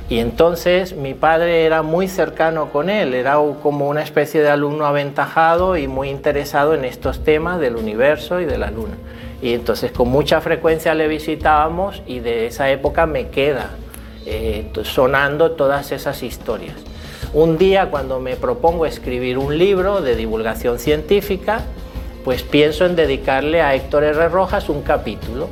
Y 0.08 0.20
entonces 0.20 0.94
mi 0.94 1.14
padre 1.14 1.64
era 1.64 1.82
muy 1.82 2.06
cercano 2.06 2.70
con 2.70 2.90
él, 2.90 3.12
era 3.12 3.38
como 3.62 3.88
una 3.88 4.02
especie 4.02 4.40
de 4.40 4.48
alumno 4.48 4.86
aventajado 4.86 5.76
y 5.76 5.88
muy 5.88 6.10
interesado 6.10 6.74
en 6.74 6.84
estos 6.84 7.24
temas 7.24 7.58
del 7.58 7.76
universo 7.76 8.40
y 8.40 8.44
de 8.44 8.56
la 8.56 8.70
luna. 8.70 8.94
Y 9.42 9.52
entonces 9.52 9.90
con 9.90 10.08
mucha 10.08 10.40
frecuencia 10.40 10.94
le 10.94 11.08
visitábamos 11.08 12.02
y 12.06 12.20
de 12.20 12.46
esa 12.46 12.70
época 12.70 13.06
me 13.06 13.28
queda 13.28 13.70
eh, 14.26 14.70
sonando 14.84 15.52
todas 15.52 15.90
esas 15.92 16.22
historias. 16.22 16.76
Un 17.34 17.58
día 17.58 17.90
cuando 17.90 18.20
me 18.20 18.36
propongo 18.36 18.86
escribir 18.86 19.38
un 19.38 19.58
libro 19.58 20.00
de 20.00 20.14
divulgación 20.14 20.78
científica, 20.78 21.60
pues 22.24 22.42
pienso 22.42 22.86
en 22.86 22.96
dedicarle 22.96 23.60
a 23.60 23.74
Héctor 23.74 24.04
R. 24.04 24.28
Rojas 24.28 24.68
un 24.68 24.82
capítulo 24.82 25.48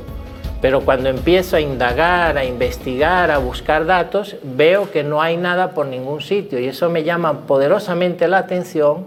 pero 0.65 0.81
cuando 0.81 1.09
empiezo 1.09 1.57
a 1.57 1.61
indagar, 1.61 2.39
a 2.39 2.43
investigar, 2.43 3.29
a 3.29 3.37
buscar 3.37 3.85
datos, 3.85 4.35
veo 4.41 4.89
que 4.89 5.03
no 5.03 5.21
hay 5.21 5.37
nada 5.37 5.75
por 5.75 5.85
ningún 5.85 6.21
sitio 6.21 6.59
y 6.59 6.65
eso 6.65 6.89
me 6.89 7.03
llama 7.03 7.41
poderosamente 7.45 8.27
la 8.27 8.39
atención. 8.39 9.05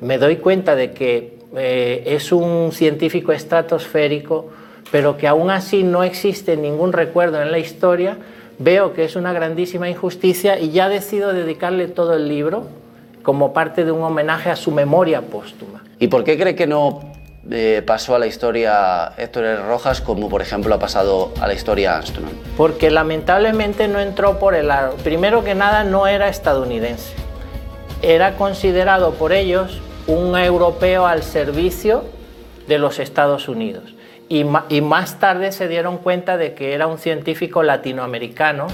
Me 0.00 0.16
doy 0.16 0.36
cuenta 0.36 0.76
de 0.76 0.92
que 0.92 1.38
eh, 1.56 2.04
es 2.06 2.30
un 2.30 2.70
científico 2.70 3.32
estratosférico, 3.32 4.50
pero 4.92 5.16
que 5.16 5.26
aún 5.26 5.50
así 5.50 5.82
no 5.82 6.04
existe 6.04 6.56
ningún 6.56 6.92
recuerdo 6.92 7.42
en 7.42 7.50
la 7.50 7.58
historia. 7.58 8.18
Veo 8.60 8.92
que 8.92 9.02
es 9.02 9.16
una 9.16 9.32
grandísima 9.32 9.90
injusticia 9.90 10.60
y 10.60 10.70
ya 10.70 10.88
decido 10.88 11.32
dedicarle 11.32 11.88
todo 11.88 12.14
el 12.14 12.28
libro 12.28 12.68
como 13.24 13.52
parte 13.52 13.84
de 13.84 13.90
un 13.90 14.04
homenaje 14.04 14.50
a 14.50 14.54
su 14.54 14.70
memoria 14.70 15.20
póstuma. 15.20 15.82
¿Y 15.98 16.06
por 16.06 16.22
qué 16.22 16.38
cree 16.38 16.54
que 16.54 16.68
no 16.68 17.11
eh, 17.50 17.82
pasó 17.84 18.14
a 18.14 18.18
la 18.18 18.26
historia 18.26 19.12
Héctor. 19.16 19.66
Rojas 19.66 20.00
como 20.00 20.28
por 20.28 20.42
ejemplo 20.42 20.74
ha 20.74 20.78
pasado 20.78 21.32
a 21.40 21.46
la 21.46 21.54
historia 21.54 21.96
Armstrong? 21.96 22.30
Porque 22.56 22.90
lamentablemente 22.90 23.88
no 23.88 23.98
entró 23.98 24.38
por 24.38 24.54
el 24.54 24.70
aro. 24.70 24.94
Primero 25.02 25.42
que 25.42 25.54
nada 25.54 25.84
no 25.84 26.06
era 26.06 26.28
estadounidense. 26.28 27.14
Era 28.00 28.36
considerado 28.36 29.14
por 29.14 29.32
ellos 29.32 29.80
un 30.06 30.36
europeo 30.36 31.06
al 31.06 31.22
servicio 31.22 32.04
de 32.68 32.78
los 32.78 32.98
Estados 32.98 33.48
Unidos. 33.48 33.94
Y, 34.28 34.46
y 34.68 34.80
más 34.80 35.18
tarde 35.18 35.52
se 35.52 35.68
dieron 35.68 35.98
cuenta 35.98 36.36
de 36.36 36.54
que 36.54 36.74
era 36.74 36.86
un 36.86 36.98
científico 36.98 37.62
latinoamericano 37.62 38.68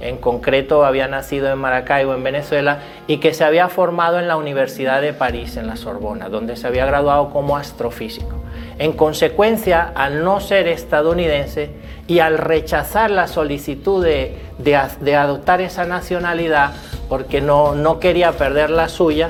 en 0.00 0.16
concreto 0.16 0.84
había 0.84 1.08
nacido 1.08 1.50
en 1.50 1.58
Maracaibo, 1.58 2.14
en 2.14 2.22
Venezuela, 2.22 2.78
y 3.06 3.18
que 3.18 3.34
se 3.34 3.44
había 3.44 3.68
formado 3.68 4.18
en 4.18 4.28
la 4.28 4.36
Universidad 4.36 5.02
de 5.02 5.12
París, 5.12 5.56
en 5.56 5.66
la 5.66 5.76
Sorbona, 5.76 6.28
donde 6.28 6.56
se 6.56 6.66
había 6.66 6.86
graduado 6.86 7.30
como 7.30 7.56
astrofísico. 7.56 8.36
En 8.78 8.92
consecuencia, 8.92 9.92
al 9.94 10.24
no 10.24 10.40
ser 10.40 10.66
estadounidense 10.66 11.70
y 12.06 12.20
al 12.20 12.38
rechazar 12.38 13.10
la 13.10 13.28
solicitud 13.28 14.02
de, 14.02 14.38
de, 14.58 15.16
adoptar 15.16 15.60
esa 15.60 15.84
nacionalidad, 15.84 16.72
porque 17.08 17.42
no, 17.42 17.74
no 17.74 18.00
quería 18.00 18.32
perder 18.32 18.70
la 18.70 18.88
suya, 18.88 19.28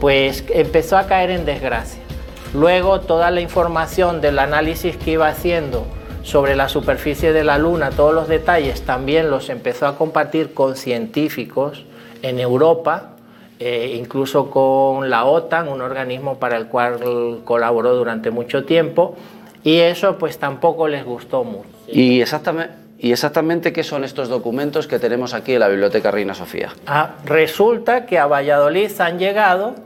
pues 0.00 0.44
empezó 0.48 0.96
a 0.96 1.06
caer 1.06 1.30
en 1.30 1.44
desgracia. 1.44 2.00
Luego 2.54 3.00
toda 3.00 3.30
la 3.30 3.42
información 3.42 4.22
del 4.22 4.38
análisis 4.38 4.96
que 4.96 5.12
iba 5.12 5.28
haciendo 5.28 5.86
sobre 6.28 6.56
la 6.56 6.68
superficie 6.68 7.32
de 7.32 7.42
la 7.42 7.56
Luna, 7.56 7.88
todos 7.88 8.12
los 8.12 8.28
detalles, 8.28 8.82
también 8.82 9.30
los 9.30 9.48
empezó 9.48 9.86
a 9.86 9.96
compartir 9.96 10.52
con 10.52 10.76
científicos 10.76 11.86
en 12.20 12.38
Europa, 12.38 13.12
eh, 13.58 13.96
incluso 13.98 14.50
con 14.50 15.08
la 15.08 15.24
OTAN, 15.24 15.68
un 15.68 15.80
organismo 15.80 16.38
para 16.38 16.58
el 16.58 16.66
cual 16.66 17.40
colaboró 17.46 17.94
durante 17.94 18.30
mucho 18.30 18.66
tiempo, 18.66 19.16
y 19.64 19.78
eso 19.78 20.18
pues 20.18 20.38
tampoco 20.38 20.86
les 20.86 21.02
gustó 21.02 21.44
mucho. 21.44 21.70
Y 21.86 22.20
exactamente, 22.20 22.74
¿Y 22.98 23.12
exactamente 23.12 23.72
qué 23.72 23.82
son 23.82 24.04
estos 24.04 24.28
documentos 24.28 24.86
que 24.86 24.98
tenemos 24.98 25.32
aquí 25.32 25.54
en 25.54 25.60
la 25.60 25.68
Biblioteca 25.68 26.10
Reina 26.10 26.34
Sofía? 26.34 26.74
Ah, 26.86 27.14
resulta 27.24 28.04
que 28.04 28.18
a 28.18 28.26
Valladolid 28.26 28.90
han 29.00 29.18
llegado 29.18 29.76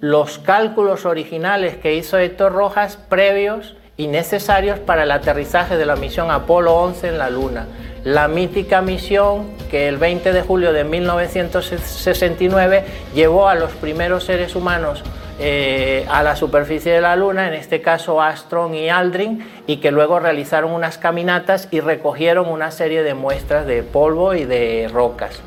los 0.00 0.38
cálculos 0.40 1.06
originales 1.06 1.76
que 1.76 1.94
hizo 1.94 2.18
Héctor 2.18 2.52
Rojas 2.52 2.98
previos 3.08 3.76
y 3.96 4.08
necesarios 4.08 4.78
para 4.78 5.04
el 5.04 5.10
aterrizaje 5.10 5.76
de 5.76 5.86
la 5.86 5.96
misión 5.96 6.30
Apolo 6.30 6.74
11 6.74 7.08
en 7.08 7.18
la 7.18 7.30
Luna. 7.30 7.66
La 8.04 8.28
mítica 8.28 8.82
misión 8.82 9.46
que 9.70 9.88
el 9.88 9.96
20 9.96 10.32
de 10.32 10.42
julio 10.42 10.72
de 10.72 10.84
1969 10.84 12.84
llevó 13.14 13.48
a 13.48 13.54
los 13.54 13.72
primeros 13.72 14.24
seres 14.24 14.54
humanos 14.54 15.02
eh, 15.38 16.06
a 16.08 16.22
la 16.22 16.36
superficie 16.36 16.92
de 16.92 17.00
la 17.00 17.16
Luna, 17.16 17.48
en 17.48 17.54
este 17.54 17.82
caso 17.82 18.22
Armstrong 18.22 18.74
y 18.74 18.88
Aldrin, 18.88 19.44
y 19.66 19.78
que 19.78 19.90
luego 19.90 20.20
realizaron 20.20 20.72
unas 20.72 20.98
caminatas 20.98 21.68
y 21.70 21.80
recogieron 21.80 22.48
una 22.48 22.70
serie 22.70 23.02
de 23.02 23.14
muestras 23.14 23.66
de 23.66 23.82
polvo 23.82 24.34
y 24.34 24.44
de 24.44 24.88
rocas. 24.92 25.40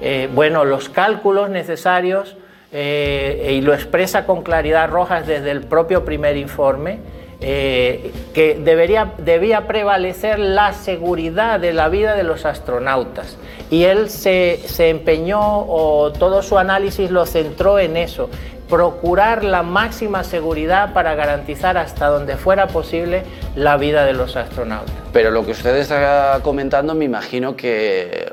Eh, 0.00 0.30
bueno, 0.32 0.64
los 0.64 0.88
cálculos 0.88 1.50
necesarios, 1.50 2.36
eh, 2.72 3.54
y 3.56 3.60
lo 3.60 3.74
expresa 3.74 4.26
con 4.26 4.42
claridad 4.42 4.88
Rojas 4.88 5.26
desde 5.26 5.50
el 5.50 5.62
propio 5.62 6.04
primer 6.04 6.36
informe, 6.36 7.00
eh, 7.42 8.12
que 8.34 8.54
debería, 8.54 9.12
debía 9.18 9.66
prevalecer 9.66 10.38
la 10.38 10.72
seguridad 10.74 11.58
de 11.58 11.72
la 11.72 11.88
vida 11.88 12.14
de 12.14 12.22
los 12.22 12.44
astronautas. 12.44 13.36
Y 13.70 13.84
él 13.84 14.10
se, 14.10 14.60
se 14.66 14.90
empeñó 14.90 15.60
o 15.66 16.12
todo 16.12 16.42
su 16.42 16.58
análisis 16.58 17.10
lo 17.10 17.24
centró 17.24 17.78
en 17.78 17.96
eso, 17.96 18.28
procurar 18.68 19.42
la 19.42 19.62
máxima 19.62 20.22
seguridad 20.22 20.92
para 20.92 21.14
garantizar 21.14 21.78
hasta 21.78 22.08
donde 22.08 22.36
fuera 22.36 22.66
posible 22.66 23.22
la 23.56 23.76
vida 23.76 24.04
de 24.04 24.12
los 24.12 24.36
astronautas. 24.36 24.94
Pero 25.12 25.30
lo 25.30 25.44
que 25.44 25.52
usted 25.52 25.74
está 25.76 26.40
comentando, 26.42 26.94
me 26.94 27.04
imagino 27.04 27.56
que 27.56 28.32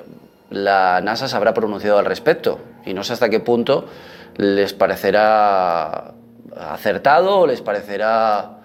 la 0.49 1.01
NASA 1.01 1.27
se 1.27 1.35
habrá 1.35 1.53
pronunciado 1.53 1.97
al 1.97 2.05
respecto 2.05 2.59
y 2.85 2.93
no 2.93 3.03
sé 3.03 3.13
hasta 3.13 3.29
qué 3.29 3.39
punto 3.39 3.85
les 4.35 4.73
parecerá 4.73 6.13
acertado 6.55 7.39
o 7.39 7.47
les 7.47 7.61
parecerá 7.61 8.56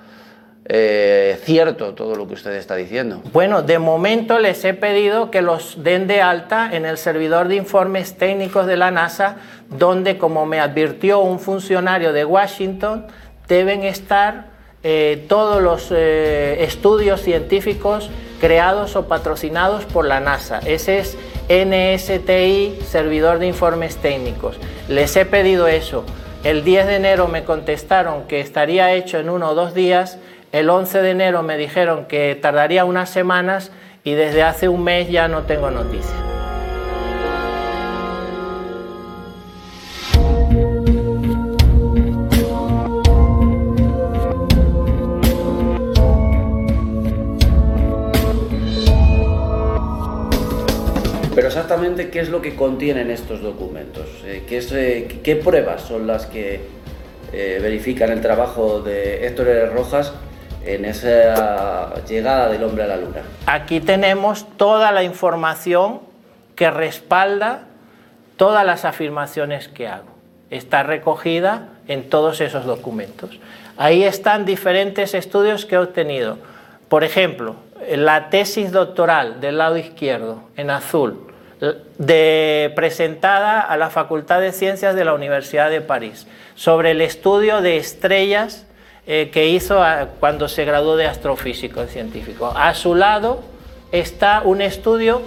eh, 0.65 1.41
cierto 1.45 1.95
todo 1.95 2.15
lo 2.15 2.29
que 2.29 2.35
usted 2.35 2.53
está 2.53 2.77
diciendo. 2.77 3.21
Bueno, 3.33 3.63
de 3.63 3.79
momento 3.79 4.39
les 4.39 4.65
he 4.65 4.75
pedido 4.75 5.31
que 5.31 5.43
los 5.43 5.83
den 5.83 6.07
de 6.07 6.23
alta 6.23 6.71
en 6.73 6.87
el 6.87 6.99
servidor 6.99 7.49
de 7.49 7.57
informes 7.57 8.17
técnicos 8.17 8.67
de 8.67 8.77
la 8.77 8.91
NASA, 8.91 9.37
donde, 9.71 10.19
como 10.19 10.47
me 10.47 10.61
advirtió 10.61 11.21
un 11.21 11.41
funcionario 11.41 12.13
de 12.13 12.25
Washington, 12.25 13.07
deben 13.49 13.83
estar 13.83 14.53
eh, 14.85 15.27
todos 15.29 15.63
los 15.63 15.89
eh, 15.91 16.65
estudios 16.65 17.21
científicos 17.23 18.11
creados 18.41 18.97
o 18.97 19.09
patrocinados 19.09 19.85
por 19.85 20.05
la 20.05 20.21
NASA. 20.21 20.61
Ese 20.65 20.99
es 20.99 21.17
NSTI, 21.49 22.79
servidor 22.85 23.39
de 23.39 23.47
informes 23.47 23.97
técnicos. 23.97 24.59
Les 24.89 25.15
he 25.17 25.25
pedido 25.25 25.67
eso. 25.69 26.05
El 26.45 26.65
10 26.65 26.87
de 26.87 26.97
enero 26.97 27.29
me 27.29 27.45
contestaron 27.45 28.25
que 28.25 28.41
estaría 28.41 28.93
hecho 28.95 29.19
en 29.19 29.31
uno 29.31 29.51
o 29.51 29.55
dos 29.55 29.75
días 29.75 30.19
el 30.53 30.69
11 30.69 31.01
de 31.01 31.11
enero 31.11 31.43
me 31.43 31.57
dijeron 31.57 32.05
que 32.05 32.35
tardaría 32.35 32.85
unas 32.85 33.09
semanas 33.09 33.73
y 34.05 34.13
desde 34.13 34.43
hace 34.43 34.69
un 34.69 34.85
mes 34.85 35.09
ya 35.09 35.27
no 35.27 35.43
tengo 35.45 35.71
noticias. 35.71 36.13
Pero 51.35 51.49
exactamente 51.49 52.11
qué 52.11 52.21
es 52.21 52.29
lo 52.29 52.43
que 52.43 52.55
contienen 52.55 53.11
estos 53.11 53.41
documentos, 53.41 54.07
eh, 54.27 54.43
¿Qué, 54.47 54.61
eh, 54.73 55.21
qué, 55.25 55.37
pruebas 55.37 55.81
son 55.81 56.07
las 56.07 56.27
que 56.27 56.61
eh, 57.33 57.59
verifican 57.63 58.11
el 58.11 58.21
trabajo 58.21 58.83
de 58.83 59.27
Héctor. 59.27 59.73
Rojas 59.75 60.13
en 60.65 60.85
esa 60.85 61.95
llegada 62.05 62.49
del 62.49 62.65
hombre 62.65 62.85
a 62.85 62.87
la 62.87 62.97
luna. 62.97 63.23
Aquí 63.47 63.81
tenemos 63.81 64.47
toda 64.57 64.93
la 64.93 65.03
información 65.03 66.01
que 66.55 66.71
respalda 66.71 67.65
todas 68.37 68.65
las 68.65 68.85
afirmaciones 68.85 69.69
que 69.69 69.89
hago. 69.89 70.09
Está 70.51 70.83
recogida 70.83 71.69
en 71.89 72.09
todos 72.09 72.41
esos 72.41 72.65
documentos. 72.65 73.39
Ahí 73.77 74.05
están 74.05 74.45
diferentes 74.45 75.15
estudios 75.15 75.65
que 75.65 75.77
he 75.77 75.79
obtenido. 75.79 76.39
Por 76.89 77.05
ejemplo, 77.05 77.57
la 77.91 78.29
tesis 78.29 78.71
doctoral 78.71 79.41
del 79.41 79.59
lado 79.59 79.77
izquierdo, 79.77 80.43
en 80.57 80.71
azul, 80.71 81.33
de, 81.99 82.73
presentada 82.75 83.61
a 83.61 83.77
la 83.77 83.91
Facultad 83.91 84.41
de 84.41 84.53
Ciencias 84.53 84.95
de 84.95 85.05
la 85.05 85.15
Universidad 85.15 85.71
de 85.71 85.81
París, 85.81 86.27
sobre 86.55 86.91
el 86.91 87.01
estudio 87.01 87.63
de 87.63 87.77
estrellas 87.77 88.67
eh, 89.07 89.31
que 89.33 89.49
hizo 89.49 89.83
cuando 90.21 90.49
se 90.49 90.65
graduó 90.65 90.97
de 90.97 91.07
astrofísico 91.07 91.85
científico. 91.87 92.53
A 92.55 92.75
su 92.75 92.95
lado 92.95 93.43
está 93.91 94.43
un 94.45 94.63
estudio 94.63 95.23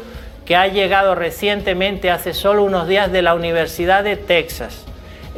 que 0.46 0.56
ha 0.56 0.68
llegado 0.68 1.16
recientemente, 1.16 2.12
hace 2.12 2.34
solo 2.34 2.64
unos 2.64 2.88
días, 2.88 3.12
de 3.12 3.22
la 3.22 3.34
Universidad 3.34 4.04
de 4.04 4.16
Texas. 4.16 4.86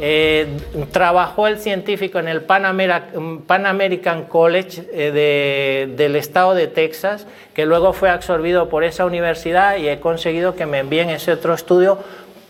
Eh, 0.00 0.46
trabajó 0.92 1.48
el 1.48 1.58
científico 1.58 2.20
en 2.20 2.28
el 2.28 2.42
Pan, 2.42 2.64
American 2.64 4.26
College 4.26 4.84
eh, 4.92 5.88
del 5.96 6.14
estado 6.14 6.54
de 6.54 6.68
Texas, 6.68 7.26
que 7.52 7.66
luego 7.66 7.92
fue 7.92 8.08
absorbido 8.08 8.68
por 8.68 8.84
esa 8.84 9.04
universidad 9.04 9.76
y 9.78 9.88
he 9.88 9.98
conseguido 9.98 10.54
que 10.54 10.66
me 10.66 10.78
envíen 10.78 11.10
ese 11.10 11.32
otro 11.32 11.52
estudio 11.52 11.98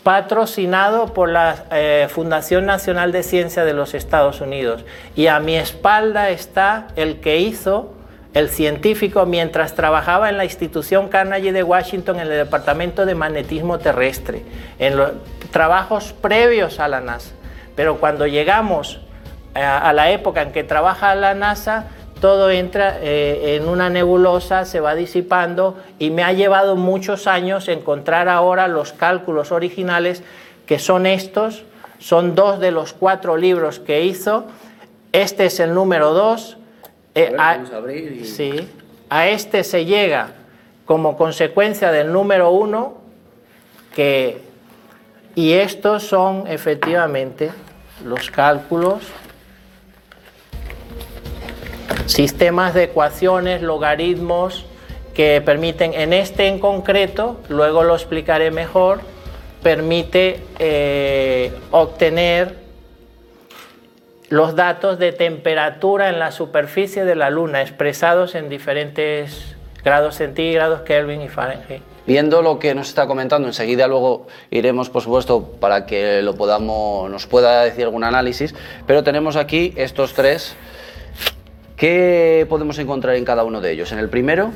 patrocinado 0.03 1.13
por 1.13 1.29
la 1.29 1.65
eh, 1.71 2.07
Fundación 2.09 2.65
Nacional 2.65 3.11
de 3.11 3.23
Ciencia 3.23 3.65
de 3.65 3.73
los 3.73 3.93
Estados 3.93 4.41
Unidos. 4.41 4.85
Y 5.15 5.27
a 5.27 5.39
mi 5.39 5.55
espalda 5.55 6.29
está 6.29 6.87
el 6.95 7.19
que 7.19 7.39
hizo 7.39 7.93
el 8.33 8.49
científico 8.49 9.25
mientras 9.25 9.75
trabajaba 9.75 10.29
en 10.29 10.37
la 10.37 10.45
institución 10.45 11.09
Carnegie 11.09 11.51
de 11.51 11.63
Washington 11.63 12.17
en 12.17 12.27
el 12.27 12.37
Departamento 12.37 13.05
de 13.05 13.15
Magnetismo 13.15 13.79
Terrestre, 13.79 14.43
en 14.77 14.97
los 14.97 15.11
trabajos 15.51 16.13
previos 16.13 16.79
a 16.79 16.87
la 16.87 17.01
NASA. 17.01 17.31
Pero 17.75 17.97
cuando 17.97 18.27
llegamos 18.27 19.01
eh, 19.55 19.63
a 19.63 19.91
la 19.93 20.11
época 20.11 20.43
en 20.43 20.51
que 20.51 20.63
trabaja 20.63 21.15
la 21.15 21.33
NASA, 21.33 21.87
todo 22.19 22.51
entra 22.51 22.99
eh, 23.01 23.55
en 23.55 23.67
una 23.67 23.89
nebulosa, 23.89 24.65
se 24.65 24.79
va 24.79 24.95
disipando 24.95 25.77
y 25.99 26.09
me 26.09 26.23
ha 26.23 26.33
llevado 26.33 26.75
muchos 26.75 27.27
años 27.27 27.67
encontrar 27.67 28.27
ahora 28.27 28.67
los 28.67 28.93
cálculos 28.93 29.51
originales 29.51 30.23
que 30.65 30.79
son 30.79 31.05
estos, 31.05 31.63
son 31.99 32.35
dos 32.35 32.59
de 32.59 32.71
los 32.71 32.93
cuatro 32.93 33.37
libros 33.37 33.79
que 33.79 34.03
hizo, 34.05 34.45
este 35.11 35.45
es 35.45 35.59
el 35.59 35.73
número 35.73 36.13
dos, 36.13 36.57
eh, 37.15 37.35
a, 37.37 37.57
y... 37.91 38.25
sí, 38.25 38.69
a 39.09 39.27
este 39.27 39.63
se 39.63 39.85
llega 39.85 40.31
como 40.85 41.17
consecuencia 41.17 41.91
del 41.91 42.11
número 42.11 42.51
uno, 42.51 42.97
que, 43.95 44.41
y 45.35 45.53
estos 45.53 46.03
son 46.03 46.45
efectivamente 46.47 47.51
los 48.05 48.29
cálculos 48.29 49.03
sistemas 52.05 52.73
de 52.73 52.83
ecuaciones, 52.83 53.61
logaritmos 53.61 54.65
que 55.13 55.41
permiten, 55.43 55.93
en 55.93 56.13
este 56.13 56.47
en 56.47 56.59
concreto, 56.59 57.39
luego 57.49 57.83
lo 57.83 57.95
explicaré 57.95 58.51
mejor, 58.51 59.01
permite 59.61 60.41
eh, 60.59 61.51
obtener 61.71 62.55
los 64.29 64.55
datos 64.55 64.99
de 64.99 65.11
temperatura 65.11 66.09
en 66.09 66.19
la 66.19 66.31
superficie 66.31 67.03
de 67.03 67.15
la 67.15 67.29
Luna 67.29 67.61
expresados 67.61 68.35
en 68.35 68.47
diferentes 68.47 69.55
grados 69.83 70.15
centígrados, 70.15 70.81
Kelvin 70.81 71.21
y 71.21 71.27
Fahrenheit. 71.27 71.81
Viendo 72.05 72.41
lo 72.41 72.57
que 72.57 72.73
nos 72.73 72.89
está 72.89 73.05
comentando, 73.05 73.47
enseguida 73.47 73.87
luego 73.87 74.27
iremos, 74.49 74.89
por 74.89 75.03
supuesto, 75.03 75.43
para 75.59 75.85
que 75.85 76.21
lo 76.21 76.35
podamos, 76.35 77.09
nos 77.09 77.27
pueda 77.27 77.63
decir 77.63 77.83
algún 77.83 78.03
análisis, 78.03 78.55
pero 78.87 79.03
tenemos 79.03 79.35
aquí 79.35 79.73
estos 79.75 80.13
tres 80.13 80.55
¿Qué 81.79 82.45
podemos 82.49 82.77
encontrar 82.77 83.15
en 83.15 83.23
cada 83.23 83.45
uno 83.45 83.61
de 83.61 83.71
ellos? 83.71 83.93
En 83.93 83.99
el 83.99 84.09
primero. 84.09 84.51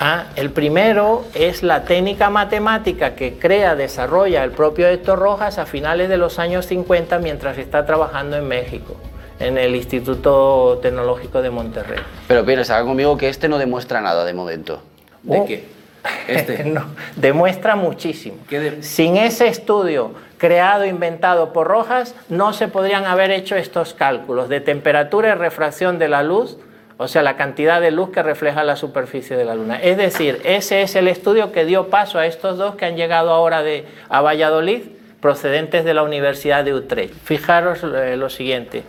Ah, 0.00 0.24
el 0.34 0.50
primero 0.50 1.24
es 1.34 1.62
la 1.62 1.84
técnica 1.84 2.30
matemática 2.30 3.14
que 3.14 3.38
crea, 3.38 3.76
desarrolla 3.76 4.42
el 4.42 4.50
propio 4.50 4.88
Héctor 4.88 5.20
Rojas 5.20 5.58
a 5.58 5.66
finales 5.66 6.08
de 6.08 6.16
los 6.16 6.40
años 6.40 6.66
50 6.66 7.20
mientras 7.20 7.58
está 7.58 7.86
trabajando 7.86 8.36
en 8.36 8.48
México, 8.48 8.96
en 9.38 9.56
el 9.56 9.76
Instituto 9.76 10.80
Tecnológico 10.82 11.42
de 11.42 11.50
Monterrey. 11.50 12.00
Pero 12.26 12.44
Pérez, 12.44 12.70
haga 12.70 12.84
conmigo 12.86 13.16
que 13.16 13.28
este 13.28 13.48
no 13.48 13.56
demuestra 13.56 14.00
nada 14.00 14.24
de 14.24 14.34
momento. 14.34 14.82
¿De 15.22 15.38
oh. 15.38 15.46
qué? 15.46 15.64
Este. 16.26 16.64
no, 16.64 16.86
demuestra 17.14 17.76
muchísimo. 17.76 18.38
Sin 18.80 19.16
ese 19.16 19.46
estudio 19.46 20.10
creado, 20.42 20.84
inventado 20.84 21.52
por 21.52 21.68
Rojas, 21.68 22.16
no 22.28 22.52
se 22.52 22.66
podrían 22.66 23.04
haber 23.04 23.30
hecho 23.30 23.54
estos 23.54 23.94
cálculos 23.94 24.48
de 24.48 24.60
temperatura 24.60 25.28
y 25.28 25.34
refracción 25.34 26.00
de 26.00 26.08
la 26.08 26.24
luz, 26.24 26.58
o 26.96 27.06
sea, 27.06 27.22
la 27.22 27.36
cantidad 27.36 27.80
de 27.80 27.92
luz 27.92 28.10
que 28.10 28.24
refleja 28.24 28.64
la 28.64 28.74
superficie 28.74 29.36
de 29.36 29.44
la 29.44 29.54
Luna. 29.54 29.80
Es 29.80 29.96
decir, 29.96 30.40
ese 30.42 30.82
es 30.82 30.96
el 30.96 31.06
estudio 31.06 31.52
que 31.52 31.64
dio 31.64 31.90
paso 31.90 32.18
a 32.18 32.26
estos 32.26 32.58
dos 32.58 32.74
que 32.74 32.86
han 32.86 32.96
llegado 32.96 33.30
ahora 33.30 33.62
de, 33.62 33.86
a 34.08 34.20
Valladolid, 34.20 34.80
procedentes 35.20 35.84
de 35.84 35.94
la 35.94 36.02
Universidad 36.02 36.64
de 36.64 36.74
Utrecht. 36.74 37.14
Fijaros 37.22 37.84
eh, 37.84 38.16
lo 38.16 38.28
siguiente. 38.28 38.82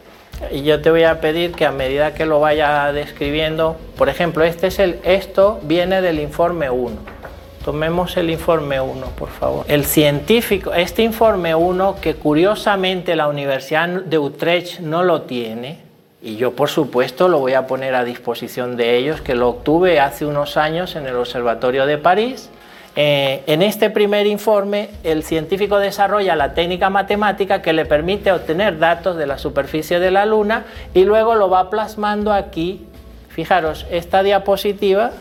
Y 0.49 0.63
yo 0.63 0.81
te 0.81 0.89
voy 0.89 1.03
a 1.03 1.21
pedir 1.21 1.51
que 1.51 1.67
a 1.67 1.71
medida 1.71 2.15
que 2.15 2.25
lo 2.25 2.39
vaya 2.39 2.91
describiendo, 2.93 3.77
por 3.95 4.09
ejemplo, 4.09 4.43
este 4.43 4.67
es 4.67 4.79
el, 4.79 4.99
esto 5.03 5.59
viene 5.61 6.01
del 6.01 6.19
informe 6.19 6.71
1. 6.71 7.22
Tomemos 7.63 8.17
el 8.17 8.29
informe 8.29 8.81
1, 8.81 9.05
por 9.17 9.29
favor. 9.29 9.65
El 9.69 9.85
científico, 9.85 10.73
este 10.73 11.01
informe 11.01 11.55
1, 11.55 11.95
que 12.01 12.15
curiosamente 12.15 13.15
la 13.15 13.29
Universidad 13.29 13.87
de 13.87 14.17
Utrecht 14.17 14.81
no 14.81 15.03
lo 15.03 15.21
tiene, 15.21 15.79
y 16.21 16.35
yo 16.35 16.51
por 16.51 16.69
supuesto 16.69 17.29
lo 17.29 17.39
voy 17.39 17.53
a 17.53 17.65
poner 17.65 17.95
a 17.95 18.03
disposición 18.03 18.75
de 18.75 18.97
ellos, 18.97 19.21
que 19.21 19.33
lo 19.33 19.47
obtuve 19.47 20.01
hace 20.01 20.25
unos 20.25 20.57
años 20.57 20.97
en 20.97 21.05
el 21.05 21.15
Observatorio 21.15 21.85
de 21.85 21.97
París. 21.97 22.49
Eh, 22.97 23.43
en 23.47 23.61
este 23.61 23.89
primer 23.89 24.27
informe, 24.27 24.89
el 25.05 25.23
científico 25.23 25.79
desarrolla 25.79 26.35
la 26.35 26.53
técnica 26.53 26.89
matemática 26.89 27.61
que 27.61 27.71
le 27.71 27.85
permite 27.85 28.33
obtener 28.33 28.77
datos 28.77 29.15
de 29.15 29.25
la 29.25 29.37
superficie 29.37 30.01
de 30.01 30.11
la 30.11 30.25
Luna 30.25 30.65
y 30.93 31.05
luego 31.05 31.35
lo 31.35 31.49
va 31.49 31.69
plasmando 31.69 32.33
aquí. 32.33 32.85
Fijaros, 33.29 33.87
esta 33.89 34.21
diapositiva 34.21 35.11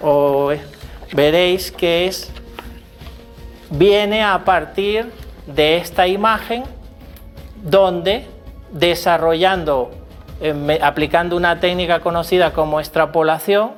o 0.00 0.52
veréis 1.12 1.72
que 1.72 2.06
es, 2.06 2.30
viene 3.70 4.22
a 4.22 4.44
partir 4.44 5.10
de 5.46 5.76
esta 5.76 6.06
imagen 6.06 6.64
donde 7.62 8.26
desarrollando, 8.70 9.90
aplicando 10.82 11.36
una 11.36 11.60
técnica 11.60 12.00
conocida 12.00 12.52
como 12.52 12.80
extrapolación, 12.80 13.72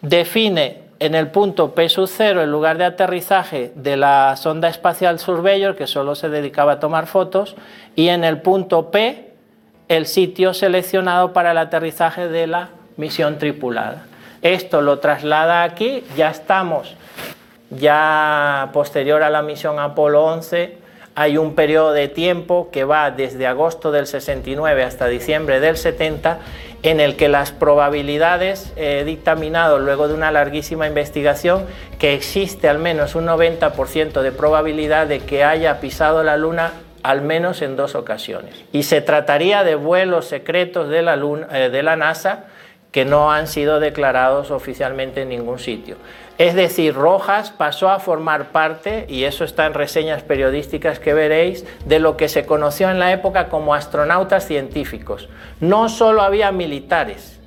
define 0.00 0.82
en 0.98 1.14
el 1.14 1.28
punto 1.28 1.74
P 1.74 1.88
sub 1.88 2.08
0 2.08 2.42
el 2.42 2.50
lugar 2.50 2.78
de 2.78 2.84
aterrizaje 2.84 3.72
de 3.74 3.96
la 3.96 4.36
sonda 4.36 4.68
espacial 4.68 5.18
Surveyor, 5.18 5.76
que 5.76 5.86
solo 5.86 6.14
se 6.14 6.28
dedicaba 6.28 6.72
a 6.72 6.80
tomar 6.80 7.06
fotos, 7.06 7.56
y 7.96 8.08
en 8.08 8.24
el 8.24 8.40
punto 8.40 8.90
P 8.90 9.32
el 9.88 10.06
sitio 10.06 10.54
seleccionado 10.54 11.32
para 11.32 11.50
el 11.50 11.58
aterrizaje 11.58 12.28
de 12.28 12.46
la 12.46 12.70
misión 12.96 13.38
tripulada. 13.38 14.04
Esto 14.42 14.82
lo 14.82 14.98
traslada 14.98 15.62
aquí, 15.62 16.04
ya 16.16 16.30
estamos, 16.30 16.96
ya 17.70 18.70
posterior 18.72 19.22
a 19.22 19.30
la 19.30 19.40
misión 19.40 19.78
Apolo 19.78 20.24
11, 20.24 20.78
hay 21.14 21.38
un 21.38 21.54
periodo 21.54 21.92
de 21.92 22.08
tiempo 22.08 22.68
que 22.72 22.82
va 22.82 23.12
desde 23.12 23.46
agosto 23.46 23.92
del 23.92 24.08
69 24.08 24.82
hasta 24.82 25.06
diciembre 25.06 25.60
del 25.60 25.76
70, 25.76 26.40
en 26.82 26.98
el 26.98 27.14
que 27.14 27.28
las 27.28 27.52
probabilidades 27.52 28.72
he 28.74 29.04
dictaminado 29.04 29.78
luego 29.78 30.08
de 30.08 30.14
una 30.14 30.32
larguísima 30.32 30.88
investigación 30.88 31.64
que 32.00 32.14
existe 32.14 32.68
al 32.68 32.80
menos 32.80 33.14
un 33.14 33.26
90% 33.26 34.22
de 34.22 34.32
probabilidad 34.32 35.06
de 35.06 35.20
que 35.20 35.44
haya 35.44 35.78
pisado 35.78 36.24
la 36.24 36.36
Luna 36.36 36.72
al 37.04 37.22
menos 37.22 37.62
en 37.62 37.76
dos 37.76 37.94
ocasiones. 37.94 38.54
Y 38.72 38.84
se 38.84 39.00
trataría 39.00 39.62
de 39.62 39.76
vuelos 39.76 40.26
secretos 40.26 40.88
de 40.88 41.02
la, 41.02 41.14
eh, 41.52 41.68
de 41.70 41.82
la 41.84 41.94
NASA 41.94 42.46
que 42.92 43.04
no 43.06 43.32
han 43.32 43.48
sido 43.48 43.80
declarados 43.80 44.50
oficialmente 44.50 45.22
en 45.22 45.30
ningún 45.30 45.58
sitio. 45.58 45.96
Es 46.38 46.54
decir, 46.54 46.94
Rojas 46.94 47.50
pasó 47.50 47.90
a 47.90 47.98
formar 47.98 48.52
parte, 48.52 49.06
y 49.08 49.24
eso 49.24 49.44
está 49.44 49.66
en 49.66 49.74
reseñas 49.74 50.22
periodísticas 50.22 50.98
que 50.98 51.14
veréis, 51.14 51.64
de 51.86 51.98
lo 51.98 52.16
que 52.16 52.28
se 52.28 52.46
conoció 52.46 52.90
en 52.90 52.98
la 52.98 53.12
época 53.12 53.48
como 53.48 53.74
astronautas 53.74 54.46
científicos. 54.46 55.28
No 55.60 55.88
solo 55.88 56.22
había 56.22 56.52
militares, 56.52 57.40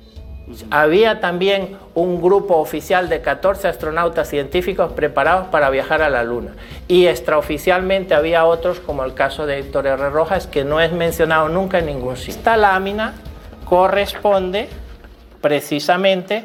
había 0.70 1.20
también 1.20 1.76
un 1.94 2.22
grupo 2.22 2.56
oficial 2.56 3.08
de 3.08 3.20
14 3.20 3.66
astronautas 3.68 4.28
científicos 4.28 4.92
preparados 4.92 5.48
para 5.48 5.70
viajar 5.70 6.02
a 6.02 6.08
la 6.08 6.22
Luna. 6.22 6.52
Y 6.86 7.06
extraoficialmente 7.06 8.14
había 8.14 8.44
otros, 8.46 8.78
como 8.78 9.04
el 9.04 9.14
caso 9.14 9.46
de 9.46 9.58
Héctor 9.58 9.86
R. 9.88 10.10
Rojas, 10.10 10.46
que 10.46 10.64
no 10.64 10.80
es 10.80 10.92
mencionado 10.92 11.48
nunca 11.48 11.80
en 11.80 11.86
ningún 11.86 12.16
sitio. 12.16 12.36
Esta 12.36 12.56
lámina 12.56 13.14
corresponde 13.64 14.68
precisamente 15.40 16.44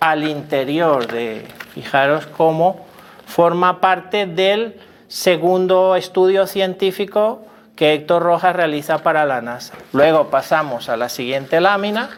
al 0.00 0.28
interior 0.28 1.06
de, 1.06 1.46
fijaros 1.74 2.26
cómo 2.26 2.86
forma 3.26 3.80
parte 3.80 4.26
del 4.26 4.76
segundo 5.08 5.96
estudio 5.96 6.46
científico 6.46 7.46
que 7.74 7.92
Héctor 7.92 8.22
Rojas 8.22 8.56
realiza 8.56 8.98
para 8.98 9.26
la 9.26 9.42
NASA. 9.42 9.74
Luego 9.92 10.30
pasamos 10.30 10.88
a 10.88 10.96
la 10.96 11.08
siguiente 11.08 11.60
lámina. 11.60 12.10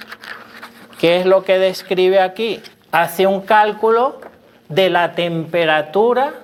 ¿Qué 1.00 1.18
es 1.18 1.26
lo 1.26 1.44
que 1.44 1.58
describe 1.58 2.20
aquí? 2.20 2.60
Hace 2.92 3.26
un 3.26 3.42
cálculo 3.42 4.20
de 4.68 4.90
la 4.90 5.12
temperatura. 5.12 6.34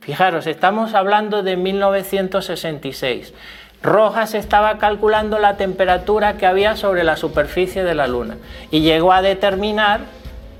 Fijaros, 0.00 0.46
estamos 0.46 0.94
hablando 0.94 1.42
de 1.42 1.56
1966. 1.56 3.34
Rojas 3.82 4.34
estaba 4.34 4.76
calculando 4.76 5.38
la 5.38 5.56
temperatura 5.56 6.36
que 6.36 6.44
había 6.46 6.76
sobre 6.76 7.02
la 7.02 7.16
superficie 7.16 7.82
de 7.82 7.94
la 7.94 8.06
Luna 8.06 8.36
y 8.70 8.80
llegó 8.80 9.12
a 9.12 9.22
determinar 9.22 10.00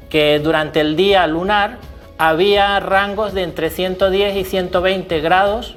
que 0.08 0.38
durante 0.38 0.80
el 0.80 0.96
día 0.96 1.26
lunar 1.26 1.76
había 2.16 2.80
rangos 2.80 3.34
de 3.34 3.42
entre 3.42 3.68
110 3.68 4.36
y 4.36 4.44
120 4.44 5.20
grados 5.20 5.76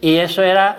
y 0.00 0.16
eso 0.18 0.42
era 0.42 0.76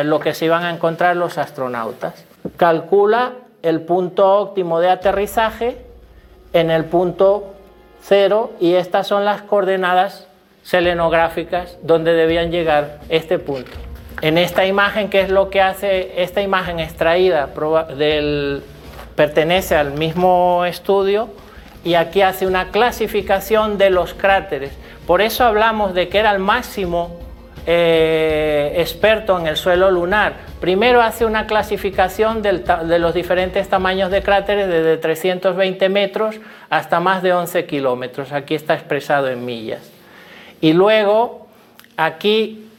eh, 0.00 0.04
lo 0.04 0.20
que 0.20 0.32
se 0.32 0.46
iban 0.46 0.64
a 0.64 0.70
encontrar 0.70 1.16
los 1.16 1.36
astronautas. 1.36 2.24
Calcula 2.56 3.32
el 3.62 3.82
punto 3.82 4.38
óptimo 4.38 4.80
de 4.80 4.88
aterrizaje 4.88 5.76
en 6.54 6.70
el 6.70 6.86
punto 6.86 7.54
cero 8.02 8.52
y 8.60 8.74
estas 8.74 9.06
son 9.06 9.26
las 9.26 9.42
coordenadas 9.42 10.26
selenográficas 10.62 11.76
donde 11.82 12.14
debían 12.14 12.50
llegar 12.50 13.00
este 13.10 13.38
punto. 13.38 13.89
En 14.22 14.36
esta 14.36 14.66
imagen, 14.66 15.08
¿qué 15.08 15.22
es 15.22 15.30
lo 15.30 15.48
que 15.48 15.62
hace? 15.62 16.22
Esta 16.22 16.42
imagen 16.42 16.78
extraída 16.78 17.48
del, 17.96 18.62
pertenece 19.14 19.76
al 19.76 19.92
mismo 19.92 20.64
estudio 20.66 21.30
y 21.84 21.94
aquí 21.94 22.20
hace 22.20 22.46
una 22.46 22.70
clasificación 22.70 23.78
de 23.78 23.88
los 23.88 24.12
cráteres. 24.12 24.72
Por 25.06 25.22
eso 25.22 25.44
hablamos 25.44 25.94
de 25.94 26.08
que 26.08 26.18
era 26.18 26.32
el 26.32 26.38
máximo 26.38 27.18
eh, 27.66 28.74
experto 28.76 29.38
en 29.38 29.46
el 29.46 29.56
suelo 29.56 29.90
lunar. 29.90 30.34
Primero 30.60 31.00
hace 31.00 31.24
una 31.24 31.46
clasificación 31.46 32.42
de 32.42 32.98
los 32.98 33.14
diferentes 33.14 33.68
tamaños 33.68 34.10
de 34.10 34.22
cráteres 34.22 34.68
desde 34.68 34.98
320 34.98 35.88
metros 35.88 36.36
hasta 36.68 37.00
más 37.00 37.22
de 37.22 37.32
11 37.32 37.64
kilómetros. 37.64 38.32
Aquí 38.32 38.54
está 38.54 38.74
expresado 38.74 39.28
en 39.28 39.46
millas. 39.46 39.90
Y 40.60 40.74
luego 40.74 41.46
aquí 41.96 42.69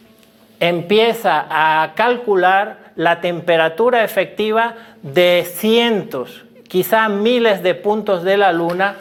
empieza 0.62 1.48
a 1.50 1.94
calcular 1.96 2.78
la 2.96 3.20
temperatura 3.20 4.04
efectiva 4.04 4.76
de 5.02 5.44
cientos, 5.52 6.46
quizá 6.68 7.10
miles 7.10 7.64
de 7.64 7.74
puntos 7.74 8.24
de 8.24 8.38
la 8.38 8.54
Luna 8.54 8.96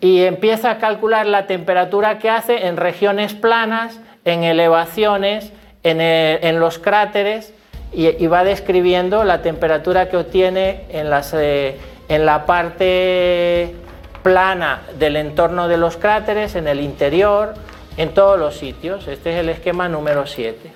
y 0.00 0.24
empieza 0.24 0.70
a 0.70 0.78
calcular 0.78 1.24
la 1.24 1.46
temperatura 1.46 2.18
que 2.18 2.28
hace 2.28 2.66
en 2.66 2.76
regiones 2.76 3.32
planas, 3.32 3.98
en 4.26 4.44
elevaciones, 4.44 5.52
en, 5.82 6.60
los 6.60 6.78
cráteres 6.78 7.54
y, 7.92 8.26
va 8.26 8.44
describiendo 8.44 9.24
la 9.24 9.40
temperatura 9.40 10.10
que 10.10 10.18
obtiene 10.18 10.84
en, 10.90 11.08
eh, 11.34 11.78
en 12.08 12.26
la 12.26 12.44
parte 12.44 13.74
plana 14.22 14.82
del 14.98 15.16
entorno 15.16 15.66
de 15.66 15.78
los 15.78 15.96
cráteres, 15.96 16.54
en 16.56 16.68
el 16.68 16.80
interior, 16.80 17.54
en 17.96 18.14
todos 18.14 18.38
los 18.38 18.56
sitios. 18.56 19.06
Este 19.08 19.34
es 19.34 19.40
el 19.40 19.48
esquema 19.48 19.88
número 19.88 20.26
7. 20.26 20.72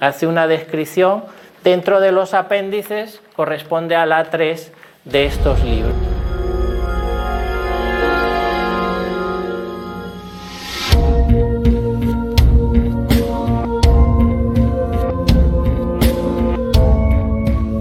Hace 0.00 0.26
una 0.26 0.46
descripción 0.46 1.24
dentro 1.64 2.00
de 2.00 2.12
los 2.12 2.34
apéndices, 2.34 3.20
corresponde 3.36 3.96
a 3.96 4.06
la 4.06 4.24
3 4.24 4.72
de 5.04 5.24
estos 5.26 5.62
libros. 5.64 5.94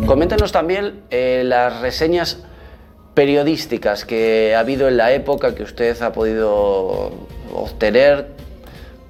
Coméntenos 0.06 0.52
también 0.52 1.04
eh, 1.10 1.44
las 1.46 1.80
reseñas 1.80 2.44
periodísticas 3.14 4.04
que 4.04 4.54
ha 4.56 4.60
habido 4.60 4.90
en 4.90 4.98
la 4.98 5.14
época 5.14 5.56
que 5.56 5.64
usted 5.64 6.00
ha 6.02 6.12
podido 6.12 7.12
obtener 7.54 8.41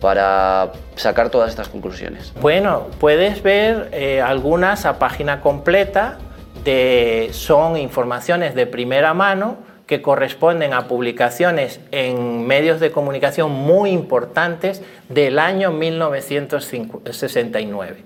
para 0.01 0.73
sacar 0.95 1.29
todas 1.29 1.51
estas 1.51 1.69
conclusiones? 1.69 2.33
Bueno, 2.41 2.87
puedes 2.99 3.41
ver 3.43 3.87
eh, 3.93 4.19
algunas 4.19 4.85
a 4.85 4.99
página 4.99 5.39
completa, 5.39 6.17
son 7.31 7.77
informaciones 7.77 8.53
de 8.53 8.67
primera 8.67 9.13
mano 9.13 9.57
que 9.91 10.01
corresponden 10.01 10.73
a 10.73 10.87
publicaciones 10.87 11.79
en 11.91 12.47
medios 12.47 12.79
de 12.79 12.89
comunicación 12.91 13.51
muy 13.51 13.91
importantes 13.91 14.81
del 15.09 15.37
año 15.37 15.71
1969, 15.71 17.97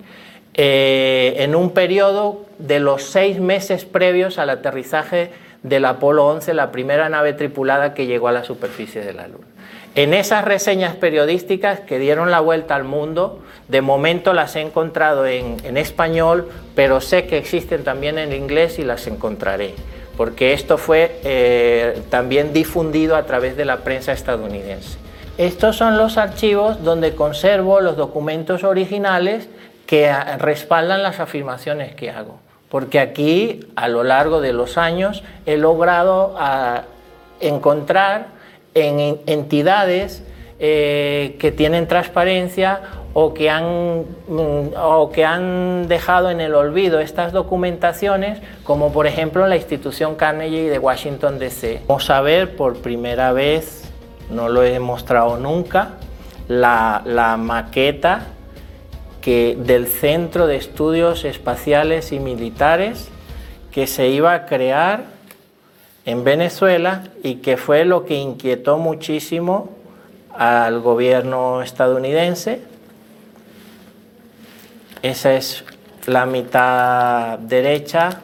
eh, 0.56 1.36
en 1.38 1.56
un 1.56 1.70
periodo 1.72 2.48
de 2.58 2.80
los 2.80 3.04
seis 3.04 3.40
meses 3.40 3.86
previos 3.86 4.40
al 4.40 4.50
aterrizaje 4.50 5.30
del 5.62 5.86
Apolo 5.86 6.26
11, 6.26 6.56
la 6.56 6.72
primera 6.72 7.08
nave 7.10 7.34
tripulada 7.34 7.94
que 7.94 8.08
llegó 8.08 8.30
a 8.30 8.32
la 8.32 8.44
superficie 8.44 9.02
de 9.02 9.14
la 9.14 9.28
Luna. 9.28 9.46
En 9.96 10.14
esas 10.14 10.44
reseñas 10.44 10.94
periodísticas 10.98 11.80
que 11.80 12.00
dieron 12.00 12.30
la 12.30 12.42
vuelta 12.42 12.76
al 12.76 12.84
mundo, 12.84 13.40
de 13.70 13.82
momento 13.82 14.34
las 14.34 14.58
he 14.58 14.62
encontrado 14.62 15.26
en, 15.26 15.78
español, 15.78 16.50
pero 16.76 17.00
sé 17.00 17.28
que 17.28 17.38
existen 17.38 17.86
también 17.86 18.18
en 18.18 18.34
inglés 18.34 18.78
y 18.78 18.84
las 18.84 19.08
encontraré, 19.08 19.74
porque 20.18 20.52
esto 20.52 20.78
fue 20.78 21.22
eh, 21.24 22.02
también 22.10 22.52
difundido 22.52 23.16
a 23.16 23.24
través 23.24 23.56
de 23.56 23.64
la 23.64 23.78
prensa 23.78 24.12
estadounidense. 24.12 24.98
estos 25.38 25.78
son 25.78 25.98
los 25.98 26.18
archivos 26.18 26.84
donde 26.84 27.16
conservo 27.16 27.80
los 27.80 27.96
documentos 27.96 28.66
originales 28.66 29.48
que 29.86 30.12
respaldan 30.40 31.04
las 31.04 31.22
afirmaciones 31.22 31.96
que 31.96 32.12
hago. 32.12 32.40
Porque 32.70 33.00
aquí, 33.00 33.62
a 33.78 33.88
lo 33.88 34.04
largo 34.04 34.42
de 34.42 34.52
los 34.52 34.78
años, 34.78 35.24
he 35.46 35.56
logrado 35.56 36.36
ah, 36.38 36.82
encontrar 37.40 38.35
en 38.76 39.20
entidades 39.26 40.22
eh, 40.60 41.38
que 41.40 41.52
tienen 41.52 41.88
transparencia 41.88 42.82
o 43.14 43.34
que, 43.34 43.50
han, 43.50 44.04
mm, 44.28 44.74
o 44.78 45.10
que 45.10 45.24
han 45.24 45.88
dejado 45.88 46.30
en 46.30 46.42
el 46.42 46.54
olvido 46.54 47.00
estas 47.00 47.32
documentaciones, 47.32 48.40
como 48.66 48.92
por 48.92 49.08
ejemplo 49.08 49.48
la 49.48 49.56
institución 49.56 50.16
Carnegie 50.16 50.70
de 50.70 50.78
Washington 50.78 51.40
DC. 51.40 51.82
Vamos 51.88 52.10
a 52.10 52.20
ver 52.20 52.58
por 52.58 52.78
primera 52.82 53.32
vez, 53.32 53.90
no 54.30 54.50
lo 54.50 54.64
he 54.64 54.80
mostrado 54.80 55.38
nunca, 55.38 55.92
la, 56.50 57.02
la 57.06 57.38
maqueta 57.38 58.28
que, 59.22 59.58
del 59.58 59.88
Centro 59.88 60.46
de 60.46 60.58
Estudios 60.58 61.24
Espaciales 61.24 62.12
y 62.12 62.20
Militares 62.20 63.10
que 63.72 63.88
se 63.88 64.10
iba 64.10 64.34
a 64.34 64.46
crear 64.46 65.15
en 66.06 66.24
Venezuela 66.24 67.04
y 67.24 67.36
que 67.36 67.58
fue 67.58 67.84
lo 67.86 68.06
que 68.06 68.16
inquietó 68.16 68.78
muchísimo 68.78 69.70
al 70.38 70.82
gobierno 70.82 71.62
estadounidense. 71.62 72.62
Esa 75.02 75.34
es 75.34 75.64
la 76.06 76.26
mitad 76.26 77.40
derecha 77.40 78.22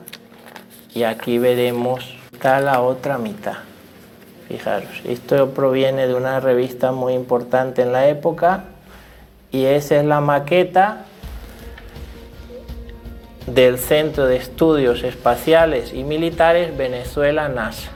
y 0.93 1.03
aquí 1.03 1.37
veremos 1.37 2.17
está 2.31 2.59
la 2.59 2.81
otra 2.81 3.17
mitad. 3.17 3.57
Fijaros, 4.47 5.01
esto 5.05 5.51
proviene 5.51 6.07
de 6.07 6.13
una 6.13 6.39
revista 6.39 6.91
muy 6.91 7.13
importante 7.13 7.81
en 7.81 7.91
la 7.91 8.07
época 8.07 8.65
y 9.51 9.65
esa 9.65 9.97
es 9.97 10.05
la 10.05 10.21
maqueta 10.21 11.05
del 13.47 13.77
Centro 13.77 14.25
de 14.25 14.37
Estudios 14.37 15.03
Espaciales 15.03 15.93
y 15.93 16.03
Militares 16.03 16.77
Venezuela 16.77 17.49
NASA 17.49 17.91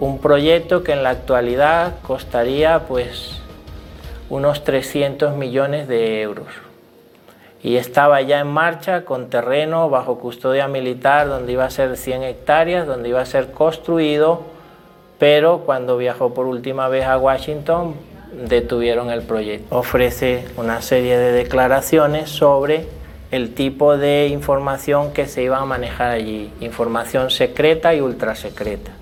un 0.00 0.18
proyecto 0.18 0.84
que 0.84 0.92
en 0.92 1.02
la 1.02 1.10
actualidad 1.10 1.94
costaría 2.02 2.80
pues 2.86 3.40
unos 4.30 4.62
300 4.62 5.34
millones 5.34 5.88
de 5.88 6.22
euros 6.22 6.46
y 7.62 7.76
estaba 7.76 8.20
ya 8.22 8.38
en 8.38 8.46
marcha 8.46 9.04
con 9.04 9.28
terreno 9.28 9.90
bajo 9.90 10.18
custodia 10.18 10.68
militar 10.68 11.28
donde 11.28 11.52
iba 11.52 11.64
a 11.64 11.70
ser 11.70 11.96
100 11.96 12.22
hectáreas, 12.22 12.86
donde 12.86 13.08
iba 13.08 13.20
a 13.20 13.26
ser 13.26 13.50
construido, 13.50 14.42
pero 15.18 15.62
cuando 15.66 15.96
viajó 15.96 16.32
por 16.32 16.46
última 16.46 16.86
vez 16.86 17.04
a 17.04 17.18
Washington 17.18 17.96
detuvieron 18.48 19.10
el 19.10 19.22
proyecto. 19.22 19.76
Ofrece 19.76 20.44
una 20.56 20.82
serie 20.82 21.18
de 21.18 21.32
declaraciones 21.32 22.30
sobre 22.30 22.86
el 23.30 23.54
tipo 23.54 23.96
de 23.96 24.28
información 24.28 25.12
que 25.12 25.26
se 25.26 25.42
iba 25.42 25.58
a 25.58 25.64
manejar 25.64 26.10
allí, 26.10 26.50
información 26.60 27.30
secreta 27.30 27.94
y 27.94 28.00
ultrasecreta 28.00 28.92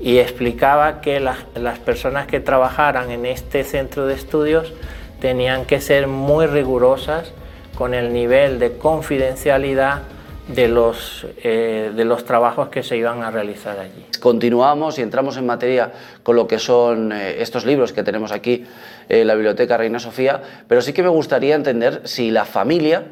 y 0.00 0.18
explicaba 0.18 1.00
que 1.00 1.18
las 1.18 1.78
personas 1.78 2.26
que 2.26 2.38
trabajaran 2.38 3.10
en 3.10 3.24
este 3.24 3.64
centro 3.64 4.06
de 4.06 4.14
estudios 4.14 4.72
tenían 5.18 5.64
que 5.64 5.80
ser 5.80 6.08
muy 6.08 6.46
rigurosas 6.46 7.32
con 7.74 7.94
el 7.94 8.12
nivel 8.12 8.58
de 8.58 8.76
confidencialidad 8.76 10.02
de 10.48 10.68
los, 10.68 11.26
eh, 11.42 11.90
de 11.96 12.04
los 12.04 12.26
trabajos 12.26 12.68
que 12.68 12.82
se 12.82 12.98
iban 12.98 13.22
a 13.22 13.30
realizar 13.30 13.78
allí. 13.78 14.04
Continuamos 14.20 14.98
y 14.98 15.02
entramos 15.02 15.38
en 15.38 15.46
materia 15.46 15.90
con 16.22 16.36
lo 16.36 16.46
que 16.46 16.58
son 16.58 17.12
eh, 17.12 17.40
estos 17.40 17.64
libros 17.64 17.94
que 17.94 18.02
tenemos 18.02 18.30
aquí 18.30 18.66
en 19.08 19.26
la 19.26 19.34
Biblioteca 19.34 19.78
Reina 19.78 19.98
Sofía, 19.98 20.42
pero 20.68 20.82
sí 20.82 20.92
que 20.92 21.02
me 21.02 21.08
gustaría 21.08 21.54
entender 21.54 22.02
si 22.04 22.30
la 22.30 22.44
familia 22.44 23.04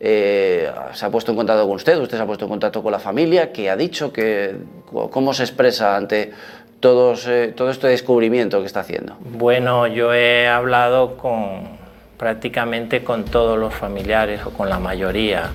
eh, 0.00 0.70
se 0.92 1.06
ha 1.06 1.10
puesto 1.10 1.32
en 1.32 1.36
contacto 1.36 1.66
con 1.66 1.76
usted, 1.76 1.98
usted 1.98 2.16
se 2.16 2.22
ha 2.22 2.26
puesto 2.26 2.44
en 2.44 2.50
contacto 2.50 2.82
con 2.82 2.92
la 2.92 2.98
familia, 2.98 3.52
¿qué 3.52 3.70
ha 3.70 3.76
dicho, 3.76 4.12
que, 4.12 4.54
cómo 5.10 5.34
se 5.34 5.42
expresa 5.42 5.96
ante 5.96 6.32
todos, 6.80 7.26
eh, 7.26 7.52
todo 7.56 7.70
este 7.70 7.88
descubrimiento 7.88 8.60
que 8.60 8.66
está 8.66 8.80
haciendo. 8.80 9.16
Bueno, 9.20 9.86
yo 9.86 10.14
he 10.14 10.48
hablado 10.48 11.16
con 11.16 11.78
prácticamente 12.16 13.04
con 13.04 13.24
todos 13.24 13.58
los 13.58 13.74
familiares 13.74 14.40
o 14.44 14.50
con 14.50 14.68
la 14.68 14.78
mayoría. 14.78 15.50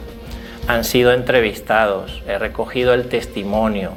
Han 0.68 0.84
sido 0.84 1.12
entrevistados, 1.12 2.24
he 2.28 2.38
recogido 2.38 2.94
el 2.94 3.10
testimonio 3.10 3.92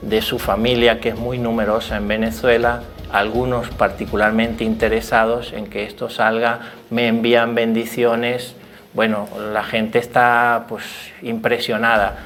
de 0.00 0.22
su 0.22 0.38
familia, 0.38 1.00
que 1.00 1.10
es 1.10 1.16
muy 1.16 1.38
numerosa 1.38 1.96
en 1.96 2.08
Venezuela, 2.08 2.82
algunos 3.12 3.68
particularmente 3.70 4.64
interesados 4.64 5.52
en 5.52 5.66
que 5.66 5.84
esto 5.84 6.08
salga, 6.08 6.60
me 6.90 7.08
envían 7.08 7.54
bendiciones 7.54 8.54
bueno, 8.94 9.28
la 9.52 9.64
gente 9.64 9.98
está 9.98 10.64
pues 10.68 10.84
impresionada, 11.22 12.16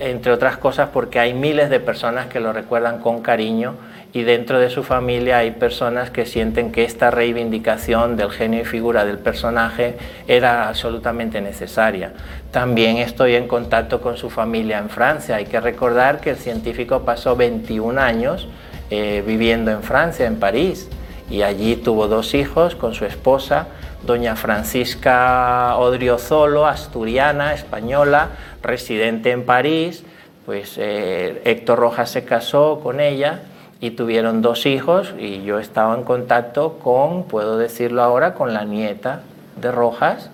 entre 0.00 0.32
otras 0.32 0.58
cosas 0.58 0.90
porque 0.92 1.18
hay 1.18 1.32
miles 1.32 1.70
de 1.70 1.80
personas 1.80 2.26
que 2.26 2.40
lo 2.40 2.52
recuerdan 2.52 2.98
con 2.98 3.22
cariño 3.22 3.74
y 4.12 4.22
dentro 4.22 4.58
de 4.58 4.68
su 4.68 4.82
familia 4.82 5.38
hay 5.38 5.52
personas 5.52 6.10
que 6.10 6.26
sienten 6.26 6.70
que 6.70 6.84
esta 6.84 7.10
reivindicación 7.10 8.16
del 8.16 8.30
genio 8.30 8.60
y 8.60 8.64
figura 8.64 9.06
del 9.06 9.18
personaje 9.18 9.96
era 10.28 10.68
absolutamente 10.68 11.40
necesaria. 11.40 12.12
También 12.50 12.98
estoy 12.98 13.36
en 13.36 13.48
contacto 13.48 14.02
con 14.02 14.18
su 14.18 14.28
familia 14.28 14.78
en 14.78 14.90
Francia. 14.90 15.36
Hay 15.36 15.46
que 15.46 15.60
recordar 15.60 16.20
que 16.20 16.30
el 16.30 16.36
científico 16.36 17.00
pasó 17.02 17.34
21 17.36 17.98
años 17.98 18.48
eh, 18.90 19.24
viviendo 19.26 19.70
en 19.70 19.82
Francia, 19.82 20.26
en 20.26 20.36
París, 20.36 20.90
y 21.30 21.40
allí 21.40 21.76
tuvo 21.76 22.08
dos 22.08 22.34
hijos 22.34 22.74
con 22.76 22.92
su 22.92 23.06
esposa 23.06 23.68
doña 24.04 24.36
Francisca 24.36 25.76
Odriozolo, 25.76 26.66
asturiana, 26.66 27.54
española, 27.54 28.30
residente 28.62 29.30
en 29.30 29.44
París, 29.44 30.04
pues 30.44 30.76
eh, 30.78 31.40
Héctor 31.44 31.78
Rojas 31.78 32.10
se 32.10 32.24
casó 32.24 32.80
con 32.82 33.00
ella 33.00 33.42
y 33.80 33.90
tuvieron 33.90 34.42
dos 34.42 34.66
hijos 34.66 35.14
y 35.18 35.42
yo 35.42 35.58
estaba 35.58 35.94
en 35.94 36.02
contacto 36.04 36.78
con, 36.78 37.24
puedo 37.24 37.58
decirlo 37.58 38.02
ahora, 38.02 38.34
con 38.34 38.52
la 38.52 38.64
nieta 38.64 39.22
de 39.60 39.70
Rojas, 39.70 40.30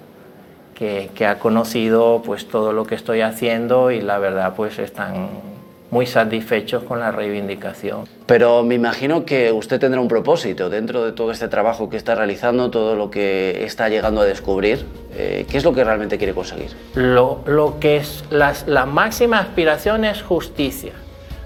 que, 0.75 1.11
que 1.15 1.27
ha 1.27 1.39
conocido 1.39 2.23
pues 2.25 2.49
todo 2.49 2.73
lo 2.73 2.85
que 2.85 2.95
estoy 2.95 3.21
haciendo 3.21 3.91
y 3.91 4.01
la 4.01 4.19
verdad 4.19 4.55
pues 4.57 4.79
están 4.79 5.58
muy 5.91 6.07
satisfechos 6.07 6.83
con 6.83 7.01
la 7.01 7.11
reivindicación. 7.11 8.05
Pero 8.27 8.63
me 8.63 8.75
imagino 8.75 9.25
que 9.25 9.53
usted 9.53 9.81
tendrá 9.81 10.01
un 10.01 10.09
propósito 10.09 10.69
dentro 10.69 11.05
de 11.05 11.13
todo 11.13 11.31
este 11.31 11.49
trabajo 11.49 11.89
que 11.89 11.97
está 11.97 12.15
realizando, 12.15 12.71
todo 12.71 12.95
lo 12.95 13.11
que 13.11 13.65
está 13.65 13.89
llegando 13.89 14.21
a 14.21 14.25
descubrir. 14.25 14.85
Eh, 15.17 15.47
¿Qué 15.51 15.57
es 15.57 15.65
lo 15.65 15.73
que 15.73 15.85
realmente 15.85 16.19
quiere 16.19 16.35
conseguir? 16.35 16.71
Lo, 16.95 17.41
lo 17.47 17.81
que 17.81 17.97
es 17.97 18.25
la 18.31 18.87
máxima 18.87 19.39
aspiración 19.39 20.05
es 20.05 20.23
justicia. 20.23 20.93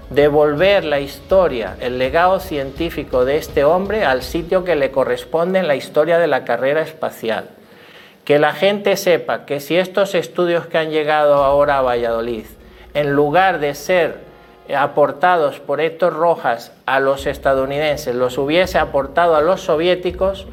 Devolver 0.09 0.83
la 0.83 0.99
historia, 0.99 1.75
el 1.79 1.97
legado 1.97 2.39
científico 2.39 3.25
de 3.25 3.37
este 3.37 3.63
hombre 3.63 4.05
al 4.05 4.21
sitio 4.21 4.63
que 4.63 4.75
le 4.75 4.91
corresponde 4.91 5.59
en 5.59 5.67
la 5.67 5.75
historia 5.75 6.19
de 6.19 6.27
la 6.27 6.43
carrera 6.43 6.81
espacial. 6.81 7.45
Que 8.23 8.37
la 8.37 8.53
gente 8.53 8.95
sepa 8.95 9.45
que 9.45 9.59
si 9.59 9.75
estos 9.75 10.13
estudios 10.13 10.67
que 10.67 10.77
han 10.77 10.91
llegado 10.91 11.35
ahora 11.43 11.79
a 11.79 11.81
Valladolid, 11.81 12.45
en 12.93 13.13
lugar 13.13 13.59
de 13.59 13.73
ser 13.73 14.17
aportados 14.75 15.59
por 15.59 15.81
Héctor 15.81 16.13
Rojas 16.13 16.71
a 16.85 16.99
los 16.99 17.25
estadounidenses 17.25 18.15
los 18.15 18.37
hubiese 18.37 18.79
aportado 18.79 19.35
a 19.35 19.41
los 19.41 19.61
soviéticos, 19.61 20.47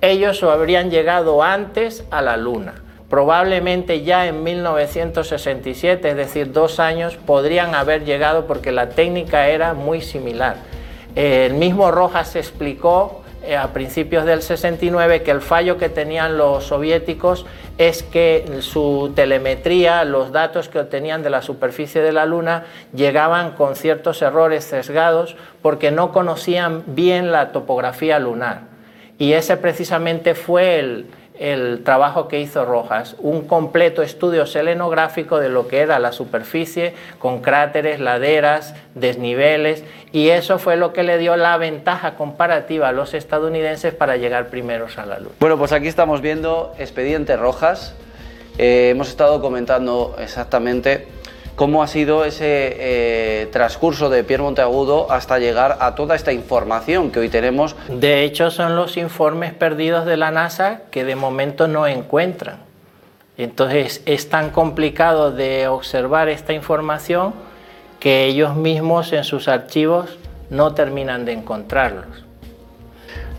ellos 0.00 0.42
habrían 0.42 0.90
llegado 0.90 1.42
antes 1.42 2.04
a 2.10 2.22
la 2.22 2.36
Luna. 2.36 2.74
Probablemente 3.08 4.02
ya 4.02 4.26
en 4.26 4.42
1967, 4.42 6.10
es 6.10 6.16
decir, 6.16 6.52
dos 6.52 6.80
años, 6.80 7.16
podrían 7.16 7.74
haber 7.74 8.04
llegado 8.04 8.46
porque 8.46 8.72
la 8.72 8.88
técnica 8.88 9.48
era 9.48 9.74
muy 9.74 10.00
similar. 10.00 10.56
El 11.14 11.54
mismo 11.54 11.90
Rojas 11.90 12.34
explicó 12.36 13.18
eh, 13.18 13.21
a 13.58 13.68
principios 13.72 14.24
del 14.24 14.42
69 14.42 15.22
que 15.22 15.30
el 15.30 15.40
fallo 15.40 15.76
que 15.76 15.88
tenían 15.88 16.38
los 16.38 16.64
soviéticos 16.64 17.46
es 17.78 18.02
que 18.02 18.58
su 18.60 19.12
telemetría, 19.14 20.04
los 20.04 20.32
datos 20.32 20.68
que 20.68 20.78
obtenían 20.78 21.22
de 21.22 21.30
la 21.30 21.42
superficie 21.42 22.02
de 22.02 22.12
la 22.12 22.26
Luna, 22.26 22.64
llegaban 22.94 23.52
con 23.52 23.76
ciertos 23.76 24.22
errores 24.22 24.64
sesgados 24.64 25.36
porque 25.60 25.90
no 25.90 26.12
conocían 26.12 26.84
bien 26.86 27.32
la 27.32 27.52
topografía 27.52 28.18
lunar. 28.18 28.72
Y 29.18 29.32
ese 29.32 29.56
precisamente 29.56 30.34
fue 30.34 30.78
el, 30.78 31.06
el 31.42 31.82
trabajo 31.82 32.28
que 32.28 32.40
hizo 32.40 32.64
Rojas, 32.64 33.16
un 33.18 33.48
completo 33.48 34.02
estudio 34.02 34.46
selenográfico 34.46 35.40
de 35.40 35.48
lo 35.48 35.66
que 35.66 35.80
era 35.80 35.98
la 35.98 36.12
superficie, 36.12 36.94
con 37.18 37.40
cráteres, 37.40 37.98
laderas, 37.98 38.76
desniveles, 38.94 39.82
y 40.12 40.28
eso 40.28 40.60
fue 40.60 40.76
lo 40.76 40.92
que 40.92 41.02
le 41.02 41.18
dio 41.18 41.36
la 41.36 41.56
ventaja 41.56 42.14
comparativa 42.14 42.90
a 42.90 42.92
los 42.92 43.12
estadounidenses 43.12 43.92
para 43.92 44.16
llegar 44.16 44.50
primeros 44.50 44.98
a 44.98 45.06
la 45.06 45.18
Luna. 45.18 45.32
Bueno, 45.40 45.58
pues 45.58 45.72
aquí 45.72 45.88
estamos 45.88 46.20
viendo 46.20 46.74
Expediente 46.78 47.36
Rojas. 47.36 47.96
Eh, 48.56 48.90
hemos 48.90 49.08
estado 49.08 49.40
comentando 49.40 50.14
exactamente 50.20 51.08
cómo 51.62 51.84
ha 51.84 51.86
sido 51.86 52.24
ese 52.24 52.74
eh, 52.76 53.48
transcurso 53.52 54.10
de 54.10 54.24
Pierre 54.24 54.42
Monteagudo 54.42 55.12
hasta 55.12 55.38
llegar 55.38 55.76
a 55.78 55.94
toda 55.94 56.16
esta 56.16 56.32
información 56.32 57.12
que 57.12 57.20
hoy 57.20 57.28
tenemos. 57.28 57.76
De 57.88 58.24
hecho, 58.24 58.50
son 58.50 58.74
los 58.74 58.96
informes 58.96 59.54
perdidos 59.54 60.04
de 60.04 60.16
la 60.16 60.32
NASA 60.32 60.80
que 60.90 61.04
de 61.04 61.14
momento 61.14 61.68
no 61.68 61.86
encuentran. 61.86 62.56
Entonces, 63.36 64.02
es 64.06 64.28
tan 64.28 64.50
complicado 64.50 65.30
de 65.30 65.68
observar 65.68 66.28
esta 66.28 66.52
información 66.52 67.32
que 68.00 68.24
ellos 68.24 68.56
mismos 68.56 69.12
en 69.12 69.22
sus 69.22 69.46
archivos 69.46 70.18
no 70.50 70.74
terminan 70.74 71.24
de 71.24 71.34
encontrarlos. 71.34 72.24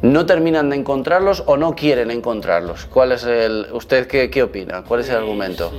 ¿No 0.02 0.26
terminan 0.26 0.70
de 0.70 0.78
encontrarlos 0.78 1.44
o 1.46 1.58
no 1.58 1.76
quieren 1.76 2.10
encontrarlos? 2.10 2.86
¿Cuál 2.86 3.12
es 3.12 3.26
el, 3.26 3.68
¿Usted 3.74 4.08
qué, 4.08 4.30
qué 4.30 4.44
opina? 4.44 4.86
¿Cuál 4.88 5.02
es 5.02 5.10
el 5.10 5.18
argumento? 5.18 5.74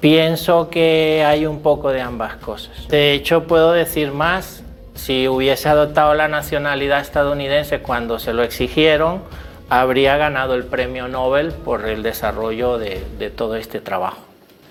Pienso 0.00 0.68
que 0.70 1.24
hay 1.26 1.46
un 1.46 1.62
poco 1.62 1.90
de 1.90 2.00
ambas 2.00 2.36
cosas. 2.36 2.88
De 2.88 3.12
hecho, 3.12 3.44
puedo 3.44 3.72
decir 3.72 4.12
más. 4.12 4.62
Si 4.94 5.28
hubiese 5.28 5.68
adoptado 5.68 6.14
la 6.14 6.28
nacionalidad 6.28 7.00
estadounidense 7.00 7.80
cuando 7.80 8.18
se 8.18 8.32
lo 8.32 8.42
exigieron, 8.42 9.22
habría 9.68 10.16
ganado 10.16 10.54
el 10.54 10.64
premio 10.64 11.08
Nobel 11.08 11.52
por 11.52 11.86
el 11.86 12.02
desarrollo 12.02 12.78
de, 12.78 13.04
de 13.18 13.30
todo 13.30 13.56
este 13.56 13.80
trabajo. 13.80 14.22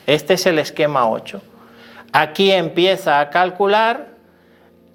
Este 0.07 0.33
es 0.35 0.45
el 0.45 0.57
esquema 0.57 1.09
8. 1.09 1.41
Aquí 2.11 2.51
empieza 2.51 3.19
a 3.19 3.29
calcular 3.29 4.15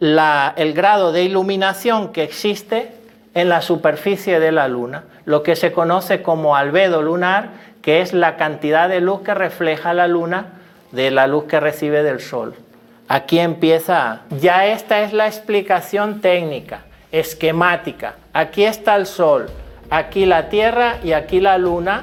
la, 0.00 0.54
el 0.56 0.72
grado 0.72 1.12
de 1.12 1.22
iluminación 1.22 2.12
que 2.12 2.24
existe 2.24 2.92
en 3.34 3.48
la 3.48 3.60
superficie 3.60 4.40
de 4.40 4.50
la 4.50 4.66
Luna, 4.66 5.04
lo 5.24 5.42
que 5.42 5.54
se 5.54 5.70
conoce 5.70 6.22
como 6.22 6.56
albedo 6.56 7.02
lunar, 7.02 7.50
que 7.82 8.00
es 8.00 8.12
la 8.12 8.36
cantidad 8.36 8.88
de 8.88 9.00
luz 9.00 9.22
que 9.22 9.34
refleja 9.34 9.94
la 9.94 10.06
Luna 10.06 10.54
de 10.92 11.10
la 11.10 11.26
luz 11.26 11.44
que 11.44 11.60
recibe 11.60 12.02
del 12.02 12.20
Sol. 12.20 12.54
Aquí 13.08 13.38
empieza, 13.38 14.22
ya 14.30 14.66
esta 14.66 15.02
es 15.02 15.12
la 15.12 15.26
explicación 15.26 16.20
técnica, 16.20 16.82
esquemática. 17.12 18.14
Aquí 18.32 18.64
está 18.64 18.96
el 18.96 19.06
Sol, 19.06 19.48
aquí 19.88 20.26
la 20.26 20.48
Tierra 20.48 20.98
y 21.02 21.12
aquí 21.12 21.40
la 21.40 21.58
Luna 21.58 22.02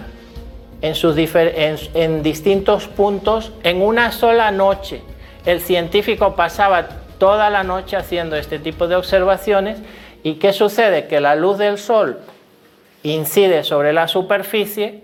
en, 0.82 0.96
sus 0.96 1.18
en, 1.18 1.78
en 1.94 2.24
distintos 2.24 2.88
puntos 2.88 3.52
en 3.64 3.82
una 3.82 4.12
sola 4.12 4.52
noche. 4.52 5.02
El 5.46 5.62
científico 5.62 6.36
pasaba 6.36 6.88
toda 7.18 7.50
la 7.50 7.64
noche 7.64 7.96
haciendo 7.96 8.36
este 8.36 8.60
tipo 8.60 8.88
de 8.88 8.96
observaciones 8.96 9.80
¿Y 10.28 10.36
qué 10.36 10.52
sucede? 10.52 11.08
Que 11.08 11.22
la 11.22 11.36
luz 11.36 11.58
del 11.58 11.78
sol 11.78 12.20
incide 13.04 13.64
sobre 13.64 13.94
la 13.94 14.10
superficie, 14.10 15.04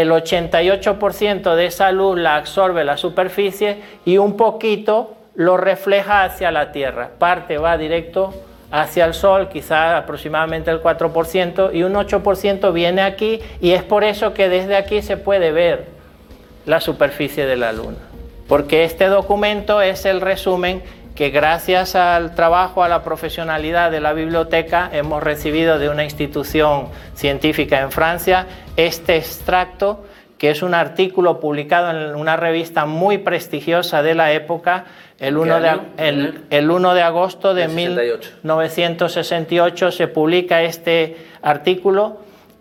el 0.00 0.10
88% 0.10 1.54
de 1.54 1.66
esa 1.66 1.92
luz 1.92 2.18
la 2.18 2.36
absorbe 2.36 2.82
la 2.84 2.96
superficie 2.96 3.78
y 4.04 4.18
un 4.18 4.36
poquito 4.36 5.14
lo 5.36 5.56
refleja 5.56 6.24
hacia 6.24 6.50
la 6.50 6.72
Tierra. 6.72 7.10
Parte 7.18 7.58
va 7.58 7.78
directo 7.78 8.34
hacia 8.72 9.04
el 9.04 9.14
Sol, 9.14 9.48
quizá 9.48 9.96
aproximadamente 9.96 10.70
el 10.72 10.82
4%, 10.82 11.70
y 11.72 11.84
un 11.84 11.94
8% 11.94 12.72
viene 12.72 13.02
aquí 13.02 13.40
y 13.60 13.70
es 13.70 13.84
por 13.84 14.02
eso 14.02 14.34
que 14.34 14.48
desde 14.48 14.76
aquí 14.76 15.00
se 15.00 15.16
puede 15.16 15.52
ver 15.52 15.86
la 16.66 16.80
superficie 16.80 17.46
de 17.46 17.56
la 17.56 17.72
Luna. 17.72 17.98
Porque 18.48 18.82
este 18.82 19.06
documento 19.06 19.80
es 19.80 20.04
el 20.06 20.20
resumen 20.20 20.82
que 21.14 21.30
gracias 21.30 21.94
al 21.94 22.34
trabajo, 22.34 22.82
a 22.82 22.88
la 22.88 23.04
profesionalidad 23.04 23.90
de 23.90 24.00
la 24.00 24.12
biblioteca, 24.12 24.90
hemos 24.92 25.22
recibido 25.22 25.78
de 25.78 25.88
una 25.88 26.04
institución 26.04 26.88
científica 27.14 27.80
en 27.80 27.90
Francia 27.92 28.46
este 28.76 29.16
extracto, 29.16 30.04
que 30.38 30.50
es 30.50 30.62
un 30.62 30.74
artículo 30.74 31.38
publicado 31.38 31.90
en 31.90 32.16
una 32.16 32.36
revista 32.36 32.84
muy 32.84 33.18
prestigiosa 33.18 34.02
de 34.02 34.16
la 34.16 34.32
época, 34.32 34.86
el 35.20 35.36
1 35.36 35.60
de, 35.60 35.78
el, 35.98 36.40
el 36.50 36.70
1 36.70 36.94
de 36.94 37.02
agosto 37.02 37.54
de 37.54 37.68
1968 37.68 39.92
se 39.92 40.08
publica 40.08 40.62
este 40.62 41.28
artículo 41.40 42.18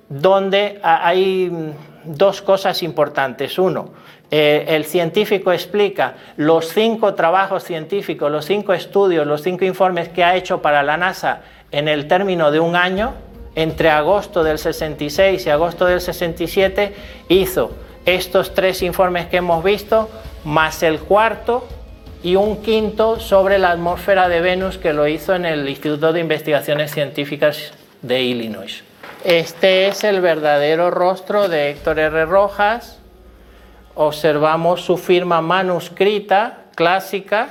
donde 0.07 0.79
hay 0.83 1.73
dos 2.03 2.43
cosas 2.43 2.83
importantes. 2.83 3.57
Uno, 3.57 3.89
eh, 4.35 4.65
el 4.75 4.85
científico 4.85 5.51
explica 5.51 6.15
los 6.37 6.69
cinco 6.69 7.13
trabajos 7.13 7.63
científicos, 7.63 8.31
los 8.31 8.45
cinco 8.45 8.73
estudios, 8.73 9.27
los 9.27 9.43
cinco 9.43 9.63
informes 9.63 10.09
que 10.09 10.23
ha 10.23 10.35
hecho 10.35 10.59
para 10.59 10.81
la 10.81 10.97
NASA 10.97 11.41
en 11.69 11.87
el 11.87 12.07
término 12.07 12.49
de 12.49 12.59
un 12.59 12.75
año, 12.75 13.13
entre 13.53 13.91
agosto 13.91 14.43
del 14.43 14.57
66 14.57 15.45
y 15.45 15.49
agosto 15.51 15.85
del 15.85 16.01
67, 16.01 16.95
hizo 17.29 17.73
estos 18.07 18.55
tres 18.55 18.81
informes 18.81 19.27
que 19.27 19.37
hemos 19.37 19.63
visto, 19.63 20.09
más 20.45 20.81
el 20.81 21.01
cuarto 21.01 21.67
y 22.23 22.35
un 22.35 22.63
quinto 22.63 23.19
sobre 23.19 23.59
la 23.59 23.69
atmósfera 23.69 24.29
de 24.29 24.41
Venus 24.41 24.79
que 24.79 24.93
lo 24.93 25.07
hizo 25.07 25.35
en 25.35 25.45
el 25.45 25.69
Instituto 25.69 26.11
de 26.11 26.21
Investigaciones 26.21 26.91
Científicas 26.91 27.71
de 28.01 28.23
Illinois. 28.23 28.83
Este 29.23 29.85
es 29.89 30.03
el 30.03 30.21
verdadero 30.21 30.89
rostro 30.89 31.49
de 31.49 31.69
Héctor 31.69 31.99
R. 31.99 32.25
Rojas, 32.25 32.97
observamos 33.95 34.81
su 34.81 34.97
firma 34.97 35.41
manuscrita 35.41 36.65
clásica, 36.75 37.49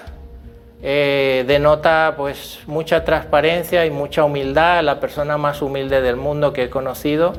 eh, 0.82 1.44
denota 1.46 2.14
pues 2.16 2.60
mucha 2.66 3.04
transparencia 3.04 3.86
y 3.86 3.90
mucha 3.90 4.24
humildad, 4.24 4.82
la 4.82 4.98
persona 4.98 5.38
más 5.38 5.62
humilde 5.62 6.00
del 6.00 6.16
mundo 6.16 6.52
que 6.52 6.64
he 6.64 6.70
conocido, 6.70 7.34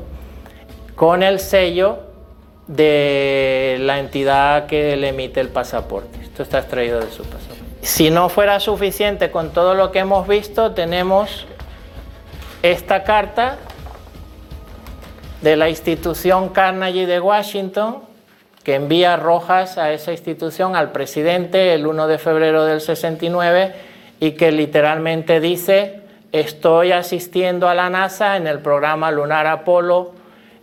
con 0.94 1.22
el 1.22 1.40
sello 1.40 1.98
de 2.66 3.76
la 3.80 3.98
entidad 3.98 4.66
que 4.66 4.96
le 4.96 5.08
emite 5.08 5.40
el 5.40 5.48
pasaporte. 5.48 6.22
Esto 6.22 6.42
está 6.42 6.60
extraído 6.60 7.00
de 7.00 7.10
su 7.10 7.22
pasaporte. 7.24 7.62
Si 7.82 8.10
no 8.10 8.30
fuera 8.30 8.60
suficiente 8.60 9.30
con 9.30 9.50
todo 9.50 9.74
lo 9.74 9.92
que 9.92 9.98
hemos 9.98 10.26
visto, 10.26 10.72
tenemos 10.72 11.46
esta 12.62 13.04
carta 13.04 13.58
de 15.42 15.56
la 15.56 15.68
institución 15.68 16.48
Carnegie 16.48 17.06
de 17.06 17.20
Washington, 17.20 18.13
que 18.64 18.74
envía 18.74 19.16
Rojas 19.16 19.78
a 19.78 19.92
esa 19.92 20.10
institución 20.10 20.74
al 20.74 20.90
presidente 20.90 21.74
el 21.74 21.86
1 21.86 22.08
de 22.08 22.18
febrero 22.18 22.64
del 22.64 22.80
69 22.80 23.72
y 24.20 24.32
que 24.32 24.50
literalmente 24.52 25.38
dice, 25.38 26.00
estoy 26.32 26.92
asistiendo 26.92 27.68
a 27.68 27.74
la 27.74 27.90
NASA 27.90 28.36
en 28.38 28.46
el 28.46 28.60
programa 28.60 29.10
Lunar 29.10 29.46
Apolo, 29.46 30.12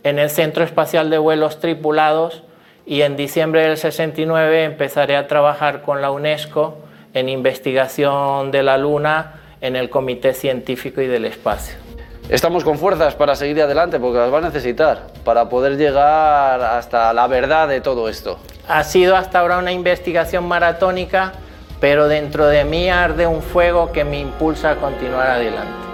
en 0.04 0.18
el 0.18 0.32
Centro 0.32 0.64
Espacial 0.64 1.12
de 1.12 1.20
Vuelos 1.20 1.60
Tripulados 1.60 2.44
y 2.88 3.04
en 3.04 3.16
diciembre 3.16 3.62
del 3.62 3.78
69 3.78 4.64
empezaré 4.64 5.16
a 5.16 5.28
trabajar 5.28 5.84
con 5.84 6.02
la 6.02 6.10
UNESCO 6.10 6.80
en 7.14 7.30
investigación 7.30 8.50
de 8.50 8.64
la 8.64 8.80
Luna 8.80 9.34
en 9.62 9.76
el 9.76 9.92
Comité 9.92 10.34
Científico 10.34 11.02
y 11.02 11.08
del 11.08 11.26
Espacio. 11.26 11.91
Estamos 12.30 12.64
con 12.64 12.78
fuerzas 12.78 13.16
para 13.16 13.36
seguir 13.36 13.62
adelante 13.62 14.00
porque 14.00 14.20
las 14.20 14.34
va 14.34 14.38
a 14.38 14.42
necesitar 14.42 15.08
para 15.26 15.50
poder 15.50 15.78
llegar 15.78 16.62
hasta 16.62 17.12
la 17.14 17.28
verdad 17.28 17.68
de 17.68 17.82
todo 17.82 18.08
esto. 18.08 18.40
Ha 18.68 18.84
sido 18.84 19.18
hasta 19.18 19.40
ahora 19.40 19.58
una 19.58 19.72
investigación 19.72 20.48
maratónica, 20.48 21.34
pero 21.80 22.08
dentro 22.08 22.48
de 22.48 22.64
mí 22.64 22.90
arde 22.90 23.28
un 23.28 23.42
fuego 23.42 23.92
que 23.92 24.06
me 24.06 24.20
impulsa 24.20 24.72
a 24.72 24.76
continuar 24.78 25.28
adelante. 25.28 25.91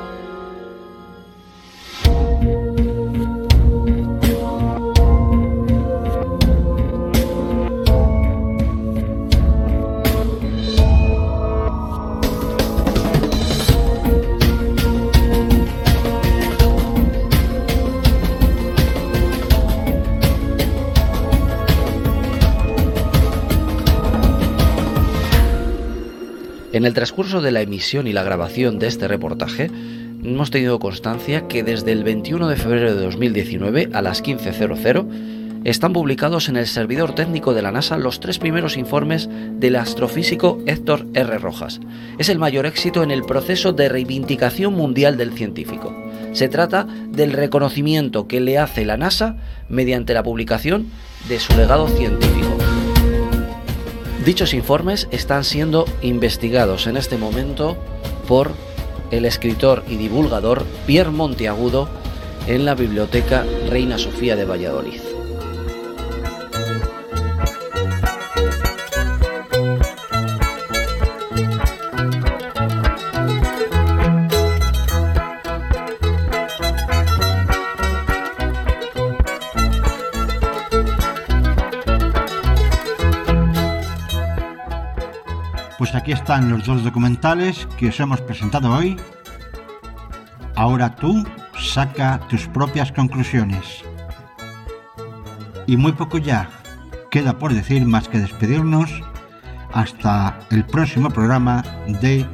En 26.78 26.86
el 26.86 26.94
transcurso 26.94 27.42
de 27.42 27.50
la 27.50 27.62
emisión 27.62 28.06
y 28.06 28.14
la 28.14 28.22
grabación 28.22 28.78
de 28.78 28.86
este 28.86 29.08
reportaje, 29.08 29.72
hemos 30.24 30.52
tenido 30.52 30.78
constancia 30.78 31.48
que 31.48 31.64
desde 31.64 31.92
el 31.92 32.04
21 32.04 32.48
de 32.48 32.56
febrero 32.56 32.94
de 32.94 33.02
2019 33.02 33.90
a 33.94 34.04
las 34.04 34.24
15.00 34.24 35.64
están 35.64 35.92
publicados 35.92 36.50
en 36.50 36.56
el 36.56 36.68
servidor 36.68 37.16
técnico 37.16 37.56
de 37.56 37.64
la 37.64 37.72
NASA 37.72 37.98
los 37.98 38.20
tres 38.20 38.38
primeros 38.38 38.78
informes 38.78 39.28
del 39.54 39.76
astrofísico 39.76 40.62
Héctor 40.68 41.08
R. 41.16 41.40
Rojas. 41.40 41.80
Es 42.20 42.30
el 42.30 42.38
mayor 42.38 42.68
éxito 42.68 43.02
en 43.02 43.10
el 43.10 43.24
proceso 43.24 43.74
de 43.74 43.90
reivindicación 43.90 44.76
mundial 44.76 45.18
del 45.18 45.34
científico. 45.34 45.96
Se 46.34 46.48
trata 46.48 46.86
del 47.10 47.34
reconocimiento 47.34 48.28
que 48.28 48.40
le 48.40 48.60
hace 48.60 48.86
la 48.86 48.98
NASA 48.98 49.36
mediante 49.68 50.14
la 50.14 50.22
publicación 50.22 50.92
de 51.28 51.40
su 51.40 51.58
legado 51.58 51.88
científico. 51.88 52.57
Dichos 54.28 54.54
informes 54.54 55.08
están 55.12 55.46
siendo 55.46 55.86
investigados 56.02 56.88
en 56.88 56.98
este 56.98 57.18
momento 57.18 57.78
por 58.28 58.52
el 59.10 59.24
escritor 59.24 59.86
y 59.88 59.96
divulgador 59.96 60.66
Pierre 60.86 61.12
Monteagudo 61.12 61.88
en 62.46 62.66
la 62.66 62.76
Biblioteca 62.76 63.46
Reina 63.70 63.98
Sofía 63.98 64.36
de 64.36 64.44
Valladolid. 64.44 65.17
Aquí 86.08 86.14
están 86.14 86.50
los 86.50 86.66
dos 86.66 86.86
documentales 86.86 87.68
que 87.78 87.90
os 87.90 88.00
hemos 88.00 88.22
presentado 88.22 88.74
hoy. 88.74 88.96
Ahora 90.56 90.96
tú 90.96 91.26
saca 91.60 92.22
tus 92.30 92.48
propias 92.48 92.94
conclusiones. 92.94 93.84
Y 95.66 95.76
muy 95.76 95.92
poco 95.92 96.18
ya 96.18 96.50
queda 97.12 97.38
por 97.38 97.54
decir 97.54 97.86
más 97.86 98.08
que 98.08 98.20
despedirnos 98.20 98.90
hasta 99.74 100.40
el 100.50 100.66
próximo 100.66 101.10
programa 101.10 101.62
de 102.02 102.26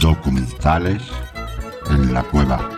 Documentales 0.00 1.02
en 1.90 2.14
la 2.14 2.22
cueva. 2.22 2.77